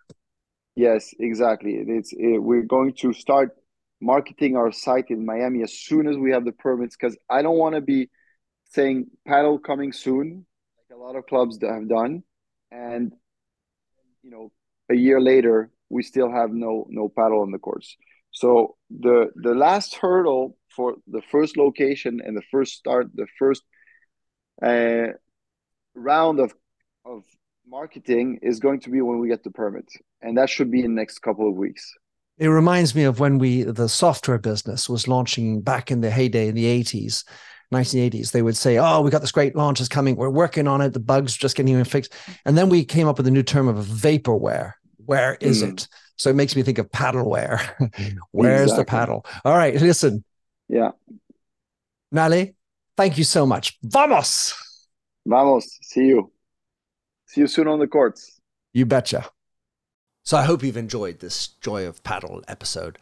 Yes, 0.77 1.14
exactly. 1.18 1.75
It's 1.75 2.12
it, 2.12 2.39
we're 2.39 2.62
going 2.62 2.95
to 2.95 3.12
start 3.12 3.57
marketing 4.01 4.57
our 4.57 4.72
site 4.72 5.11
in 5.11 5.25
Miami 5.25 5.62
as 5.62 5.72
soon 5.72 6.09
as 6.09 6.16
we 6.16 6.33
have 6.33 6.45
the 6.45 6.53
permits 6.53 6.97
because 6.97 7.16
I 7.31 7.43
don't 7.43 7.59
want 7.59 7.75
to 7.75 7.81
be 7.81 8.11
saying 8.70 9.07
paddle 9.27 9.59
coming 9.59 9.93
soon, 9.93 10.47
like 10.77 10.97
a 10.97 11.01
lot 11.01 11.16
of 11.16 11.27
clubs 11.27 11.59
that 11.61 11.72
have 11.72 11.89
done, 11.89 12.22
and 12.70 13.12
you 14.22 14.31
know, 14.31 14.53
a 14.91 14.95
year 14.95 15.20
later 15.20 15.70
we 15.89 16.03
still 16.03 16.31
have 16.31 16.51
no 16.51 16.87
no 16.89 17.09
paddle 17.09 17.43
on 17.43 17.53
the 17.53 17.59
course. 17.59 17.97
So 18.33 18.77
the 18.91 19.31
the 19.37 19.55
last 19.55 19.95
hurdle 19.95 20.57
for 20.75 20.97
the 21.07 21.22
first 21.31 21.57
location 21.57 22.20
and 22.25 22.37
the 22.37 22.43
first 22.51 22.75
start, 22.75 23.11
the 23.14 23.29
first 23.39 23.62
uh, 24.61 25.12
round 25.95 26.41
of 26.41 26.53
of 27.05 27.22
marketing 27.67 28.39
is 28.43 28.61
going 28.61 28.81
to 28.81 28.91
be 28.91 29.01
when 29.01 29.19
we 29.19 29.29
get 29.29 29.43
the 29.43 29.51
permit, 29.51 29.87
and 30.23 30.37
that 30.39 30.51
should 30.51 30.71
be 30.71 30.81
in 30.81 30.95
the 30.95 31.01
next 31.01 31.19
couple 31.21 31.49
of 31.49 31.55
weeks. 31.55 31.93
It 32.39 32.49
reminds 32.49 32.95
me 32.95 33.05
of 33.05 33.21
when 33.21 33.39
we 33.39 33.62
the 33.62 33.89
software 33.89 34.39
business 34.39 34.89
was 34.89 35.07
launching 35.07 35.61
back 35.61 35.91
in 35.91 36.01
the 36.01 36.11
heyday 36.11 36.49
in 36.49 36.55
the 36.55 36.65
80s. 36.65 37.25
1980s, 37.73 38.31
they 38.31 38.43
would 38.43 38.57
say, 38.57 38.79
"Oh, 38.79 39.01
we 39.01 39.11
got 39.11 39.21
this 39.21 39.33
great 39.33 39.57
launch 39.57 39.81
is 39.81 39.89
coming. 39.89 40.17
We're 40.17 40.31
working 40.31 40.69
on 40.69 40.81
it. 40.81 40.93
The 40.93 41.01
bugs 41.01 41.37
just 41.37 41.57
getting 41.57 41.83
fixed." 41.85 42.12
And 42.45 42.57
then 42.57 42.69
we 42.69 42.85
came 42.85 43.09
up 43.09 43.17
with 43.17 43.27
a 43.27 43.31
new 43.31 43.43
term 43.43 43.69
of 43.69 43.85
vaporware. 43.85 44.73
Where 45.05 45.37
is 45.41 45.62
mm. 45.62 45.73
it? 45.73 45.89
So 46.17 46.31
it 46.31 46.37
makes 46.37 46.55
me 46.55 46.62
think 46.62 46.79
of 46.79 46.91
paddleware. 46.91 47.61
Where's 48.31 48.62
exactly. 48.62 48.83
the 48.83 48.85
paddle? 48.85 49.27
All 49.45 49.57
right, 49.57 49.75
listen. 49.75 50.25
Yeah. 50.69 50.91
Nallé, 52.15 52.55
thank 52.97 53.19
you 53.19 53.25
so 53.25 53.45
much. 53.45 53.77
Vamos. 53.83 54.55
Vamos. 55.27 55.79
See 55.83 56.07
you. 56.07 56.31
See 57.35 57.41
you 57.41 57.49
soon 57.49 57.66
on 57.66 57.80
the 57.80 57.89
courts. 57.89 58.41
You 58.72 58.87
betcha. 58.87 59.28
So 60.22 60.37
I 60.37 60.45
hope 60.45 60.62
you've 60.62 60.76
enjoyed 60.76 61.18
this 61.18 61.49
Joy 61.49 61.85
of 61.85 62.01
Padel 62.05 62.45
episode. 62.47 62.97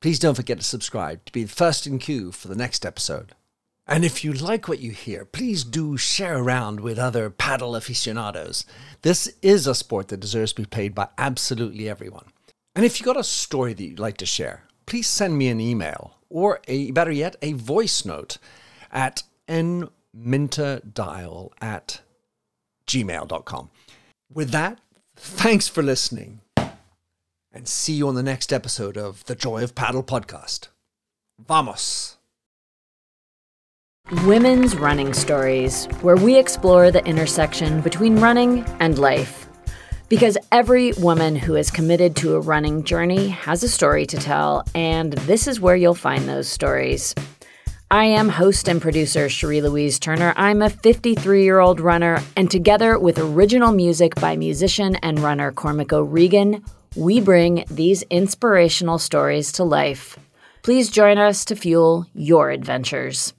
Please 0.00 0.18
don't 0.18 0.36
forget 0.36 0.56
to 0.56 0.64
subscribe 0.64 1.22
to 1.26 1.32
be 1.32 1.42
the 1.42 1.52
first 1.52 1.86
in 1.86 1.98
queue 1.98 2.32
for 2.32 2.48
the 2.48 2.54
next 2.54 2.86
episode. 2.86 3.34
And 3.86 4.02
if 4.02 4.24
you 4.24 4.32
like 4.32 4.68
what 4.68 4.78
you 4.78 4.92
hear, 4.92 5.26
please 5.26 5.64
do 5.64 5.98
share 5.98 6.38
around 6.38 6.80
with 6.80 6.98
other 6.98 7.28
paddle 7.28 7.76
aficionados. 7.76 8.64
This 9.02 9.30
is 9.42 9.66
a 9.66 9.74
sport 9.74 10.08
that 10.08 10.20
deserves 10.20 10.54
to 10.54 10.62
be 10.62 10.66
played 10.66 10.94
by 10.94 11.08
absolutely 11.18 11.86
everyone. 11.86 12.28
And 12.74 12.86
if 12.86 12.98
you've 12.98 13.04
got 13.04 13.18
a 13.18 13.22
story 13.22 13.74
that 13.74 13.84
you'd 13.84 13.98
like 13.98 14.16
to 14.16 14.24
share, 14.24 14.62
please 14.86 15.08
send 15.08 15.36
me 15.36 15.48
an 15.48 15.60
email 15.60 16.16
or 16.30 16.60
a 16.68 16.90
better 16.92 17.12
yet, 17.12 17.36
a 17.42 17.52
voice 17.52 18.06
note 18.06 18.38
at 18.90 19.24
nminterdial 19.46 21.50
at 21.60 22.00
gmail.com. 22.86 23.70
With 24.32 24.50
that, 24.50 24.78
thanks 25.16 25.68
for 25.68 25.82
listening 25.82 26.40
and 27.54 27.68
see 27.68 27.94
you 27.94 28.08
on 28.08 28.16
the 28.16 28.22
next 28.22 28.52
episode 28.52 28.96
of 28.96 29.24
the 29.26 29.36
Joy 29.36 29.62
of 29.62 29.74
Padel 29.74 30.04
podcast. 30.04 30.68
Vamos! 31.38 32.16
Women's 34.26 34.76
Running 34.76 35.14
Stories, 35.14 35.86
where 36.02 36.16
we 36.16 36.36
explore 36.36 36.90
the 36.90 37.04
intersection 37.06 37.80
between 37.80 38.16
running 38.16 38.64
and 38.80 38.98
life. 38.98 39.48
Because 40.10 40.36
every 40.52 40.92
woman 40.92 41.34
who 41.34 41.54
is 41.54 41.70
committed 41.70 42.14
to 42.16 42.34
a 42.34 42.40
running 42.40 42.84
journey 42.84 43.28
has 43.28 43.62
a 43.62 43.68
story 43.68 44.04
to 44.06 44.18
tell, 44.18 44.64
and 44.74 45.14
this 45.14 45.48
is 45.48 45.60
where 45.60 45.74
you'll 45.74 45.94
find 45.94 46.28
those 46.28 46.48
stories. 46.48 47.14
I 47.94 48.06
am 48.06 48.28
host 48.28 48.68
and 48.68 48.82
producer 48.82 49.28
Cherie 49.28 49.60
Louise 49.60 50.00
Turner. 50.00 50.34
I'm 50.36 50.62
a 50.62 50.68
53 50.68 51.44
year 51.44 51.60
old 51.60 51.78
runner, 51.78 52.20
and 52.34 52.50
together 52.50 52.98
with 52.98 53.20
original 53.20 53.70
music 53.70 54.16
by 54.16 54.36
musician 54.36 54.96
and 54.96 55.20
runner 55.20 55.52
Cormac 55.52 55.92
O'Regan, 55.92 56.64
we 56.96 57.20
bring 57.20 57.64
these 57.70 58.02
inspirational 58.10 58.98
stories 58.98 59.52
to 59.52 59.62
life. 59.62 60.18
Please 60.64 60.90
join 60.90 61.18
us 61.18 61.44
to 61.44 61.54
fuel 61.54 62.08
your 62.14 62.50
adventures. 62.50 63.32